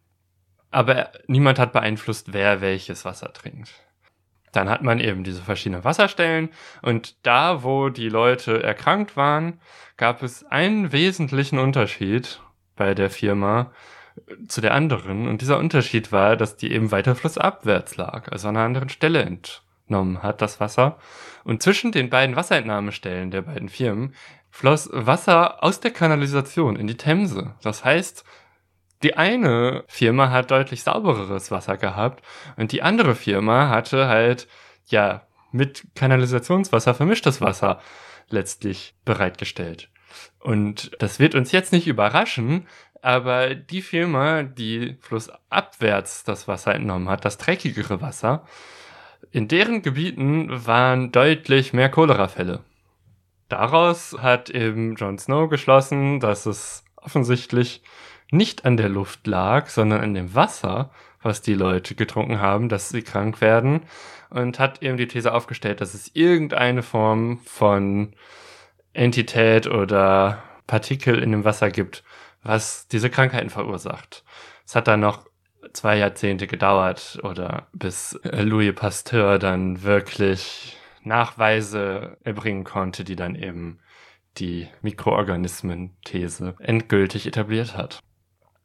Aber 0.72 1.12
niemand 1.28 1.60
hat 1.60 1.74
beeinflusst, 1.74 2.34
wer 2.34 2.62
welches 2.62 3.06
Wasser 3.06 3.32
trinkt. 3.34 3.72
Dann 4.52 4.70
hat 4.70 4.84
man 4.84 5.00
eben 5.00 5.24
diese 5.24 5.42
verschiedenen 5.42 5.84
Wasserstellen 5.84 6.50
und 6.82 7.16
da, 7.26 7.64
wo 7.64 7.90
die 7.90 8.10
Leute 8.10 8.62
erkrankt 8.62 9.16
waren, 9.16 9.60
gab 9.98 10.24
es 10.24 10.44
einen 10.46 10.92
wesentlichen 10.92 11.60
Unterschied 11.60 12.42
bei 12.76 12.94
der 12.94 13.10
Firma 13.10 13.72
äh, 14.16 14.48
zu 14.48 14.62
der 14.62 14.74
anderen 14.74 15.28
und 15.28 15.42
dieser 15.42 15.58
Unterschied 15.58 16.12
war, 16.12 16.36
dass 16.36 16.58
die 16.58 16.72
eben 16.72 16.92
weiter 16.92 17.16
flussabwärts 17.16 17.98
lag, 17.98 18.32
also 18.32 18.50
an 18.50 18.58
einer 18.58 18.66
anderen 18.66 18.90
Stelle 18.90 19.22
entnommen 19.22 20.24
hat, 20.24 20.42
das 20.42 20.60
Wasser. 20.60 20.98
Und 21.44 21.64
zwischen 21.64 21.92
den 21.92 22.10
beiden 22.10 22.36
Wasserentnahmestellen 22.36 23.32
der 23.32 23.44
beiden 23.44 23.70
Firmen 23.70 24.14
floss 24.50 24.90
Wasser 24.92 25.64
aus 25.64 25.80
der 25.80 25.92
Kanalisation 25.92 26.76
in 26.76 26.88
die 26.88 26.98
Themse. 26.98 27.56
Das 27.64 27.86
heißt, 27.86 28.26
die 29.04 29.18
eine 29.18 29.84
Firma 29.88 30.30
hat 30.30 30.52
deutlich 30.52 30.84
saubereres 30.84 31.52
Wasser 31.52 31.78
gehabt 31.78 32.24
und 32.58 32.72
die 32.72 32.82
andere 32.82 33.16
Firma 33.16 33.70
hatte 33.70 34.08
halt, 34.08 34.48
ja, 34.86 35.28
mit 35.52 35.84
Kanalisationswasser 35.96 36.94
vermischtes 36.94 37.42
Wasser 37.42 37.82
letztlich 38.30 38.96
bereitgestellt. 39.06 39.90
Und 40.40 40.91
das 40.99 41.20
wird 41.20 41.36
uns 41.36 41.52
jetzt 41.52 41.72
nicht 41.72 41.88
überraschen, 41.88 42.68
aber 43.02 43.56
die 43.56 43.82
Firma, 43.82 44.43
die 44.43 44.97
flussabwärts 45.02 46.24
das 46.24 46.47
Wasser 46.47 46.76
entnommen 46.76 47.10
hat, 47.10 47.26
das 47.26 47.38
dreckigere 47.38 48.02
Wasser, 48.02 48.45
in 49.32 49.47
deren 49.47 49.82
Gebieten 49.82 50.49
waren 50.66 51.12
deutlich 51.12 51.74
mehr 51.74 51.89
Cholerafälle. 51.89 52.64
Daraus 53.49 54.16
hat 54.20 54.49
eben 54.49 54.95
Jon 54.95 55.18
Snow 55.18 55.49
geschlossen, 55.49 56.20
dass 56.20 56.45
es 56.45 56.84
offensichtlich 56.95 57.82
nicht 58.32 58.66
an 58.66 58.78
der 58.78 58.90
Luft 58.90 59.28
lag, 59.28 59.68
sondern 59.68 60.02
an 60.02 60.14
dem 60.14 60.34
Wasser, 60.34 60.92
was 61.22 61.42
die 61.42 61.54
Leute 61.54 61.96
getrunken 61.96 62.40
haben, 62.40 62.70
dass 62.70 62.90
sie 62.90 63.04
krank 63.04 63.42
werden 63.42 63.82
und 64.30 64.58
hat 64.58 64.82
eben 64.82 64.98
die 64.98 65.08
These 65.08 65.34
aufgestellt, 65.34 65.82
dass 65.82 65.94
es 65.94 66.10
irgendeine 66.16 66.82
Form 66.82 67.40
von 67.46 68.14
Entität 68.94 69.68
oder 69.68 70.42
Partikel 70.66 71.22
in 71.22 71.32
dem 71.32 71.46
Wasser 71.46 71.70
gibt, 71.70 72.04
was 72.44 72.88
diese 72.88 73.10
Krankheiten 73.10 73.50
verursacht. 73.50 74.24
Es 74.66 74.76
hat 74.76 74.88
dann 74.88 75.02
noch 75.02 75.26
zwei 75.74 75.98
Jahrzehnte 75.98 76.48
gedauert 76.48 77.20
oder 77.24 77.68
bis 77.74 78.20
Louis 78.24 78.74
Pasteur 78.74 79.38
dann 79.38 79.84
wirklich 79.84 80.78
Nachweise 81.04 82.18
erbringen 82.24 82.64
konnte, 82.64 83.04
die 83.04 83.16
dann 83.16 83.36
eben 83.36 83.80
die 84.38 84.68
Mikroorganismen-These 84.82 86.56
endgültig 86.60 87.28
etabliert 87.28 87.76
hat. 87.76 88.00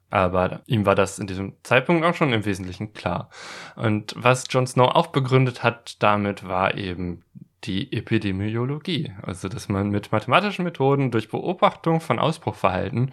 Aber 0.09 0.61
ihm 0.67 0.85
war 0.85 0.95
das 0.95 1.19
in 1.19 1.27
diesem 1.27 1.53
Zeitpunkt 1.63 2.05
auch 2.05 2.15
schon 2.15 2.31
im 2.31 2.45
Wesentlichen 2.45 2.93
klar. 2.93 3.29
Und 3.75 4.13
was 4.17 4.45
John 4.49 4.65
Snow 4.65 4.89
auch 4.89 5.07
begründet 5.07 5.63
hat 5.63 6.01
damit, 6.01 6.47
war 6.47 6.75
eben 6.75 7.23
die 7.63 7.91
Epidemiologie. 7.91 9.13
Also, 9.21 9.49
dass 9.49 9.67
man 9.67 9.89
mit 9.89 10.11
mathematischen 10.11 10.63
Methoden 10.63 11.11
durch 11.11 11.29
Beobachtung 11.29 11.99
von 11.99 12.19
Ausbruchverhalten 12.19 13.11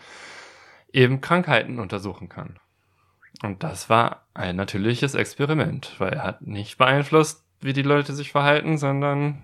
eben 0.92 1.20
Krankheiten 1.20 1.80
untersuchen 1.80 2.28
kann. 2.28 2.60
Und 3.42 3.64
das 3.64 3.90
war 3.90 4.26
ein 4.32 4.56
natürliches 4.56 5.14
Experiment, 5.14 5.96
weil 5.98 6.12
er 6.12 6.22
hat 6.22 6.42
nicht 6.42 6.78
beeinflusst, 6.78 7.44
wie 7.60 7.72
die 7.72 7.82
Leute 7.82 8.12
sich 8.12 8.30
verhalten, 8.30 8.78
sondern 8.78 9.42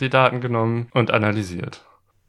die 0.00 0.10
Daten 0.10 0.40
genommen 0.40 0.88
und 0.92 1.12
analysiert. 1.12 1.84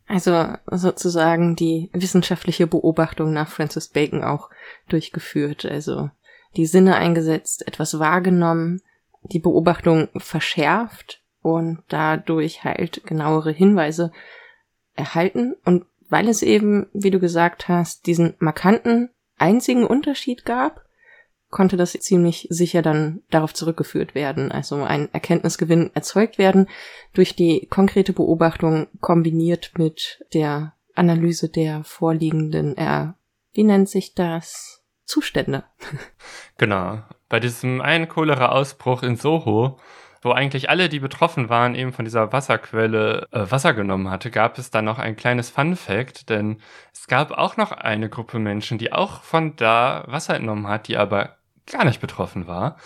Also 0.08 0.56
sozusagen 0.68 1.56
die 1.56 1.90
wissenschaftliche 1.94 2.68
Beobachtung 2.68 3.34
nach 3.34 3.50
Francis 3.50 3.88
Bacon 3.88 4.24
auch 4.24 4.50
durchgeführt. 4.90 5.66
Also 5.66 6.10
die 6.56 6.66
Sinne 6.66 6.96
eingesetzt, 6.96 7.68
etwas 7.68 7.98
wahrgenommen, 8.00 8.82
die 9.24 9.40
Beobachtung 9.40 10.10
verschärft 10.18 11.22
und 11.42 11.84
dadurch 11.88 12.64
halt 12.64 13.04
genauere 13.06 13.52
Hinweise 13.52 14.12
erhalten. 14.96 15.56
Und 15.66 15.86
weil 16.10 16.28
es 16.28 16.42
eben, 16.42 16.88
wie 16.94 17.12
du 17.12 17.20
gesagt 17.20 17.68
hast, 17.68 18.06
diesen 18.06 18.36
markanten 18.40 19.10
einzigen 19.38 19.86
Unterschied 19.86 20.46
gab, 20.46 20.84
konnte 21.54 21.78
das 21.78 21.94
ziemlich 21.94 22.48
sicher 22.50 22.82
dann 22.82 23.22
darauf 23.30 23.54
zurückgeführt 23.54 24.16
werden. 24.16 24.52
Also 24.52 24.84
ein 24.84 25.08
Erkenntnisgewinn 25.14 25.92
erzeugt 25.94 26.38
werden 26.38 26.68
durch 27.14 27.36
die 27.36 27.68
konkrete 27.68 28.12
Beobachtung 28.12 28.88
kombiniert 29.00 29.72
mit 29.78 30.26
der 30.34 30.74
Analyse 30.96 31.50
der 31.50 31.84
vorliegenden, 31.84 32.76
äh, 32.76 33.14
wie 33.54 33.64
nennt 33.64 33.88
sich 33.88 34.16
das? 34.16 34.84
Zustände. 35.06 35.64
Genau. 36.58 37.02
Bei 37.30 37.40
diesem 37.40 37.82
einen 37.82 38.08
Cholera-Ausbruch 38.08 39.04
in 39.04 39.16
Soho 39.16 39.80
wo 40.24 40.32
eigentlich 40.32 40.70
alle, 40.70 40.90
die 40.90 41.00
betroffen 41.00 41.50
waren, 41.50 41.76
eben 41.76 41.94
von 41.94 42.06
dieser 42.06 42.32
Wasserquelle 42.32 43.28
äh, 43.32 43.52
Wasser 43.52 43.74
genommen 43.74 44.10
hatte, 44.10 44.32
gab 44.32 44.58
es 44.58 44.72
dann 44.72 44.86
noch 44.86 44.98
ein 44.98 45.16
kleines 45.16 45.50
Fun 45.50 45.76
Fact, 45.76 46.30
denn 46.30 46.62
es 46.94 47.08
gab 47.08 47.32
auch 47.32 47.58
noch 47.58 47.72
eine 47.72 48.10
Gruppe 48.10 48.40
Menschen, 48.40 48.78
die 48.78 48.94
auch 48.94 49.22
von 49.22 49.56
da 49.56 50.06
Wasser 50.08 50.36
entnommen 50.36 50.68
hat, 50.68 50.88
die 50.88 50.98
aber 50.98 51.38
gar 51.66 51.86
nicht 51.86 52.02
betroffen 52.02 52.48
war. 52.48 52.78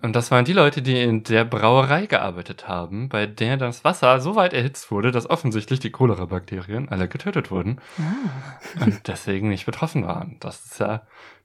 Und 0.00 0.14
das 0.14 0.30
waren 0.30 0.44
die 0.44 0.52
Leute, 0.52 0.80
die 0.80 1.02
in 1.02 1.24
der 1.24 1.44
Brauerei 1.44 2.06
gearbeitet 2.06 2.68
haben, 2.68 3.08
bei 3.08 3.26
der 3.26 3.56
das 3.56 3.84
Wasser 3.84 4.20
so 4.20 4.36
weit 4.36 4.52
erhitzt 4.52 4.92
wurde, 4.92 5.10
dass 5.10 5.28
offensichtlich 5.28 5.80
die 5.80 5.90
Cholera-Bakterien 5.90 6.88
alle 6.88 7.08
getötet 7.08 7.50
wurden 7.50 7.80
ah. 7.98 8.84
und 8.84 9.08
deswegen 9.08 9.48
nicht 9.48 9.66
betroffen 9.66 10.06
waren. 10.06 10.36
Das 10.38 10.64
ist 10.64 10.78
ja 10.78 11.02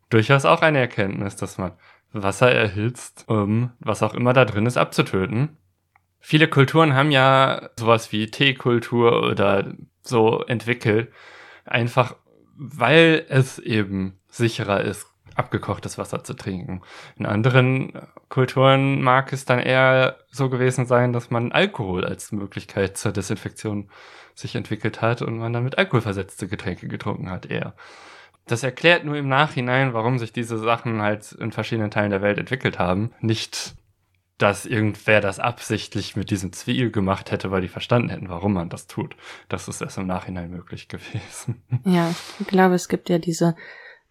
durchaus 0.10 0.46
auch 0.46 0.62
eine 0.62 0.78
Erkenntnis, 0.80 1.36
dass 1.36 1.58
man 1.58 1.72
Wasser 2.12 2.52
erhitzt, 2.52 3.26
um 3.28 3.72
was 3.80 4.04
auch 4.04 4.14
immer 4.14 4.34
da 4.34 4.46
drin 4.46 4.68
ist 4.68 4.78
abzutöten. 4.78 5.58
Viele 6.20 6.48
Kulturen 6.48 6.94
haben 6.94 7.10
ja 7.12 7.70
sowas 7.78 8.12
wie 8.12 8.30
Teekultur 8.30 9.24
oder 9.24 9.74
so 10.02 10.44
entwickelt, 10.44 11.12
einfach 11.66 12.16
weil 12.56 13.26
es 13.30 13.58
eben 13.58 14.20
sicherer 14.28 14.82
ist, 14.82 15.08
abgekochtes 15.36 15.98
Wasser 15.98 16.24
zu 16.24 16.34
trinken. 16.34 16.82
In 17.18 17.26
anderen 17.26 17.94
Kulturen 18.30 19.02
mag 19.02 19.34
es 19.34 19.46
dann 19.46 19.60
eher 19.60 20.18
so 20.30 20.50
gewesen 20.50 20.86
sein, 20.86 21.14
dass 21.14 21.30
man 21.30 21.52
Alkohol 21.52 22.06
als 22.06 22.32
Möglichkeit 22.32 22.98
zur 22.98 23.12
Desinfektion 23.12 23.90
sich 24.36 24.56
entwickelt 24.56 25.02
hat 25.02 25.22
und 25.22 25.38
man 25.38 25.54
dann 25.54 25.64
mit 25.64 25.78
Alkohol 25.78 26.02
versetzte 26.02 26.48
Getränke 26.48 26.88
getrunken 26.88 27.30
hat 27.30 27.46
eher. 27.46 27.76
Das 28.46 28.64
erklärt 28.64 29.06
nur 29.06 29.16
im 29.16 29.30
Nachhinein, 29.30 29.94
warum 29.94 30.20
sich 30.20 30.34
diese 30.34 30.58
Sachen 30.58 31.02
halt 31.02 31.32
in 31.34 31.52
verschiedenen 31.52 31.92
Teilen 31.92 32.12
der 32.12 32.22
Welt 32.22 32.38
entwickelt 32.38 32.78
haben. 32.78 33.12
Nicht, 33.22 33.76
dass 34.38 34.66
irgendwer 34.66 35.22
das 35.22 35.40
absichtlich 35.40 36.16
mit 36.16 36.30
diesem 36.30 36.52
Zwiel 36.52 36.92
gemacht 36.92 37.32
hätte, 37.32 37.52
weil 37.52 37.62
die 37.62 37.70
verstanden 37.70 38.10
hätten, 38.10 38.30
warum 38.30 38.54
man 38.54 38.70
das 38.70 38.88
tut. 38.88 39.16
Das 39.48 39.68
ist 39.68 39.82
erst 39.82 39.98
im 39.98 40.08
Nachhinein 40.08 40.50
möglich 40.50 40.90
gewesen. 40.90 41.64
Ja, 41.86 42.14
ich 42.40 42.48
glaube, 42.48 42.76
es 42.76 42.90
gibt 42.90 43.10
ja 43.10 43.20
diese 43.20 43.56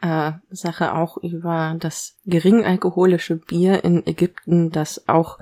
äh, 0.03 0.33
Sache 0.51 0.95
auch 0.95 1.17
über 1.17 1.77
das 1.79 2.19
geringalkoholische 2.27 3.37
Bier 3.37 3.85
in 3.85 4.07
Ägypten, 4.07 4.71
das 4.71 5.09
auch 5.09 5.39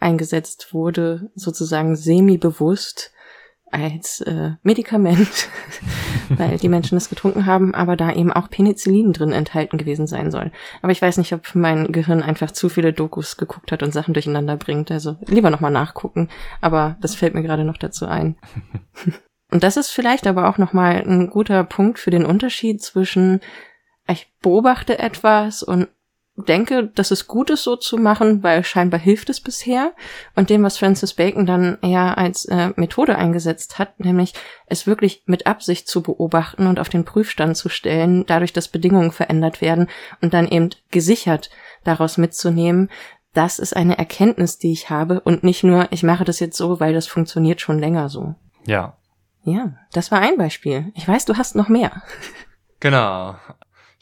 eingesetzt 0.00 0.72
wurde, 0.72 1.30
sozusagen 1.34 1.96
semi-bewusst 1.96 3.12
als 3.70 4.20
äh, 4.20 4.52
Medikament, 4.62 5.48
weil 6.28 6.58
die 6.58 6.68
Menschen 6.68 6.96
es 6.96 7.08
getrunken 7.08 7.44
haben, 7.44 7.74
aber 7.74 7.96
da 7.96 8.12
eben 8.12 8.32
auch 8.32 8.48
Penicillin 8.48 9.12
drin 9.12 9.32
enthalten 9.32 9.78
gewesen 9.78 10.06
sein 10.06 10.30
soll. 10.30 10.52
Aber 10.80 10.92
ich 10.92 11.02
weiß 11.02 11.16
nicht, 11.18 11.32
ob 11.32 11.54
mein 11.54 11.90
Gehirn 11.90 12.22
einfach 12.22 12.52
zu 12.52 12.68
viele 12.68 12.92
Dokus 12.92 13.36
geguckt 13.36 13.72
hat 13.72 13.82
und 13.82 13.92
Sachen 13.92 14.14
durcheinander 14.14 14.56
bringt. 14.56 14.92
Also 14.92 15.16
lieber 15.26 15.50
nochmal 15.50 15.72
nachgucken, 15.72 16.28
aber 16.60 16.96
das 17.00 17.16
fällt 17.16 17.34
mir 17.34 17.42
gerade 17.42 17.64
noch 17.64 17.78
dazu 17.78 18.06
ein. 18.06 18.36
und 19.50 19.64
das 19.64 19.76
ist 19.76 19.90
vielleicht 19.90 20.28
aber 20.28 20.48
auch 20.48 20.58
nochmal 20.58 21.02
ein 21.04 21.30
guter 21.30 21.64
Punkt 21.64 21.98
für 21.98 22.12
den 22.12 22.26
Unterschied 22.26 22.80
zwischen 22.80 23.40
ich 24.08 24.30
beobachte 24.40 24.98
etwas 24.98 25.62
und 25.62 25.88
denke, 26.36 26.88
dass 26.88 27.12
es 27.12 27.28
gut 27.28 27.50
ist, 27.50 27.62
so 27.62 27.76
zu 27.76 27.96
machen, 27.96 28.42
weil 28.42 28.64
scheinbar 28.64 28.98
hilft 28.98 29.30
es 29.30 29.40
bisher. 29.40 29.92
Und 30.34 30.50
dem, 30.50 30.64
was 30.64 30.78
Francis 30.78 31.14
Bacon 31.14 31.46
dann 31.46 31.78
eher 31.80 32.18
als 32.18 32.44
äh, 32.46 32.70
Methode 32.76 33.16
eingesetzt 33.16 33.78
hat, 33.78 34.00
nämlich 34.00 34.34
es 34.66 34.86
wirklich 34.86 35.22
mit 35.26 35.46
Absicht 35.46 35.88
zu 35.88 36.02
beobachten 36.02 36.66
und 36.66 36.80
auf 36.80 36.88
den 36.88 37.04
Prüfstand 37.04 37.56
zu 37.56 37.68
stellen, 37.68 38.26
dadurch, 38.26 38.52
dass 38.52 38.68
Bedingungen 38.68 39.12
verändert 39.12 39.60
werden 39.60 39.88
und 40.20 40.34
dann 40.34 40.48
eben 40.48 40.70
gesichert 40.90 41.50
daraus 41.84 42.18
mitzunehmen, 42.18 42.90
das 43.32 43.58
ist 43.58 43.76
eine 43.76 43.98
Erkenntnis, 43.98 44.58
die 44.58 44.72
ich 44.72 44.90
habe 44.90 45.20
und 45.20 45.44
nicht 45.44 45.64
nur, 45.64 45.88
ich 45.90 46.02
mache 46.02 46.24
das 46.24 46.40
jetzt 46.40 46.56
so, 46.56 46.80
weil 46.80 46.94
das 46.94 47.06
funktioniert 47.06 47.60
schon 47.60 47.78
länger 47.78 48.08
so. 48.08 48.34
Ja. 48.66 48.96
Ja, 49.44 49.74
das 49.92 50.10
war 50.10 50.20
ein 50.20 50.38
Beispiel. 50.38 50.90
Ich 50.94 51.06
weiß, 51.06 51.26
du 51.26 51.36
hast 51.36 51.54
noch 51.54 51.68
mehr. 51.68 52.02
Genau. 52.80 53.36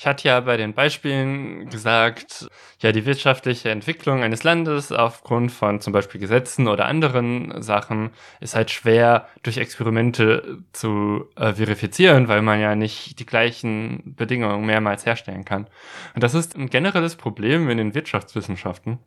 Ich 0.03 0.07
hatte 0.09 0.26
ja 0.26 0.40
bei 0.40 0.57
den 0.57 0.74
Beispielen 0.74 1.68
gesagt, 1.70 2.48
ja, 2.80 2.90
die 2.90 3.07
wirtschaftliche 3.07 3.70
Entwicklung 3.70 4.24
eines 4.24 4.42
Landes 4.42 4.90
aufgrund 4.90 5.53
von 5.53 5.80
zum 5.80 5.92
Beispiel 5.92 6.20
Gesetzen 6.20 6.66
oder 6.66 6.86
anderen 6.86 7.62
Sachen 7.62 8.11
ist 8.40 8.57
halt 8.57 8.72
schwer 8.72 9.28
durch 9.44 9.59
Experimente 9.59 10.64
zu 10.72 11.26
äh, 11.36 11.53
verifizieren, 11.53 12.26
weil 12.26 12.42
man 12.42 12.59
ja 12.59 12.74
nicht 12.74 13.20
die 13.20 13.26
gleichen 13.26 14.16
Bedingungen 14.16 14.66
mehrmals 14.66 15.07
herstellen 15.07 15.44
kann. 15.44 15.68
Und 16.16 16.24
das 16.24 16.34
ist 16.34 16.57
ein 16.57 16.68
generelles 16.68 17.14
Problem 17.14 17.70
in 17.70 17.78
den 17.78 17.94
Wirtschaftswissenschaften, 17.94 18.98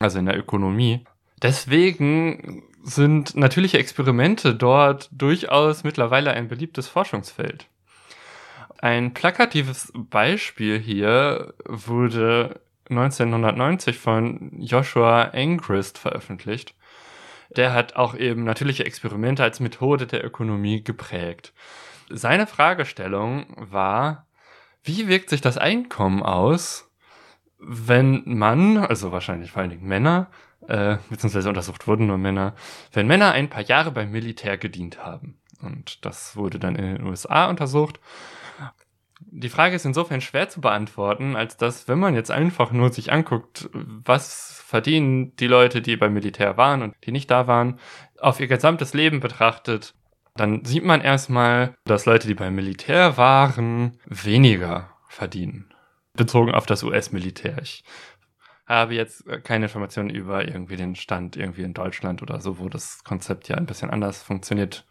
also 0.00 0.18
in 0.18 0.26
der 0.26 0.38
Ökonomie. 0.38 1.02
Deswegen 1.42 2.64
sind 2.82 3.36
natürliche 3.36 3.78
Experimente 3.78 4.54
dort 4.54 5.08
durchaus 5.12 5.82
mittlerweile 5.82 6.32
ein 6.32 6.48
beliebtes 6.48 6.88
Forschungsfeld. 6.88 7.69
Ein 8.82 9.12
plakatives 9.12 9.92
Beispiel 9.94 10.78
hier 10.78 11.52
wurde 11.66 12.60
1990 12.88 13.98
von 13.98 14.52
Joshua 14.58 15.24
Engrist 15.24 15.98
veröffentlicht. 15.98 16.74
Der 17.54 17.74
hat 17.74 17.96
auch 17.96 18.14
eben 18.14 18.44
natürliche 18.44 18.86
Experimente 18.86 19.42
als 19.42 19.60
Methode 19.60 20.06
der 20.06 20.24
Ökonomie 20.24 20.82
geprägt. 20.82 21.52
Seine 22.08 22.46
Fragestellung 22.46 23.54
war, 23.58 24.26
wie 24.82 25.08
wirkt 25.08 25.28
sich 25.28 25.42
das 25.42 25.58
Einkommen 25.58 26.22
aus, 26.22 26.90
wenn 27.58 28.22
man, 28.24 28.78
also 28.78 29.12
wahrscheinlich 29.12 29.50
vor 29.50 29.60
allen 29.60 29.70
Dingen 29.72 29.86
Männer, 29.86 30.30
äh, 30.68 30.96
beziehungsweise 31.10 31.50
untersucht 31.50 31.86
wurden 31.86 32.06
nur 32.06 32.16
Männer, 32.16 32.54
wenn 32.94 33.06
Männer 33.06 33.32
ein 33.32 33.50
paar 33.50 33.62
Jahre 33.62 33.90
beim 33.90 34.10
Militär 34.10 34.56
gedient 34.56 35.04
haben. 35.04 35.38
Und 35.60 36.06
das 36.06 36.34
wurde 36.34 36.58
dann 36.58 36.76
in 36.76 36.94
den 36.94 37.06
USA 37.06 37.50
untersucht. 37.50 38.00
Die 39.20 39.48
Frage 39.48 39.76
ist 39.76 39.84
insofern 39.84 40.20
schwer 40.20 40.48
zu 40.48 40.60
beantworten, 40.60 41.36
als 41.36 41.56
dass, 41.56 41.88
wenn 41.88 41.98
man 41.98 42.14
jetzt 42.14 42.30
einfach 42.30 42.72
nur 42.72 42.92
sich 42.92 43.12
anguckt, 43.12 43.68
was 43.72 44.62
verdienen 44.66 45.36
die 45.36 45.46
Leute, 45.46 45.82
die 45.82 45.96
beim 45.96 46.14
Militär 46.14 46.56
waren 46.56 46.82
und 46.82 46.94
die 47.04 47.12
nicht 47.12 47.30
da 47.30 47.46
waren, 47.46 47.78
auf 48.18 48.40
ihr 48.40 48.46
gesamtes 48.46 48.94
Leben 48.94 49.20
betrachtet, 49.20 49.94
dann 50.36 50.64
sieht 50.64 50.84
man 50.84 51.00
erstmal, 51.00 51.74
dass 51.84 52.06
Leute, 52.06 52.26
die 52.26 52.34
beim 52.34 52.54
Militär 52.54 53.16
waren, 53.16 53.98
weniger 54.06 54.90
verdienen. 55.08 55.72
Bezogen 56.14 56.52
auf 56.52 56.66
das 56.66 56.82
US-Militär. 56.82 57.58
Ich 57.62 57.84
habe 58.66 58.94
jetzt 58.94 59.24
keine 59.44 59.66
Informationen 59.66 60.10
über 60.10 60.46
irgendwie 60.46 60.76
den 60.76 60.94
Stand 60.94 61.36
irgendwie 61.36 61.62
in 61.62 61.74
Deutschland 61.74 62.22
oder 62.22 62.40
so, 62.40 62.58
wo 62.58 62.68
das 62.68 63.02
Konzept 63.04 63.48
ja 63.48 63.56
ein 63.56 63.66
bisschen 63.66 63.90
anders 63.90 64.22
funktioniert 64.22 64.86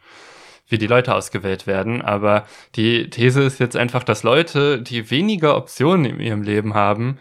wie 0.70 0.78
die 0.78 0.88
Leute 0.88 1.14
ausgewählt 1.14 1.68
werden. 1.68 2.02
Aber 2.02 2.46
die 2.76 3.10
These 3.10 3.44
ist 3.44 3.60
jetzt 3.60 3.76
einfach, 3.76 4.04
dass 4.04 4.24
Leute, 4.24 4.82
die 4.82 5.12
weniger 5.12 5.58
Optionen 5.58 6.06
in 6.06 6.20
ihrem 6.20 6.44
Leben 6.44 6.74
haben, 6.74 7.20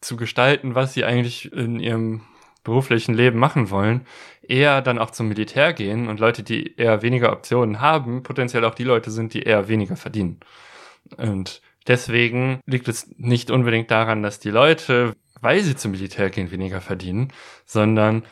zu 0.00 0.16
gestalten, 0.16 0.74
was 0.74 0.94
sie 0.94 1.04
eigentlich 1.04 1.52
in 1.52 1.80
ihrem 1.80 2.22
beruflichen 2.64 3.14
Leben 3.14 3.38
machen 3.38 3.70
wollen, 3.70 4.06
eher 4.42 4.80
dann 4.80 4.98
auch 4.98 5.10
zum 5.10 5.28
Militär 5.28 5.72
gehen 5.72 6.08
und 6.08 6.18
Leute, 6.18 6.42
die 6.42 6.76
eher 6.76 7.02
weniger 7.02 7.32
Optionen 7.32 7.80
haben, 7.80 8.22
potenziell 8.22 8.64
auch 8.64 8.74
die 8.74 8.84
Leute 8.84 9.10
sind, 9.10 9.34
die 9.34 9.42
eher 9.42 9.68
weniger 9.68 9.96
verdienen. 9.96 10.40
Und 11.16 11.60
deswegen 11.86 12.60
liegt 12.66 12.88
es 12.88 13.08
nicht 13.18 13.50
unbedingt 13.50 13.90
daran, 13.90 14.22
dass 14.22 14.40
die 14.40 14.50
Leute, 14.50 15.14
weil 15.40 15.60
sie 15.60 15.76
zum 15.76 15.92
Militär 15.92 16.30
gehen, 16.30 16.50
weniger 16.50 16.80
verdienen, 16.80 17.32
sondern 17.66 18.24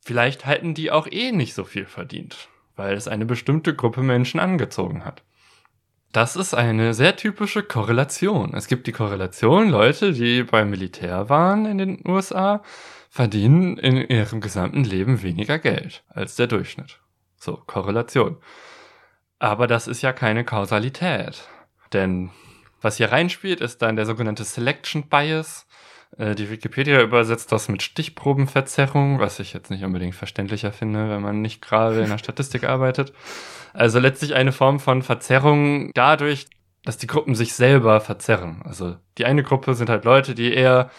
vielleicht 0.00 0.46
halten 0.46 0.74
die 0.74 0.90
auch 0.90 1.06
eh 1.10 1.30
nicht 1.30 1.54
so 1.54 1.64
viel 1.64 1.86
verdient, 1.86 2.48
weil 2.80 2.96
es 2.96 3.08
eine 3.08 3.26
bestimmte 3.26 3.74
Gruppe 3.74 4.02
Menschen 4.02 4.40
angezogen 4.40 5.04
hat. 5.04 5.22
Das 6.12 6.34
ist 6.34 6.54
eine 6.54 6.94
sehr 6.94 7.14
typische 7.14 7.62
Korrelation. 7.62 8.54
Es 8.54 8.68
gibt 8.68 8.86
die 8.86 8.92
Korrelation, 8.92 9.68
Leute, 9.68 10.14
die 10.14 10.44
beim 10.44 10.70
Militär 10.70 11.28
waren 11.28 11.66
in 11.66 11.76
den 11.76 12.02
USA, 12.08 12.62
verdienen 13.10 13.76
in 13.76 13.98
ihrem 13.98 14.40
gesamten 14.40 14.82
Leben 14.82 15.22
weniger 15.22 15.58
Geld 15.58 16.04
als 16.08 16.36
der 16.36 16.46
Durchschnitt. 16.46 17.00
So, 17.36 17.62
Korrelation. 17.66 18.38
Aber 19.38 19.66
das 19.66 19.86
ist 19.86 20.00
ja 20.00 20.14
keine 20.14 20.44
Kausalität. 20.44 21.48
Denn 21.92 22.30
was 22.80 22.96
hier 22.96 23.12
reinspielt, 23.12 23.60
ist 23.60 23.82
dann 23.82 23.96
der 23.96 24.06
sogenannte 24.06 24.44
Selection 24.44 25.06
Bias. 25.10 25.66
Äh, 26.16 26.34
die 26.34 26.50
Wikipedia 26.50 27.00
übersetzt 27.00 27.52
das 27.52 27.68
mit 27.68 27.82
Stichprobenverzerrung, 27.82 29.18
was 29.18 29.40
ich 29.40 29.52
jetzt 29.52 29.70
nicht 29.70 29.84
unbedingt 29.84 30.14
verständlicher 30.14 30.72
finde, 30.72 31.08
wenn 31.08 31.22
man 31.22 31.40
nicht 31.40 31.62
gerade 31.62 32.02
in 32.02 32.10
der 32.10 32.18
Statistik 32.18 32.64
arbeitet. 32.64 33.12
Also 33.72 33.98
letztlich 33.98 34.34
eine 34.34 34.52
Form 34.52 34.80
von 34.80 35.02
Verzerrung 35.02 35.92
dadurch, 35.94 36.46
dass 36.84 36.96
die 36.96 37.06
Gruppen 37.06 37.34
sich 37.34 37.54
selber 37.54 38.00
verzerren. 38.00 38.62
Also 38.64 38.96
die 39.18 39.26
eine 39.26 39.42
Gruppe 39.42 39.74
sind 39.74 39.90
halt 39.90 40.04
Leute, 40.04 40.34
die 40.34 40.52
eher 40.52 40.90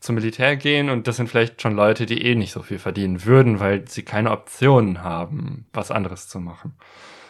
zum 0.00 0.14
Militär 0.14 0.56
gehen 0.56 0.90
und 0.90 1.06
das 1.06 1.16
sind 1.16 1.28
vielleicht 1.28 1.62
schon 1.62 1.74
Leute, 1.74 2.06
die 2.06 2.22
eh 2.22 2.34
nicht 2.34 2.52
so 2.52 2.62
viel 2.62 2.78
verdienen 2.78 3.24
würden, 3.24 3.60
weil 3.60 3.88
sie 3.88 4.02
keine 4.02 4.30
Optionen 4.30 5.02
haben, 5.02 5.66
was 5.72 5.90
anderes 5.90 6.28
zu 6.28 6.38
machen. 6.38 6.74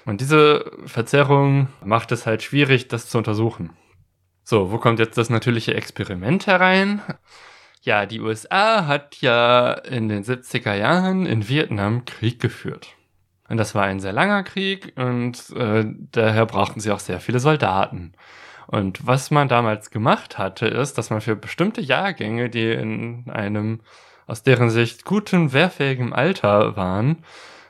Und 0.04 0.20
diese 0.20 0.70
Verzerrung 0.86 1.68
macht 1.84 2.12
es 2.12 2.26
halt 2.26 2.42
schwierig, 2.42 2.88
das 2.88 3.08
zu 3.08 3.18
untersuchen. 3.18 3.70
So, 4.48 4.70
wo 4.70 4.78
kommt 4.78 5.00
jetzt 5.00 5.18
das 5.18 5.28
natürliche 5.28 5.74
Experiment 5.74 6.46
herein? 6.46 7.02
Ja, 7.82 8.06
die 8.06 8.20
USA 8.20 8.86
hat 8.86 9.20
ja 9.20 9.72
in 9.72 10.08
den 10.08 10.22
70er 10.22 10.72
Jahren 10.74 11.26
in 11.26 11.48
Vietnam 11.48 12.04
Krieg 12.04 12.38
geführt. 12.38 12.94
Und 13.48 13.56
das 13.56 13.74
war 13.74 13.82
ein 13.82 13.98
sehr 13.98 14.12
langer 14.12 14.44
Krieg 14.44 14.92
und 14.94 15.50
äh, 15.50 15.84
daher 16.12 16.46
brauchten 16.46 16.78
sie 16.78 16.92
auch 16.92 17.00
sehr 17.00 17.18
viele 17.18 17.40
Soldaten. 17.40 18.12
Und 18.68 19.04
was 19.04 19.32
man 19.32 19.48
damals 19.48 19.90
gemacht 19.90 20.38
hatte, 20.38 20.68
ist, 20.68 20.96
dass 20.96 21.10
man 21.10 21.20
für 21.20 21.34
bestimmte 21.34 21.80
Jahrgänge, 21.80 22.48
die 22.48 22.70
in 22.70 23.28
einem 23.28 23.80
aus 24.28 24.44
deren 24.44 24.70
Sicht 24.70 25.04
guten, 25.04 25.52
wehrfähigen 25.52 26.12
Alter 26.12 26.76
waren, 26.76 27.24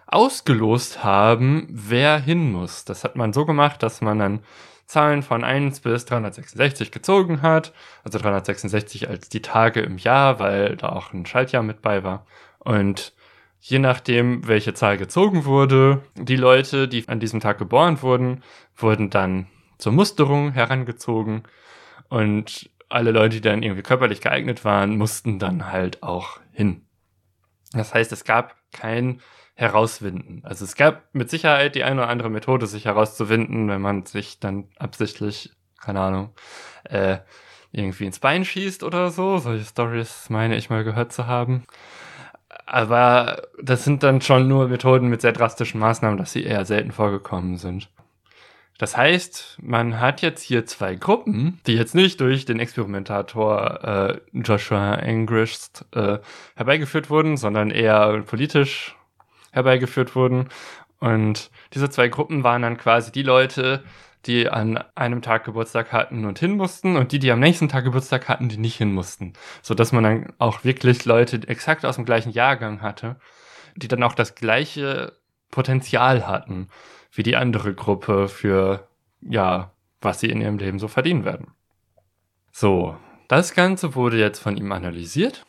ausgelost 0.06 1.02
haben, 1.02 1.68
wer 1.70 2.18
hin 2.18 2.52
muss. 2.52 2.84
Das 2.84 3.02
hat 3.02 3.16
man 3.16 3.32
so 3.32 3.46
gemacht, 3.46 3.82
dass 3.82 4.02
man 4.02 4.18
dann 4.18 4.40
Zahlen 4.86 5.22
von 5.22 5.44
1 5.44 5.80
bis 5.80 6.04
366 6.04 6.90
gezogen 6.90 7.42
hat. 7.42 7.72
Also 8.04 8.18
366 8.18 9.08
als 9.08 9.28
die 9.28 9.42
Tage 9.42 9.80
im 9.80 9.98
Jahr, 9.98 10.38
weil 10.38 10.76
da 10.76 10.90
auch 10.90 11.12
ein 11.12 11.26
Schaltjahr 11.26 11.62
mit 11.62 11.82
bei 11.82 12.04
war. 12.04 12.26
Und 12.58 13.12
je 13.60 13.78
nachdem, 13.78 14.46
welche 14.46 14.74
Zahl 14.74 14.96
gezogen 14.96 15.44
wurde, 15.44 16.02
die 16.14 16.36
Leute, 16.36 16.88
die 16.88 17.08
an 17.08 17.20
diesem 17.20 17.40
Tag 17.40 17.58
geboren 17.58 18.00
wurden, 18.02 18.42
wurden 18.76 19.10
dann 19.10 19.48
zur 19.78 19.92
Musterung 19.92 20.52
herangezogen 20.52 21.42
und 22.08 22.70
alle 22.88 23.10
Leute, 23.10 23.36
die 23.36 23.40
dann 23.40 23.62
irgendwie 23.62 23.82
körperlich 23.82 24.20
geeignet 24.20 24.64
waren, 24.64 24.96
mussten 24.96 25.38
dann 25.38 25.72
halt 25.72 26.02
auch 26.02 26.38
hin. 26.52 26.86
Das 27.72 27.92
heißt, 27.92 28.12
es 28.12 28.24
gab 28.24 28.56
kein 28.72 29.20
Herauswinden. 29.56 30.42
Also 30.44 30.64
es 30.64 30.76
gab 30.76 31.14
mit 31.14 31.30
Sicherheit 31.30 31.74
die 31.74 31.82
eine 31.82 32.02
oder 32.02 32.10
andere 32.10 32.28
Methode, 32.28 32.66
sich 32.66 32.84
herauszuwinden, 32.84 33.68
wenn 33.68 33.80
man 33.80 34.04
sich 34.04 34.38
dann 34.38 34.68
absichtlich, 34.78 35.50
keine 35.80 36.00
Ahnung, 36.00 36.34
äh, 36.84 37.18
irgendwie 37.72 38.04
ins 38.04 38.18
Bein 38.18 38.44
schießt 38.44 38.82
oder 38.82 39.10
so. 39.10 39.38
Solche 39.38 39.64
Stories 39.64 40.28
meine 40.28 40.56
ich 40.56 40.68
mal 40.68 40.84
gehört 40.84 41.12
zu 41.12 41.26
haben. 41.26 41.64
Aber 42.66 43.42
das 43.60 43.84
sind 43.84 44.02
dann 44.02 44.20
schon 44.20 44.46
nur 44.46 44.68
Methoden 44.68 45.08
mit 45.08 45.22
sehr 45.22 45.32
drastischen 45.32 45.80
Maßnahmen, 45.80 46.18
dass 46.18 46.32
sie 46.32 46.44
eher 46.44 46.64
selten 46.66 46.92
vorgekommen 46.92 47.56
sind. 47.56 47.88
Das 48.78 48.94
heißt, 48.94 49.58
man 49.62 50.00
hat 50.00 50.20
jetzt 50.20 50.42
hier 50.42 50.66
zwei 50.66 50.96
Gruppen, 50.96 51.60
die 51.66 51.74
jetzt 51.74 51.94
nicht 51.94 52.20
durch 52.20 52.44
den 52.44 52.60
Experimentator 52.60 53.84
äh, 53.84 54.20
Joshua 54.32 54.96
Angrist 54.96 55.86
äh, 55.92 56.18
herbeigeführt 56.56 57.08
wurden, 57.08 57.38
sondern 57.38 57.70
eher 57.70 58.20
politisch 58.22 58.95
herbeigeführt 59.56 60.14
wurden. 60.14 60.48
Und 61.00 61.50
diese 61.74 61.90
zwei 61.90 62.08
Gruppen 62.08 62.44
waren 62.44 62.62
dann 62.62 62.76
quasi 62.76 63.10
die 63.10 63.22
Leute, 63.22 63.82
die 64.26 64.48
an 64.48 64.82
einem 64.94 65.22
Tag 65.22 65.44
Geburtstag 65.44 65.92
hatten 65.92 66.24
und 66.24 66.38
hin 66.38 66.56
mussten 66.56 66.96
und 66.96 67.12
die, 67.12 67.18
die 67.18 67.30
am 67.30 67.40
nächsten 67.40 67.68
Tag 67.68 67.84
Geburtstag 67.84 68.28
hatten, 68.28 68.48
die 68.48 68.56
nicht 68.56 68.76
hin 68.76 68.92
mussten. 68.92 69.32
So 69.62 69.74
dass 69.74 69.92
man 69.92 70.04
dann 70.04 70.32
auch 70.38 70.64
wirklich 70.64 71.04
Leute 71.04 71.40
exakt 71.48 71.84
aus 71.84 71.96
dem 71.96 72.04
gleichen 72.04 72.30
Jahrgang 72.30 72.82
hatte, 72.82 73.16
die 73.76 73.88
dann 73.88 74.02
auch 74.02 74.14
das 74.14 74.34
gleiche 74.34 75.12
Potenzial 75.50 76.26
hatten 76.26 76.68
wie 77.12 77.22
die 77.22 77.36
andere 77.36 77.74
Gruppe 77.74 78.28
für, 78.28 78.88
ja, 79.22 79.72
was 80.00 80.20
sie 80.20 80.28
in 80.28 80.40
ihrem 80.40 80.58
Leben 80.58 80.78
so 80.78 80.88
verdienen 80.88 81.24
werden. 81.24 81.48
So, 82.52 82.96
das 83.28 83.54
Ganze 83.54 83.94
wurde 83.94 84.18
jetzt 84.18 84.38
von 84.38 84.56
ihm 84.56 84.72
analysiert. 84.72 85.46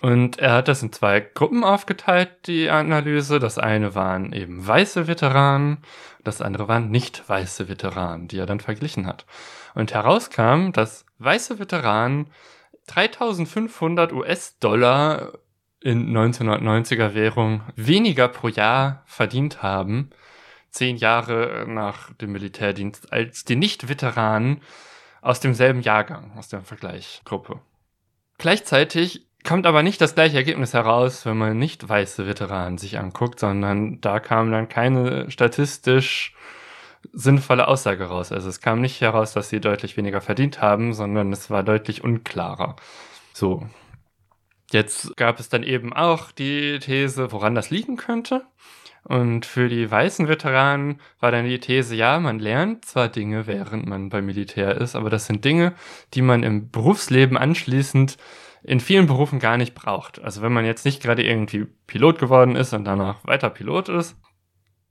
Und 0.00 0.38
er 0.38 0.52
hat 0.52 0.68
das 0.68 0.82
in 0.82 0.92
zwei 0.92 1.20
Gruppen 1.20 1.64
aufgeteilt, 1.64 2.46
die 2.46 2.70
Analyse. 2.70 3.40
Das 3.40 3.58
eine 3.58 3.94
waren 3.94 4.32
eben 4.32 4.64
weiße 4.64 5.06
Veteranen, 5.08 5.78
das 6.22 6.40
andere 6.40 6.68
waren 6.68 6.90
nicht 6.90 7.28
weiße 7.28 7.68
Veteranen, 7.68 8.28
die 8.28 8.38
er 8.38 8.46
dann 8.46 8.60
verglichen 8.60 9.06
hat. 9.06 9.26
Und 9.74 9.92
herauskam, 9.94 10.70
dass 10.72 11.04
weiße 11.18 11.58
Veteranen 11.58 12.30
3500 12.86 14.12
US-Dollar 14.12 15.32
in 15.80 16.16
1990er 16.16 17.14
Währung 17.14 17.62
weniger 17.76 18.28
pro 18.28 18.48
Jahr 18.48 19.02
verdient 19.06 19.62
haben 19.62 20.10
zehn 20.70 20.96
Jahre 20.96 21.64
nach 21.66 22.12
dem 22.14 22.32
Militärdienst 22.32 23.12
als 23.12 23.44
die 23.44 23.56
Nicht-Veteranen 23.56 24.62
aus 25.20 25.40
demselben 25.40 25.80
Jahrgang, 25.80 26.32
aus 26.36 26.48
der 26.48 26.62
Vergleichsgruppe. 26.62 27.60
Gleichzeitig 28.38 29.27
kommt 29.48 29.66
aber 29.66 29.82
nicht 29.82 29.98
das 30.02 30.14
gleiche 30.14 30.36
Ergebnis 30.36 30.74
heraus, 30.74 31.24
wenn 31.24 31.38
man 31.38 31.58
nicht 31.58 31.88
weiße 31.88 32.26
Veteranen 32.26 32.76
sich 32.76 32.98
anguckt, 32.98 33.40
sondern 33.40 33.98
da 34.02 34.20
kam 34.20 34.52
dann 34.52 34.68
keine 34.68 35.30
statistisch 35.30 36.34
sinnvolle 37.14 37.66
Aussage 37.66 38.04
raus. 38.04 38.30
Also 38.30 38.50
es 38.50 38.60
kam 38.60 38.82
nicht 38.82 39.00
heraus, 39.00 39.32
dass 39.32 39.48
sie 39.48 39.60
deutlich 39.60 39.96
weniger 39.96 40.20
verdient 40.20 40.60
haben, 40.60 40.92
sondern 40.92 41.32
es 41.32 41.48
war 41.48 41.62
deutlich 41.62 42.04
unklarer. 42.04 42.76
So. 43.32 43.66
Jetzt 44.70 45.16
gab 45.16 45.40
es 45.40 45.48
dann 45.48 45.62
eben 45.62 45.94
auch 45.94 46.30
die 46.30 46.78
These, 46.78 47.32
woran 47.32 47.54
das 47.54 47.70
liegen 47.70 47.96
könnte. 47.96 48.44
Und 49.04 49.46
für 49.46 49.70
die 49.70 49.90
weißen 49.90 50.28
Veteranen 50.28 51.00
war 51.20 51.30
dann 51.30 51.46
die 51.46 51.58
These, 51.58 51.94
ja, 51.94 52.20
man 52.20 52.38
lernt 52.38 52.84
zwar 52.84 53.08
Dinge, 53.08 53.46
während 53.46 53.86
man 53.86 54.10
beim 54.10 54.26
Militär 54.26 54.76
ist, 54.76 54.94
aber 54.94 55.08
das 55.08 55.24
sind 55.24 55.42
Dinge, 55.42 55.72
die 56.12 56.20
man 56.20 56.42
im 56.42 56.70
Berufsleben 56.70 57.38
anschließend 57.38 58.18
in 58.62 58.80
vielen 58.80 59.06
Berufen 59.06 59.38
gar 59.38 59.56
nicht 59.56 59.74
braucht. 59.74 60.20
Also 60.22 60.42
wenn 60.42 60.52
man 60.52 60.64
jetzt 60.64 60.84
nicht 60.84 61.02
gerade 61.02 61.22
irgendwie 61.22 61.66
Pilot 61.86 62.18
geworden 62.18 62.56
ist 62.56 62.72
und 62.72 62.84
danach 62.84 63.24
weiter 63.24 63.50
Pilot 63.50 63.88
ist, 63.88 64.16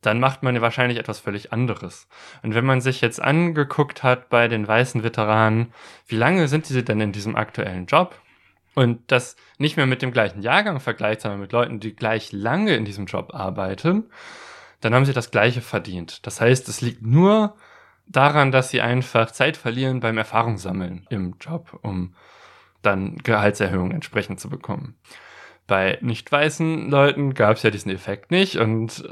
dann 0.01 0.20
macht 0.20 0.43
man 0.43 0.61
wahrscheinlich 0.61 0.99
etwas 0.99 1.20
völlig 1.20 1.51
anderes. 1.51 2.07
Und 2.43 2.53
wenn 2.53 2.65
man 2.65 2.82
sich 2.82 3.01
jetzt 3.01 3.22
angeguckt 3.22 4.03
hat 4.03 4.30
bei 4.30 4.47
den 4.47 4.68
weißen 4.68 5.03
Veteranen, 5.03 5.74
wie 6.07 6.15
lange 6.15 6.47
sind 6.47 6.65
sie 6.65 6.84
denn 6.84 7.01
in 7.01 7.11
diesem 7.11 7.36
aktuellen 7.36 7.88
Job? 7.88 8.15
und 8.78 9.11
das 9.11 9.36
nicht 9.57 9.76
mehr 9.76 9.88
mit 9.88 10.03
dem 10.03 10.11
gleichen 10.11 10.43
Jahrgang 10.43 10.80
vergleicht, 10.80 11.22
sondern 11.22 11.39
mit 11.39 11.51
Leuten, 11.51 11.80
die 11.80 11.95
gleich 11.95 12.32
lange 12.32 12.76
in 12.76 12.86
diesem 12.86 13.07
Job 13.07 13.34
arbeiten, 13.34 14.03
dann 14.82 14.93
haben 14.93 15.05
sie 15.05 15.13
das 15.13 15.32
Gleiche 15.32 15.61
verdient. 15.61 16.28
Das 16.28 16.39
heißt, 16.39 16.70
es 16.70 16.82
liegt 16.82 17.01
nur 17.01 17.55
daran, 18.05 18.51
dass 18.51 18.70
sie 18.70 18.82
einfach 18.82 19.32
Zeit 19.32 19.57
verlieren 19.57 19.99
beim 19.99 20.20
Erfahrungssammeln 20.20 21.07
im 21.09 21.38
Job, 21.41 21.80
um 21.82 22.13
dann 22.88 23.18
Gehaltserhöhungen 23.18 23.92
entsprechend 23.92 24.40
zu 24.40 24.50
bekommen. 24.50 24.96
Bei 25.68 25.98
nicht 26.02 26.32
weißen 26.32 26.90
Leuten 26.90 27.34
gab 27.34 27.58
es 27.58 27.64
ja 27.64 27.70
diesen 27.70 27.92
Effekt 27.92 28.32
nicht 28.32 28.56
und 28.56 29.04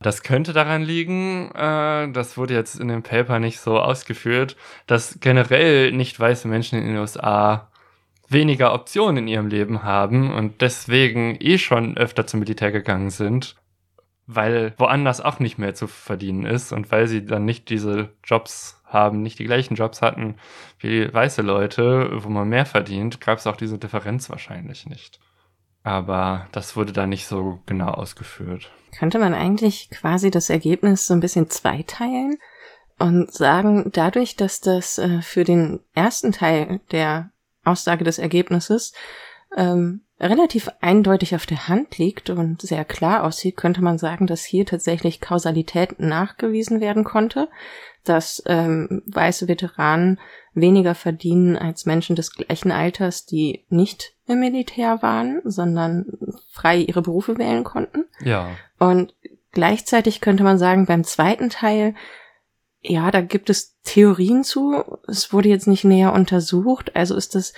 das 0.00 0.22
könnte 0.22 0.52
daran 0.52 0.82
liegen, 0.82 1.50
äh, 1.52 2.10
das 2.12 2.36
wurde 2.36 2.54
jetzt 2.54 2.78
in 2.78 2.88
dem 2.88 3.02
Paper 3.02 3.38
nicht 3.38 3.60
so 3.60 3.78
ausgeführt, 3.78 4.56
dass 4.86 5.18
generell 5.20 5.92
nicht 5.92 6.18
weiße 6.18 6.48
Menschen 6.48 6.78
in 6.78 6.88
den 6.88 6.96
USA 6.98 7.70
weniger 8.28 8.74
Optionen 8.74 9.18
in 9.18 9.28
ihrem 9.28 9.46
Leben 9.46 9.82
haben 9.82 10.32
und 10.32 10.60
deswegen 10.60 11.36
eh 11.38 11.58
schon 11.58 11.96
öfter 11.96 12.26
zum 12.26 12.40
Militär 12.40 12.72
gegangen 12.72 13.10
sind. 13.10 13.56
Weil 14.26 14.74
woanders 14.78 15.20
auch 15.20 15.38
nicht 15.38 15.58
mehr 15.58 15.74
zu 15.74 15.86
verdienen 15.86 16.44
ist 16.46 16.72
und 16.72 16.90
weil 16.90 17.06
sie 17.06 17.24
dann 17.24 17.44
nicht 17.44 17.68
diese 17.68 18.10
Jobs 18.24 18.80
haben, 18.84 19.22
nicht 19.22 19.38
die 19.38 19.44
gleichen 19.44 19.74
Jobs 19.74 20.02
hatten 20.02 20.36
wie 20.78 21.12
weiße 21.12 21.42
Leute, 21.42 22.10
wo 22.22 22.28
man 22.28 22.48
mehr 22.48 22.66
verdient, 22.66 23.20
gab 23.20 23.38
es 23.38 23.46
auch 23.46 23.56
diese 23.56 23.78
Differenz 23.78 24.30
wahrscheinlich 24.30 24.86
nicht. 24.86 25.18
Aber 25.82 26.46
das 26.52 26.76
wurde 26.76 26.92
da 26.92 27.06
nicht 27.06 27.26
so 27.26 27.60
genau 27.66 27.88
ausgeführt. 27.88 28.70
Könnte 28.96 29.18
man 29.18 29.34
eigentlich 29.34 29.90
quasi 29.90 30.30
das 30.30 30.48
Ergebnis 30.50 31.06
so 31.06 31.14
ein 31.14 31.20
bisschen 31.20 31.50
zweiteilen 31.50 32.38
und 32.98 33.32
sagen, 33.32 33.90
dadurch, 33.92 34.36
dass 34.36 34.60
das 34.60 34.98
äh, 34.98 35.22
für 35.22 35.44
den 35.44 35.80
ersten 35.94 36.30
Teil 36.30 36.80
der 36.92 37.30
Aussage 37.64 38.04
des 38.04 38.18
Ergebnisses 38.18 38.92
ähm, 39.56 40.02
relativ 40.20 40.70
eindeutig 40.80 41.34
auf 41.34 41.46
der 41.46 41.68
Hand 41.68 41.98
liegt 41.98 42.30
und 42.30 42.62
sehr 42.62 42.84
klar 42.84 43.24
aussieht, 43.24 43.56
könnte 43.56 43.82
man 43.82 43.98
sagen, 43.98 44.26
dass 44.26 44.44
hier 44.44 44.64
tatsächlich 44.64 45.20
Kausalität 45.20 45.98
nachgewiesen 45.98 46.80
werden 46.80 47.02
konnte, 47.02 47.48
dass 48.04 48.42
ähm, 48.46 49.02
weiße 49.06 49.48
Veteranen 49.48 50.20
weniger 50.54 50.94
verdienen 50.94 51.56
als 51.56 51.86
Menschen 51.86 52.14
des 52.14 52.32
gleichen 52.34 52.70
Alters, 52.70 53.26
die 53.26 53.64
nicht 53.68 54.14
im 54.26 54.40
Militär 54.40 55.02
waren, 55.02 55.40
sondern 55.44 56.06
frei 56.50 56.78
ihre 56.78 57.02
Berufe 57.02 57.38
wählen 57.38 57.64
konnten. 57.64 58.04
Ja. 58.20 58.50
Und 58.78 59.14
gleichzeitig 59.50 60.20
könnte 60.20 60.44
man 60.44 60.58
sagen, 60.58 60.86
beim 60.86 61.04
zweiten 61.04 61.50
Teil, 61.50 61.94
ja, 62.80 63.10
da 63.10 63.20
gibt 63.20 63.50
es 63.50 63.80
Theorien 63.82 64.44
zu. 64.44 64.84
Es 65.06 65.32
wurde 65.32 65.48
jetzt 65.48 65.68
nicht 65.68 65.84
näher 65.84 66.12
untersucht, 66.12 66.94
also 66.94 67.16
ist 67.16 67.34
das 67.34 67.52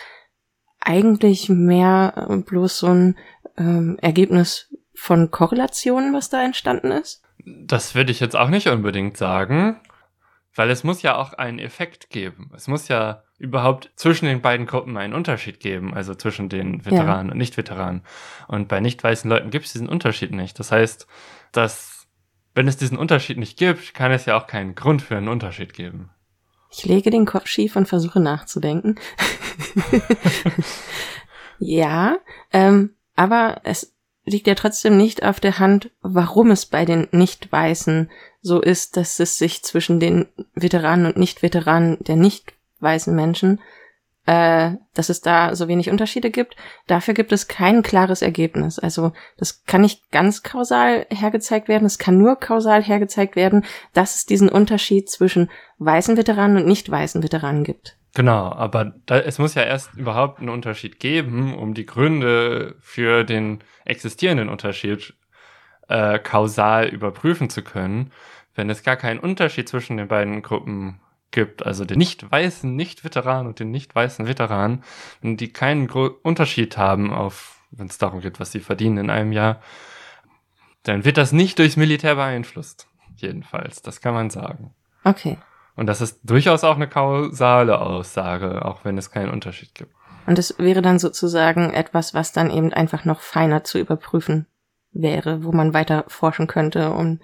eigentlich 0.85 1.49
mehr 1.49 2.29
äh, 2.29 2.37
bloß 2.37 2.79
so 2.79 2.89
ein 2.89 3.17
ähm, 3.59 3.99
Ergebnis 4.01 4.75
von 4.95 5.31
Korrelationen, 5.31 6.13
was 6.13 6.31
da 6.31 6.45
entstanden 6.45 6.91
ist? 6.91 7.23
Das 7.45 7.95
würde 7.95 8.13
ich 8.13 8.21
jetzt 8.21 8.37
auch 8.37 8.49
nicht 8.49 8.69
unbedingt 8.69 9.17
sagen, 9.17 9.81
weil 10.55 10.71
es 10.71 10.85
muss 10.85 11.03
ja 11.03 11.17
auch 11.17 11.33
einen 11.33 11.59
Effekt 11.59 12.11
geben. 12.11 12.51
Es 12.55 12.69
muss 12.69 12.89
ja 12.89 13.25
überhaupt 13.39 13.91
zwischen 13.97 14.27
den 14.27 14.41
beiden 14.41 14.67
Gruppen 14.67 14.97
einen 14.97 15.13
Unterschied 15.13 15.61
geben, 15.61 15.93
also 15.93 16.15
zwischen 16.15 16.49
den 16.49 16.85
Veteranen 16.85 17.27
ja. 17.27 17.33
und 17.33 17.39
Nicht-Veteranen. 17.39 18.03
Und 18.47 18.69
bei 18.69 18.81
nicht 18.81 19.03
weißen 19.03 19.29
Leuten 19.29 19.51
gibt 19.51 19.67
es 19.67 19.73
diesen 19.73 19.89
Unterschied 19.89 20.33
nicht. 20.33 20.59
Das 20.59 20.71
heißt, 20.71 21.07
dass 21.53 22.07
wenn 22.55 22.69
es 22.69 22.77
diesen 22.77 22.97
Unterschied 22.97 23.37
nicht 23.37 23.59
gibt, 23.59 23.95
kann 23.95 24.13
es 24.13 24.27
ja 24.27 24.37
auch 24.37 24.47
keinen 24.47 24.75
Grund 24.77 25.03
für 25.03 25.17
einen 25.17 25.29
Unterschied 25.29 25.75
geben. 25.75 26.11
Ich 26.77 26.85
lege 26.85 27.11
den 27.11 27.25
Kopf 27.25 27.47
schief 27.47 27.77
und 27.77 27.87
versuche 27.87 28.19
nachzudenken. 28.19 28.97
ja, 31.59 32.19
ähm, 32.53 32.95
aber 33.15 33.61
es 33.63 33.95
liegt 34.25 34.49
ja 34.49 34.57
trotzdem 34.57 34.97
nicht 34.97 35.23
auf 35.23 35.39
der 35.39 35.61
Hand, 35.61 35.91
warum 36.01 36.51
es 36.51 36.67
bei 36.67 36.85
den 36.85 37.07
Nicht-Weißen 37.13 38.11
so 38.41 38.61
ist, 38.61 38.97
dass 38.97 39.21
es 39.21 39.39
sich 39.39 39.63
zwischen 39.63 40.01
den 40.01 40.27
Veteranen 40.55 41.07
und 41.07 41.17
Nicht-Veteranen 41.17 41.99
der 42.01 42.17
nicht 42.17 42.55
weißen 42.81 43.15
Menschen 43.15 43.61
äh, 44.27 44.73
dass 44.95 45.09
es 45.09 45.21
da 45.21 45.55
so 45.55 45.69
wenig 45.69 45.91
Unterschiede 45.91 46.31
gibt. 46.31 46.57
Dafür 46.87 47.15
gibt 47.15 47.33
es 47.33 47.49
kein 47.49 47.83
klares 47.83 48.23
Ergebnis. 48.23 48.79
Also 48.79 49.13
das 49.37 49.65
kann 49.65 49.83
nicht 49.83 50.11
ganz 50.11 50.43
kausal 50.43 51.07
hergezeigt 51.11 51.69
werden. 51.69 51.85
Es 51.85 51.99
kann 51.99 52.19
nur 52.19 52.37
kausal 52.37 52.83
hergezeigt 52.83 53.37
werden, 53.37 53.65
dass 53.93 54.15
es 54.15 54.27
diesen 54.27 54.49
Unterschied 54.49 55.11
zwischen 55.11 55.51
weißen 55.79 56.17
Veteranen 56.17 56.57
und 56.57 56.67
nicht 56.67 56.91
weißen 56.91 57.23
Veteranen 57.23 57.65
gibt. 57.65 57.97
Genau, 58.15 58.53
aber 58.53 58.95
da, 59.07 59.19
es 59.19 59.39
muss 59.39 59.55
ja 59.55 59.63
erst 59.63 59.95
überhaupt 59.95 60.39
einen 60.39 60.49
Unterschied 60.49 61.01
geben, 61.01 61.55
um 61.55 61.75
die 61.75 61.85
Gründe 61.85 62.77
für 62.81 63.25
den 63.25 63.63
existierenden 63.85 64.49
Unterschied 64.49 65.15
äh, 65.89 66.19
kausal 66.21 66.87
überprüfen 66.87 67.51
zu 67.51 67.63
können. 67.63 68.13
Wenn 68.55 68.71
es 68.71 68.85
gar 68.85 68.97
keinen 68.97 69.19
Unterschied 69.19 69.69
zwischen 69.69 69.97
den 69.97 70.07
beiden 70.07 70.43
Gruppen 70.43 71.01
gibt, 71.35 71.67
also 71.67 71.85
den 71.85 71.99
nicht 71.99 72.31
weißen 72.31 72.75
Nicht-Veteran 72.75 73.47
und 73.47 73.61
den 73.61 73.71
nicht 73.71 73.95
weißen 73.95 74.27
Veteran, 74.27 74.83
die 75.23 75.53
keinen 75.53 75.91
Unterschied 75.91 76.79
haben 76.79 77.13
auf, 77.13 77.61
wenn 77.71 77.89
es 77.89 77.99
darum 77.99 78.21
geht, 78.21 78.41
was 78.41 78.53
sie 78.53 78.61
verdienen 78.61 78.97
in 78.97 79.11
einem 79.11 79.33
Jahr, 79.33 79.61
dann 80.85 81.05
wird 81.05 81.19
das 81.19 81.33
nicht 81.33 81.59
durchs 81.59 81.77
Militär 81.77 82.15
beeinflusst. 82.15 82.89
Jedenfalls, 83.17 83.83
das 83.83 84.01
kann 84.01 84.15
man 84.15 84.31
sagen. 84.31 84.75
Okay. 85.03 85.39
Und 85.77 85.87
das 85.87 86.01
ist 86.01 86.21
durchaus 86.23 86.63
auch 86.63 86.77
eine 86.77 86.89
kausale 86.89 87.81
Aussage, 87.81 88.65
auch 88.65 88.85
wenn 88.85 88.97
es 88.97 89.11
keinen 89.11 89.31
Unterschied 89.31 89.75
gibt. 89.75 89.93
Und 90.27 90.39
es 90.39 90.59
wäre 90.59 90.83
dann 90.83 90.99
sozusagen 90.99 91.73
etwas, 91.73 92.15
was 92.15 92.33
dann 92.33 92.51
eben 92.51 92.73
einfach 92.73 93.05
noch 93.05 93.21
feiner 93.21 93.65
zu 93.65 93.79
überprüfen 93.79 94.47
wäre, 94.93 95.45
wo 95.45 95.53
man 95.53 95.75
weiter 95.75 96.05
forschen 96.09 96.47
könnte, 96.47 96.93
um 96.93 97.21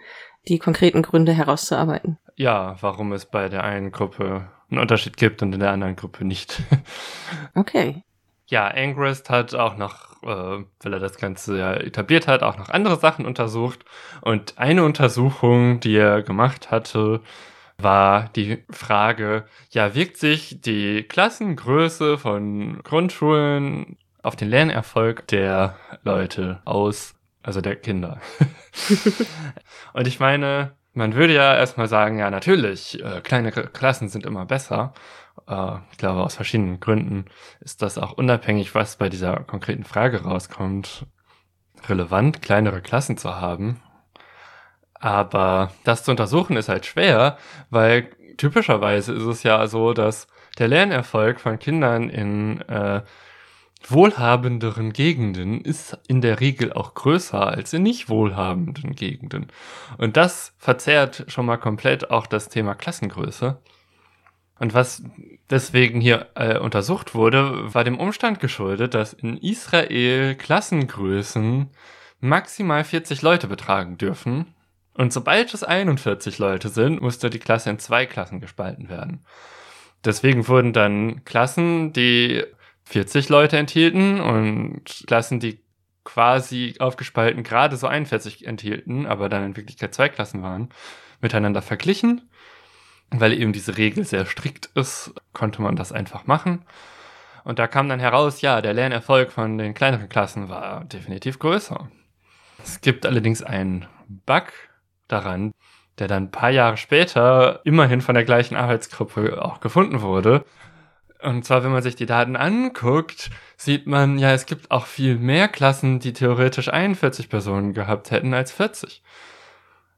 die 0.49 0.59
konkreten 0.59 1.03
Gründe 1.03 1.32
herauszuarbeiten. 1.32 2.18
Ja, 2.36 2.76
warum 2.80 3.12
es 3.12 3.26
bei 3.26 3.49
der 3.49 3.64
einen 3.64 3.93
Gruppe 3.93 4.49
einen 4.70 4.80
Unterschied 4.80 5.16
gibt 5.16 5.43
und 5.43 5.53
in 5.53 5.61
der 5.61 5.72
anderen 5.72 5.97
Gruppe 5.97 6.24
nicht. 6.24 6.62
okay. 7.55 8.03
Ja, 8.47 8.66
Angrist 8.66 9.30
hat 9.30 9.55
auch 9.55 9.76
noch, 9.76 10.22
äh, 10.22 10.64
weil 10.80 10.93
er 10.93 10.99
das 10.99 11.18
Ganze 11.18 11.59
ja 11.59 11.74
etabliert 11.74 12.26
hat, 12.26 12.43
auch 12.43 12.59
noch 12.59 12.68
andere 12.68 12.97
Sachen 12.97 13.26
untersucht. 13.26 13.84
Und 14.22 14.59
eine 14.59 14.84
Untersuchung, 14.84 15.80
die 15.80 15.97
er 15.97 16.22
gemacht 16.22 16.70
hatte, 16.70 17.20
war 17.78 18.28
die 18.34 18.64
Frage, 18.70 19.45
ja, 19.70 19.95
wirkt 19.95 20.16
sich 20.16 20.61
die 20.61 21.05
Klassengröße 21.05 22.18
von 22.18 22.82
Grundschulen 22.82 23.97
auf 24.22 24.36
den 24.36 24.49
Lernerfolg 24.49 25.26
der 25.28 25.76
Leute 26.03 26.61
aus, 26.64 27.14
also 27.43 27.61
der 27.61 27.76
Kinder. 27.76 28.20
Und 29.93 30.07
ich 30.07 30.20
meine, 30.20 30.72
man 30.93 31.14
würde 31.14 31.34
ja 31.34 31.57
erstmal 31.57 31.88
sagen, 31.88 32.18
ja, 32.18 32.30
natürlich, 32.30 33.03
äh, 33.03 33.20
kleine 33.20 33.53
Klassen 33.53 34.09
sind 34.09 34.26
immer 34.26 34.45
besser. 34.47 34.93
Äh, 35.47 35.76
ich 35.93 35.99
glaube, 35.99 36.22
aus 36.22 36.34
verschiedenen 36.34 36.80
Gründen 36.80 37.26
ist 37.61 37.82
das 37.82 37.99
auch 37.99 38.12
unabhängig, 38.12 38.74
was 38.74 38.97
bei 38.97 39.09
dieser 39.09 39.36
konkreten 39.41 39.84
Frage 39.84 40.22
rauskommt, 40.22 41.07
relevant, 41.88 42.43
kleinere 42.43 42.82
Klassen 42.82 43.16
zu 43.16 43.36
haben. 43.36 43.80
Aber 44.95 45.72
das 45.84 46.05
zu 46.05 46.11
untersuchen 46.11 46.57
ist 46.57 46.68
halt 46.68 46.84
schwer, 46.84 47.38
weil 47.70 48.11
typischerweise 48.36 49.14
ist 49.14 49.24
es 49.24 49.43
ja 49.43 49.66
so, 49.66 49.95
dass 49.95 50.26
der 50.59 50.68
Lernerfolg 50.68 51.41
von 51.41 51.59
Kindern 51.59 52.11
in 52.11 52.61
äh, 52.62 53.03
wohlhabenderen 53.89 54.93
Gegenden 54.93 55.61
ist 55.62 55.99
in 56.07 56.20
der 56.20 56.41
Regel 56.41 56.72
auch 56.72 56.95
größer 56.95 57.47
als 57.47 57.72
in 57.72 57.83
nicht 57.83 58.09
wohlhabenden 58.09 58.95
Gegenden. 58.95 59.47
Und 59.99 60.16
das 60.16 60.55
verzerrt 60.59 61.24
schon 61.28 61.47
mal 61.47 61.57
komplett 61.57 62.11
auch 62.11 62.26
das 62.26 62.49
Thema 62.49 62.74
Klassengröße. 62.74 63.61
Und 64.59 64.74
was 64.74 65.03
deswegen 65.49 66.01
hier 66.01 66.28
äh, 66.35 66.59
untersucht 66.59 67.14
wurde, 67.14 67.74
war 67.74 67.83
dem 67.83 67.99
Umstand 67.99 68.41
geschuldet, 68.41 68.95
dass 68.95 69.14
in 69.14 69.39
Israel 69.39 70.35
Klassengrößen 70.35 71.70
maximal 72.20 72.85
40 72.85 73.22
Leute 73.22 73.49
betragen 73.49 73.97
dürfen. 73.97 74.55
Und 74.93 75.14
sobald 75.14 75.55
es 75.55 75.64
41 75.64 76.39
Leute 76.39 76.68
sind, 76.68 77.01
musste 77.01 77.31
die 77.31 77.39
Klasse 77.39 77.70
in 77.70 77.78
zwei 77.78 78.05
Klassen 78.05 78.41
gespalten 78.41 78.91
werden. 78.91 79.24
Deswegen 80.05 80.47
wurden 80.47 80.74
dann 80.74 81.24
Klassen, 81.24 81.95
die 81.95 82.45
40 82.91 83.28
Leute 83.28 83.57
enthielten 83.57 84.20
und 84.20 84.82
Klassen, 85.07 85.38
die 85.38 85.61
quasi 86.03 86.74
aufgespalten 86.80 87.45
gerade 87.45 87.76
so 87.76 87.86
41 87.86 88.49
enthielten, 88.49 89.07
aber 89.07 89.28
dann 89.28 89.45
in 89.45 89.57
Wirklichkeit 89.57 89.95
zwei 89.95 90.09
Klassen 90.09 90.43
waren, 90.43 90.70
miteinander 91.20 91.62
verglichen. 91.62 92.28
Weil 93.12 93.32
eben 93.32 93.53
diese 93.53 93.76
Regel 93.76 94.05
sehr 94.05 94.26
strikt 94.26 94.66
ist, 94.74 95.14
konnte 95.32 95.62
man 95.62 95.76
das 95.76 95.93
einfach 95.93 96.26
machen. 96.26 96.64
Und 97.45 97.61
da 97.61 97.68
kam 97.68 97.88
dann 97.88 98.01
heraus, 98.01 98.41
ja, 98.41 98.61
der 98.61 98.74
Lernerfolg 98.74 99.30
von 99.30 99.57
den 99.57 99.72
kleineren 99.72 100.09
Klassen 100.09 100.49
war 100.49 100.84
definitiv 100.84 101.38
größer. 101.38 101.88
Es 102.62 102.80
gibt 102.80 103.07
allerdings 103.07 103.43
einen 103.43 103.86
Bug 104.09 104.53
daran, 105.07 105.53
der 106.01 106.09
dann 106.09 106.24
ein 106.24 106.30
paar 106.32 106.51
Jahre 106.51 106.76
später 106.76 107.61
immerhin 107.64 108.01
von 108.01 108.16
der 108.16 108.24
gleichen 108.24 108.57
Arbeitsgruppe 108.57 109.45
auch 109.45 109.61
gefunden 109.61 110.03
wurde. 110.03 110.45
Und 111.23 111.45
zwar, 111.45 111.64
wenn 111.64 111.73
man 111.73 111.83
sich 111.83 111.97
die 111.97 112.07
Daten 112.07 112.37
anguckt, 112.37 113.31
sieht 113.57 113.87
man, 113.87 114.18
ja, 114.18 114.33
es 114.33 114.47
gibt 114.47 114.71
auch 114.71 114.87
viel 114.87 115.18
mehr 115.18 115.49
Klassen, 115.49 115.99
die 115.99 116.12
theoretisch 116.12 116.73
41 116.73 117.29
Personen 117.29 117.75
gehabt 117.75 118.11
hätten 118.11 118.33
als 118.33 118.53
40. 118.53 119.03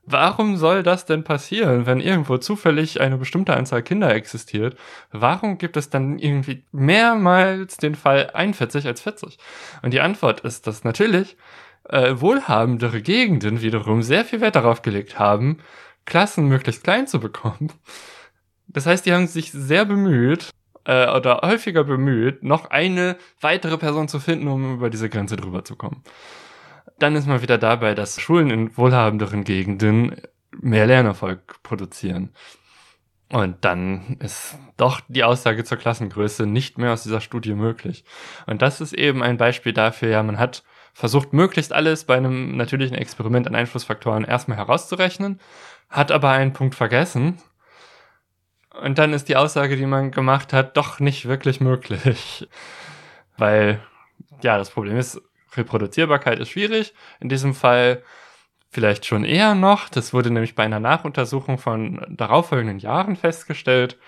Warum 0.04 0.56
soll 0.56 0.82
das 0.82 1.06
denn 1.06 1.22
passieren, 1.22 1.86
wenn 1.86 2.00
irgendwo 2.00 2.36
zufällig 2.38 3.00
eine 3.00 3.18
bestimmte 3.18 3.54
Anzahl 3.54 3.84
Kinder 3.84 4.12
existiert? 4.12 4.76
Warum 5.12 5.58
gibt 5.58 5.76
es 5.76 5.90
dann 5.90 6.18
irgendwie 6.18 6.64
mehrmals 6.72 7.76
den 7.76 7.94
Fall 7.94 8.30
41 8.34 8.84
als 8.86 9.00
40? 9.00 9.38
Und 9.82 9.94
die 9.94 10.00
Antwort 10.00 10.40
ist, 10.40 10.66
dass 10.66 10.82
natürlich 10.82 11.36
äh, 11.88 12.14
wohlhabendere 12.16 13.00
Gegenden 13.00 13.62
wiederum 13.62 14.02
sehr 14.02 14.24
viel 14.24 14.40
Wert 14.40 14.56
darauf 14.56 14.82
gelegt 14.82 15.20
haben, 15.20 15.58
Klassen 16.04 16.46
möglichst 16.48 16.82
klein 16.82 17.06
zu 17.06 17.20
bekommen. 17.20 17.72
Das 18.66 18.86
heißt, 18.86 19.06
die 19.06 19.12
haben 19.12 19.28
sich 19.28 19.52
sehr 19.52 19.84
bemüht, 19.84 20.50
äh, 20.84 21.08
oder 21.10 21.40
häufiger 21.42 21.84
bemüht, 21.84 22.42
noch 22.42 22.70
eine 22.70 23.16
weitere 23.40 23.78
Person 23.78 24.08
zu 24.08 24.20
finden, 24.20 24.48
um 24.48 24.74
über 24.74 24.90
diese 24.90 25.08
Grenze 25.08 25.36
drüber 25.36 25.64
zu 25.64 25.76
kommen. 25.76 26.02
dann 26.98 27.16
ist 27.16 27.26
man 27.26 27.42
wieder 27.42 27.58
dabei, 27.58 27.94
dass 27.94 28.20
Schulen 28.20 28.50
in 28.50 28.76
wohlhabenderen 28.76 29.44
Gegenden 29.44 30.16
mehr 30.60 30.86
Lernerfolg 30.86 31.62
produzieren. 31.62 32.30
Und 33.32 33.64
dann 33.64 34.18
ist 34.20 34.58
doch 34.76 35.00
die 35.08 35.24
Aussage 35.24 35.64
zur 35.64 35.78
Klassengröße 35.78 36.46
nicht 36.46 36.76
mehr 36.76 36.92
aus 36.92 37.02
dieser 37.02 37.22
Studie 37.22 37.54
möglich. 37.54 38.04
Und 38.46 38.60
das 38.60 38.80
ist 38.82 38.92
eben 38.92 39.22
ein 39.22 39.38
Beispiel 39.38 39.72
dafür, 39.72 40.10
ja, 40.10 40.22
man 40.22 40.38
hat 40.38 40.62
versucht, 40.92 41.32
möglichst 41.32 41.72
alles 41.72 42.04
bei 42.04 42.16
einem 42.16 42.56
natürlichen 42.56 42.96
Experiment 42.96 43.46
an 43.46 43.54
Einflussfaktoren 43.54 44.24
erstmal 44.24 44.58
herauszurechnen, 44.58 45.40
hat 45.88 46.12
aber 46.12 46.30
einen 46.30 46.52
Punkt 46.52 46.74
vergessen. 46.74 47.38
Und 48.80 48.98
dann 48.98 49.12
ist 49.12 49.28
die 49.28 49.36
Aussage, 49.36 49.76
die 49.76 49.86
man 49.86 50.10
gemacht 50.10 50.52
hat, 50.52 50.76
doch 50.76 50.98
nicht 51.00 51.26
wirklich 51.26 51.60
möglich. 51.60 52.48
Weil, 53.36 53.80
ja, 54.42 54.56
das 54.56 54.70
Problem 54.70 54.96
ist, 54.96 55.20
Reproduzierbarkeit 55.56 56.38
ist 56.38 56.50
schwierig. 56.50 56.94
In 57.20 57.28
diesem 57.28 57.54
Fall 57.54 58.02
vielleicht 58.70 59.04
schon 59.04 59.24
eher 59.24 59.54
noch. 59.54 59.88
Das 59.90 60.14
wurde 60.14 60.30
nämlich 60.30 60.54
bei 60.54 60.64
einer 60.64 60.80
Nachuntersuchung 60.80 61.58
von 61.58 62.04
darauffolgenden 62.08 62.78
Jahren 62.78 63.16
festgestellt, 63.16 63.98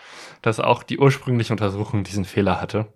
dass 0.40 0.58
auch 0.58 0.82
die 0.82 0.98
ursprüngliche 0.98 1.52
Untersuchung 1.52 2.02
diesen 2.02 2.24
Fehler 2.24 2.60
hatte. 2.60 2.86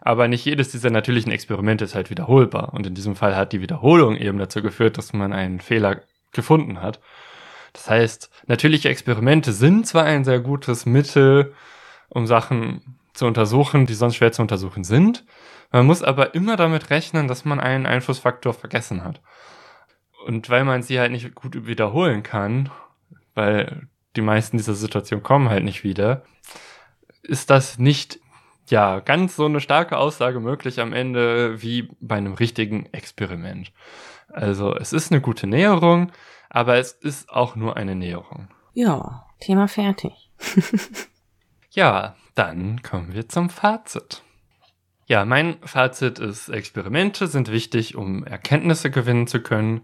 Aber 0.00 0.28
nicht 0.28 0.44
jedes 0.44 0.70
dieser 0.70 0.90
natürlichen 0.90 1.32
Experimente 1.32 1.84
ist 1.84 1.94
halt 1.94 2.10
wiederholbar. 2.10 2.72
Und 2.72 2.86
in 2.86 2.94
diesem 2.94 3.16
Fall 3.16 3.34
hat 3.36 3.52
die 3.52 3.60
Wiederholung 3.60 4.16
eben 4.16 4.38
dazu 4.38 4.62
geführt, 4.62 4.96
dass 4.96 5.12
man 5.12 5.32
einen 5.32 5.60
Fehler 5.60 6.02
gefunden 6.32 6.80
hat. 6.80 7.00
Das 7.74 7.90
heißt, 7.90 8.30
natürliche 8.46 8.88
Experimente 8.88 9.52
sind 9.52 9.86
zwar 9.86 10.04
ein 10.04 10.24
sehr 10.24 10.40
gutes 10.40 10.86
Mittel, 10.86 11.52
um 12.08 12.26
Sachen 12.26 12.98
zu 13.12 13.26
untersuchen, 13.26 13.84
die 13.84 13.94
sonst 13.94 14.16
schwer 14.16 14.32
zu 14.32 14.42
untersuchen 14.42 14.84
sind. 14.84 15.24
Man 15.70 15.86
muss 15.86 16.02
aber 16.02 16.34
immer 16.34 16.56
damit 16.56 16.90
rechnen, 16.90 17.28
dass 17.28 17.44
man 17.44 17.60
einen 17.60 17.84
Einflussfaktor 17.84 18.54
vergessen 18.54 19.04
hat. 19.04 19.20
Und 20.26 20.48
weil 20.48 20.64
man 20.64 20.82
sie 20.82 20.98
halt 20.98 21.12
nicht 21.12 21.34
gut 21.34 21.66
wiederholen 21.66 22.22
kann, 22.22 22.70
weil 23.34 23.88
die 24.16 24.22
meisten 24.22 24.56
dieser 24.56 24.74
Situationen 24.74 25.24
kommen 25.24 25.48
halt 25.48 25.64
nicht 25.64 25.82
wieder, 25.82 26.24
ist 27.22 27.50
das 27.50 27.78
nicht 27.78 28.20
ja 28.70 29.00
ganz 29.00 29.36
so 29.36 29.46
eine 29.46 29.60
starke 29.60 29.98
Aussage 29.98 30.38
möglich 30.40 30.80
am 30.80 30.92
Ende 30.92 31.60
wie 31.60 31.88
bei 32.00 32.16
einem 32.16 32.34
richtigen 32.34 32.86
Experiment. 32.92 33.72
Also 34.28 34.74
es 34.74 34.92
ist 34.92 35.10
eine 35.10 35.20
gute 35.20 35.46
Näherung, 35.46 36.12
aber 36.54 36.76
es 36.76 36.92
ist 36.92 37.30
auch 37.30 37.56
nur 37.56 37.76
eine 37.76 37.96
Näherung. 37.96 38.46
Ja, 38.74 39.26
Thema 39.40 39.66
fertig. 39.66 40.30
ja, 41.70 42.14
dann 42.36 42.80
kommen 42.82 43.12
wir 43.12 43.28
zum 43.28 43.50
Fazit. 43.50 44.22
Ja, 45.06 45.24
mein 45.24 45.56
Fazit 45.64 46.20
ist, 46.20 46.48
Experimente 46.48 47.26
sind 47.26 47.50
wichtig, 47.50 47.96
um 47.96 48.24
Erkenntnisse 48.24 48.92
gewinnen 48.92 49.26
zu 49.26 49.42
können. 49.42 49.80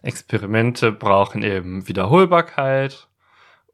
Experimente 0.00 0.92
brauchen 0.92 1.42
eben 1.42 1.88
Wiederholbarkeit 1.88 3.06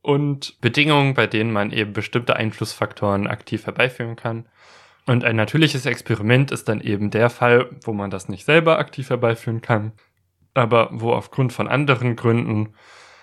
und 0.02 0.60
Bedingungen, 0.60 1.14
bei 1.14 1.28
denen 1.28 1.52
man 1.52 1.70
eben 1.70 1.92
bestimmte 1.92 2.34
Einflussfaktoren 2.34 3.28
aktiv 3.28 3.66
herbeiführen 3.66 4.16
kann. 4.16 4.48
Und 5.06 5.22
ein 5.22 5.36
natürliches 5.36 5.86
Experiment 5.86 6.50
ist 6.50 6.68
dann 6.68 6.80
eben 6.80 7.12
der 7.12 7.30
Fall, 7.30 7.70
wo 7.84 7.92
man 7.92 8.10
das 8.10 8.28
nicht 8.28 8.44
selber 8.44 8.80
aktiv 8.80 9.08
herbeiführen 9.08 9.60
kann, 9.60 9.92
aber 10.54 10.88
wo 10.92 11.12
aufgrund 11.12 11.52
von 11.52 11.68
anderen 11.68 12.16
Gründen 12.16 12.74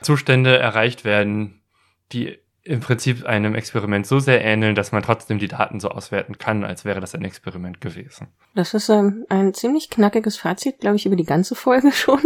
Zustände 0.01 0.57
erreicht 0.57 1.05
werden, 1.05 1.61
die 2.11 2.37
im 2.67 2.81
Prinzip 2.81 3.25
einem 3.25 3.55
Experiment 3.55 4.05
so 4.05 4.19
sehr 4.19 4.43
ähneln, 4.43 4.75
dass 4.75 4.91
man 4.91 5.01
trotzdem 5.01 5.39
die 5.39 5.47
Daten 5.47 5.79
so 5.79 5.89
auswerten 5.89 6.37
kann, 6.37 6.65
als 6.65 6.83
wäre 6.83 6.99
das 6.99 7.15
ein 7.15 7.23
Experiment 7.23 7.79
gewesen. 7.79 8.27
Das 8.55 8.73
ist 8.73 8.89
ähm, 8.89 9.25
ein 9.29 9.53
ziemlich 9.53 9.89
knackiges 9.89 10.37
Fazit, 10.37 10.79
glaube 10.79 10.97
ich, 10.97 11.05
über 11.05 11.15
die 11.15 11.23
ganze 11.23 11.55
Folge 11.55 11.91
schon. 11.93 12.21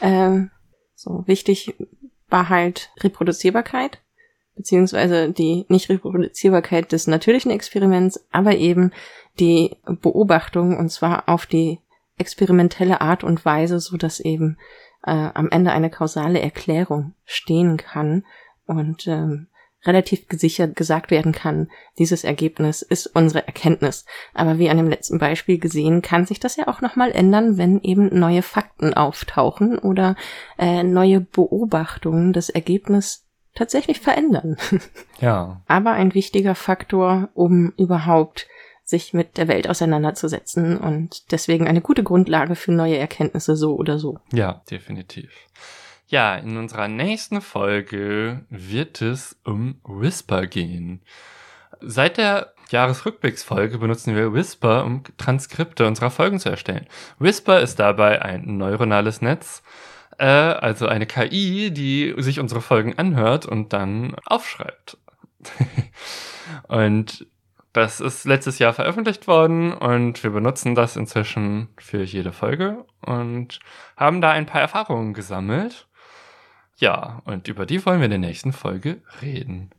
ähm, 0.00 0.50
so 0.94 1.24
wichtig 1.26 1.74
war 2.28 2.48
halt 2.48 2.90
Reproduzierbarkeit, 3.00 4.00
beziehungsweise 4.56 5.30
die 5.30 5.66
Nicht-Reproduzierbarkeit 5.68 6.92
des 6.92 7.06
natürlichen 7.06 7.50
Experiments, 7.50 8.24
aber 8.32 8.56
eben 8.56 8.92
die 9.38 9.76
Beobachtung 9.84 10.78
und 10.78 10.88
zwar 10.90 11.28
auf 11.28 11.44
die 11.44 11.80
experimentelle 12.18 13.00
Art 13.00 13.24
und 13.24 13.44
Weise, 13.44 13.80
so 13.80 13.96
dass 13.96 14.20
eben 14.20 14.58
äh, 15.04 15.10
am 15.34 15.50
Ende 15.50 15.72
eine 15.72 15.90
kausale 15.90 16.40
Erklärung 16.40 17.14
stehen 17.24 17.76
kann 17.76 18.24
und 18.66 19.06
ähm, 19.06 19.48
relativ 19.86 20.28
gesichert 20.28 20.76
gesagt 20.76 21.10
werden 21.10 21.32
kann, 21.32 21.70
dieses 21.98 22.24
Ergebnis 22.24 22.82
ist 22.82 23.06
unsere 23.06 23.46
Erkenntnis. 23.46 24.04
Aber 24.32 24.58
wie 24.58 24.70
an 24.70 24.78
dem 24.78 24.88
letzten 24.88 25.18
Beispiel 25.18 25.58
gesehen, 25.58 26.02
kann 26.02 26.26
sich 26.26 26.40
das 26.40 26.56
ja 26.56 26.68
auch 26.68 26.80
nochmal 26.80 27.12
ändern, 27.12 27.58
wenn 27.58 27.80
eben 27.82 28.18
neue 28.18 28.42
Fakten 28.42 28.94
auftauchen 28.94 29.78
oder 29.78 30.16
äh, 30.58 30.82
neue 30.82 31.20
Beobachtungen 31.20 32.32
das 32.32 32.48
Ergebnis 32.48 33.26
tatsächlich 33.54 34.00
verändern. 34.00 34.56
Ja. 35.20 35.62
Aber 35.68 35.92
ein 35.92 36.12
wichtiger 36.12 36.56
Faktor, 36.56 37.28
um 37.34 37.72
überhaupt 37.78 38.48
sich 38.84 39.14
mit 39.14 39.38
der 39.38 39.48
Welt 39.48 39.68
auseinanderzusetzen 39.68 40.76
und 40.76 41.32
deswegen 41.32 41.66
eine 41.66 41.80
gute 41.80 42.02
Grundlage 42.02 42.54
für 42.54 42.72
neue 42.72 42.98
Erkenntnisse 42.98 43.56
so 43.56 43.76
oder 43.76 43.98
so. 43.98 44.18
Ja, 44.32 44.62
definitiv. 44.70 45.30
Ja, 46.06 46.36
in 46.36 46.58
unserer 46.58 46.86
nächsten 46.86 47.40
Folge 47.40 48.44
wird 48.50 49.00
es 49.00 49.36
um 49.44 49.80
Whisper 49.84 50.46
gehen. 50.46 51.00
Seit 51.80 52.18
der 52.18 52.52
Jahresrückblicksfolge 52.70 53.78
benutzen 53.78 54.14
wir 54.14 54.32
Whisper, 54.34 54.84
um 54.84 55.02
Transkripte 55.16 55.86
unserer 55.86 56.10
Folgen 56.10 56.38
zu 56.38 56.50
erstellen. 56.50 56.86
Whisper 57.18 57.60
ist 57.60 57.78
dabei 57.78 58.22
ein 58.22 58.58
neuronales 58.58 59.22
Netz, 59.22 59.62
äh, 60.18 60.26
also 60.26 60.86
eine 60.86 61.06
KI, 61.06 61.70
die 61.70 62.14
sich 62.18 62.38
unsere 62.38 62.60
Folgen 62.60 62.98
anhört 62.98 63.46
und 63.46 63.72
dann 63.72 64.14
aufschreibt. 64.26 64.98
und 66.68 67.26
das 67.74 68.00
ist 68.00 68.24
letztes 68.24 68.60
Jahr 68.60 68.72
veröffentlicht 68.72 69.26
worden 69.26 69.72
und 69.72 70.22
wir 70.22 70.30
benutzen 70.30 70.76
das 70.76 70.96
inzwischen 70.96 71.68
für 71.76 72.04
jede 72.04 72.32
Folge 72.32 72.86
und 73.04 73.58
haben 73.96 74.20
da 74.20 74.30
ein 74.30 74.46
paar 74.46 74.60
Erfahrungen 74.60 75.12
gesammelt. 75.12 75.88
Ja, 76.76 77.20
und 77.24 77.48
über 77.48 77.66
die 77.66 77.84
wollen 77.84 77.98
wir 77.98 78.06
in 78.06 78.12
der 78.12 78.18
nächsten 78.20 78.52
Folge 78.52 79.02
reden. 79.20 79.70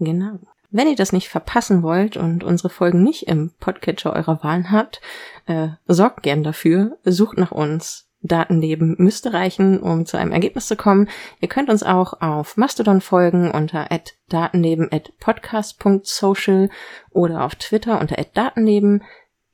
Genau. 0.00 0.40
Wenn 0.70 0.88
ihr 0.88 0.96
das 0.96 1.12
nicht 1.12 1.28
verpassen 1.28 1.84
wollt 1.84 2.16
und 2.16 2.42
unsere 2.42 2.68
Folgen 2.68 3.04
nicht 3.04 3.28
im 3.28 3.52
Podcatcher 3.60 4.12
eurer 4.12 4.42
Wahl 4.42 4.70
habt, 4.72 5.00
äh, 5.46 5.68
sorgt 5.86 6.24
gern 6.24 6.42
dafür, 6.42 6.98
sucht 7.04 7.38
nach 7.38 7.52
uns 7.52 8.05
Datenleben 8.26 8.96
müsste 8.98 9.32
reichen, 9.32 9.80
um 9.80 10.04
zu 10.06 10.16
einem 10.16 10.32
Ergebnis 10.32 10.66
zu 10.66 10.74
kommen. 10.76 11.08
Ihr 11.40 11.48
könnt 11.48 11.70
uns 11.70 11.82
auch 11.82 12.20
auf 12.20 12.56
Mastodon 12.56 13.00
folgen 13.00 13.50
unter 13.50 13.88
datenleben@podcast.social 14.28 16.68
oder 17.10 17.44
auf 17.44 17.54
Twitter 17.54 18.00
unter 18.00 18.16
@datenleben. 18.34 19.02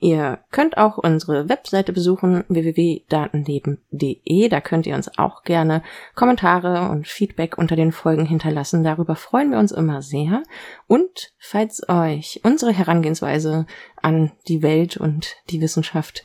Ihr 0.02 0.40
könnt 0.50 0.76
auch 0.78 0.98
unsere 0.98 1.48
Webseite 1.48 1.92
besuchen 1.92 2.42
www.datenleben.de. 2.48 4.48
Da 4.48 4.60
könnt 4.60 4.84
ihr 4.84 4.96
uns 4.96 5.16
auch 5.16 5.44
gerne 5.44 5.84
Kommentare 6.16 6.90
und 6.90 7.06
Feedback 7.06 7.56
unter 7.56 7.76
den 7.76 7.92
Folgen 7.92 8.26
hinterlassen. 8.26 8.82
Darüber 8.82 9.14
freuen 9.14 9.52
wir 9.52 9.60
uns 9.60 9.70
immer 9.70 10.02
sehr. 10.02 10.42
Und 10.88 11.32
falls 11.38 11.88
euch 11.88 12.40
unsere 12.42 12.72
Herangehensweise 12.72 13.66
an 13.94 14.32
die 14.48 14.64
Welt 14.64 14.96
und 14.96 15.36
die 15.50 15.60
Wissenschaft 15.60 16.24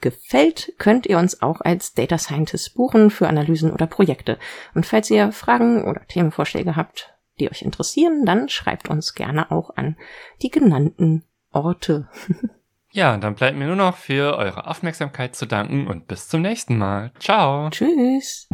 gefällt, 0.00 0.72
könnt 0.78 1.06
ihr 1.06 1.18
uns 1.18 1.42
auch 1.42 1.60
als 1.60 1.94
Data 1.94 2.18
Scientist 2.18 2.74
buchen 2.74 3.10
für 3.10 3.28
Analysen 3.28 3.72
oder 3.72 3.86
Projekte. 3.86 4.38
Und 4.74 4.86
falls 4.86 5.10
ihr 5.10 5.32
Fragen 5.32 5.84
oder 5.84 6.06
Themenvorschläge 6.06 6.76
habt, 6.76 7.14
die 7.38 7.50
euch 7.50 7.62
interessieren, 7.62 8.24
dann 8.24 8.48
schreibt 8.48 8.88
uns 8.88 9.14
gerne 9.14 9.50
auch 9.50 9.70
an 9.76 9.96
die 10.42 10.50
genannten 10.50 11.24
Orte. 11.52 12.08
ja, 12.90 13.16
dann 13.16 13.34
bleibt 13.34 13.56
mir 13.56 13.66
nur 13.66 13.76
noch 13.76 13.96
für 13.96 14.36
eure 14.36 14.66
Aufmerksamkeit 14.66 15.34
zu 15.34 15.46
danken 15.46 15.86
und 15.86 16.06
bis 16.06 16.28
zum 16.28 16.42
nächsten 16.42 16.78
Mal. 16.78 17.12
Ciao. 17.18 17.70
Tschüss. 17.70 18.48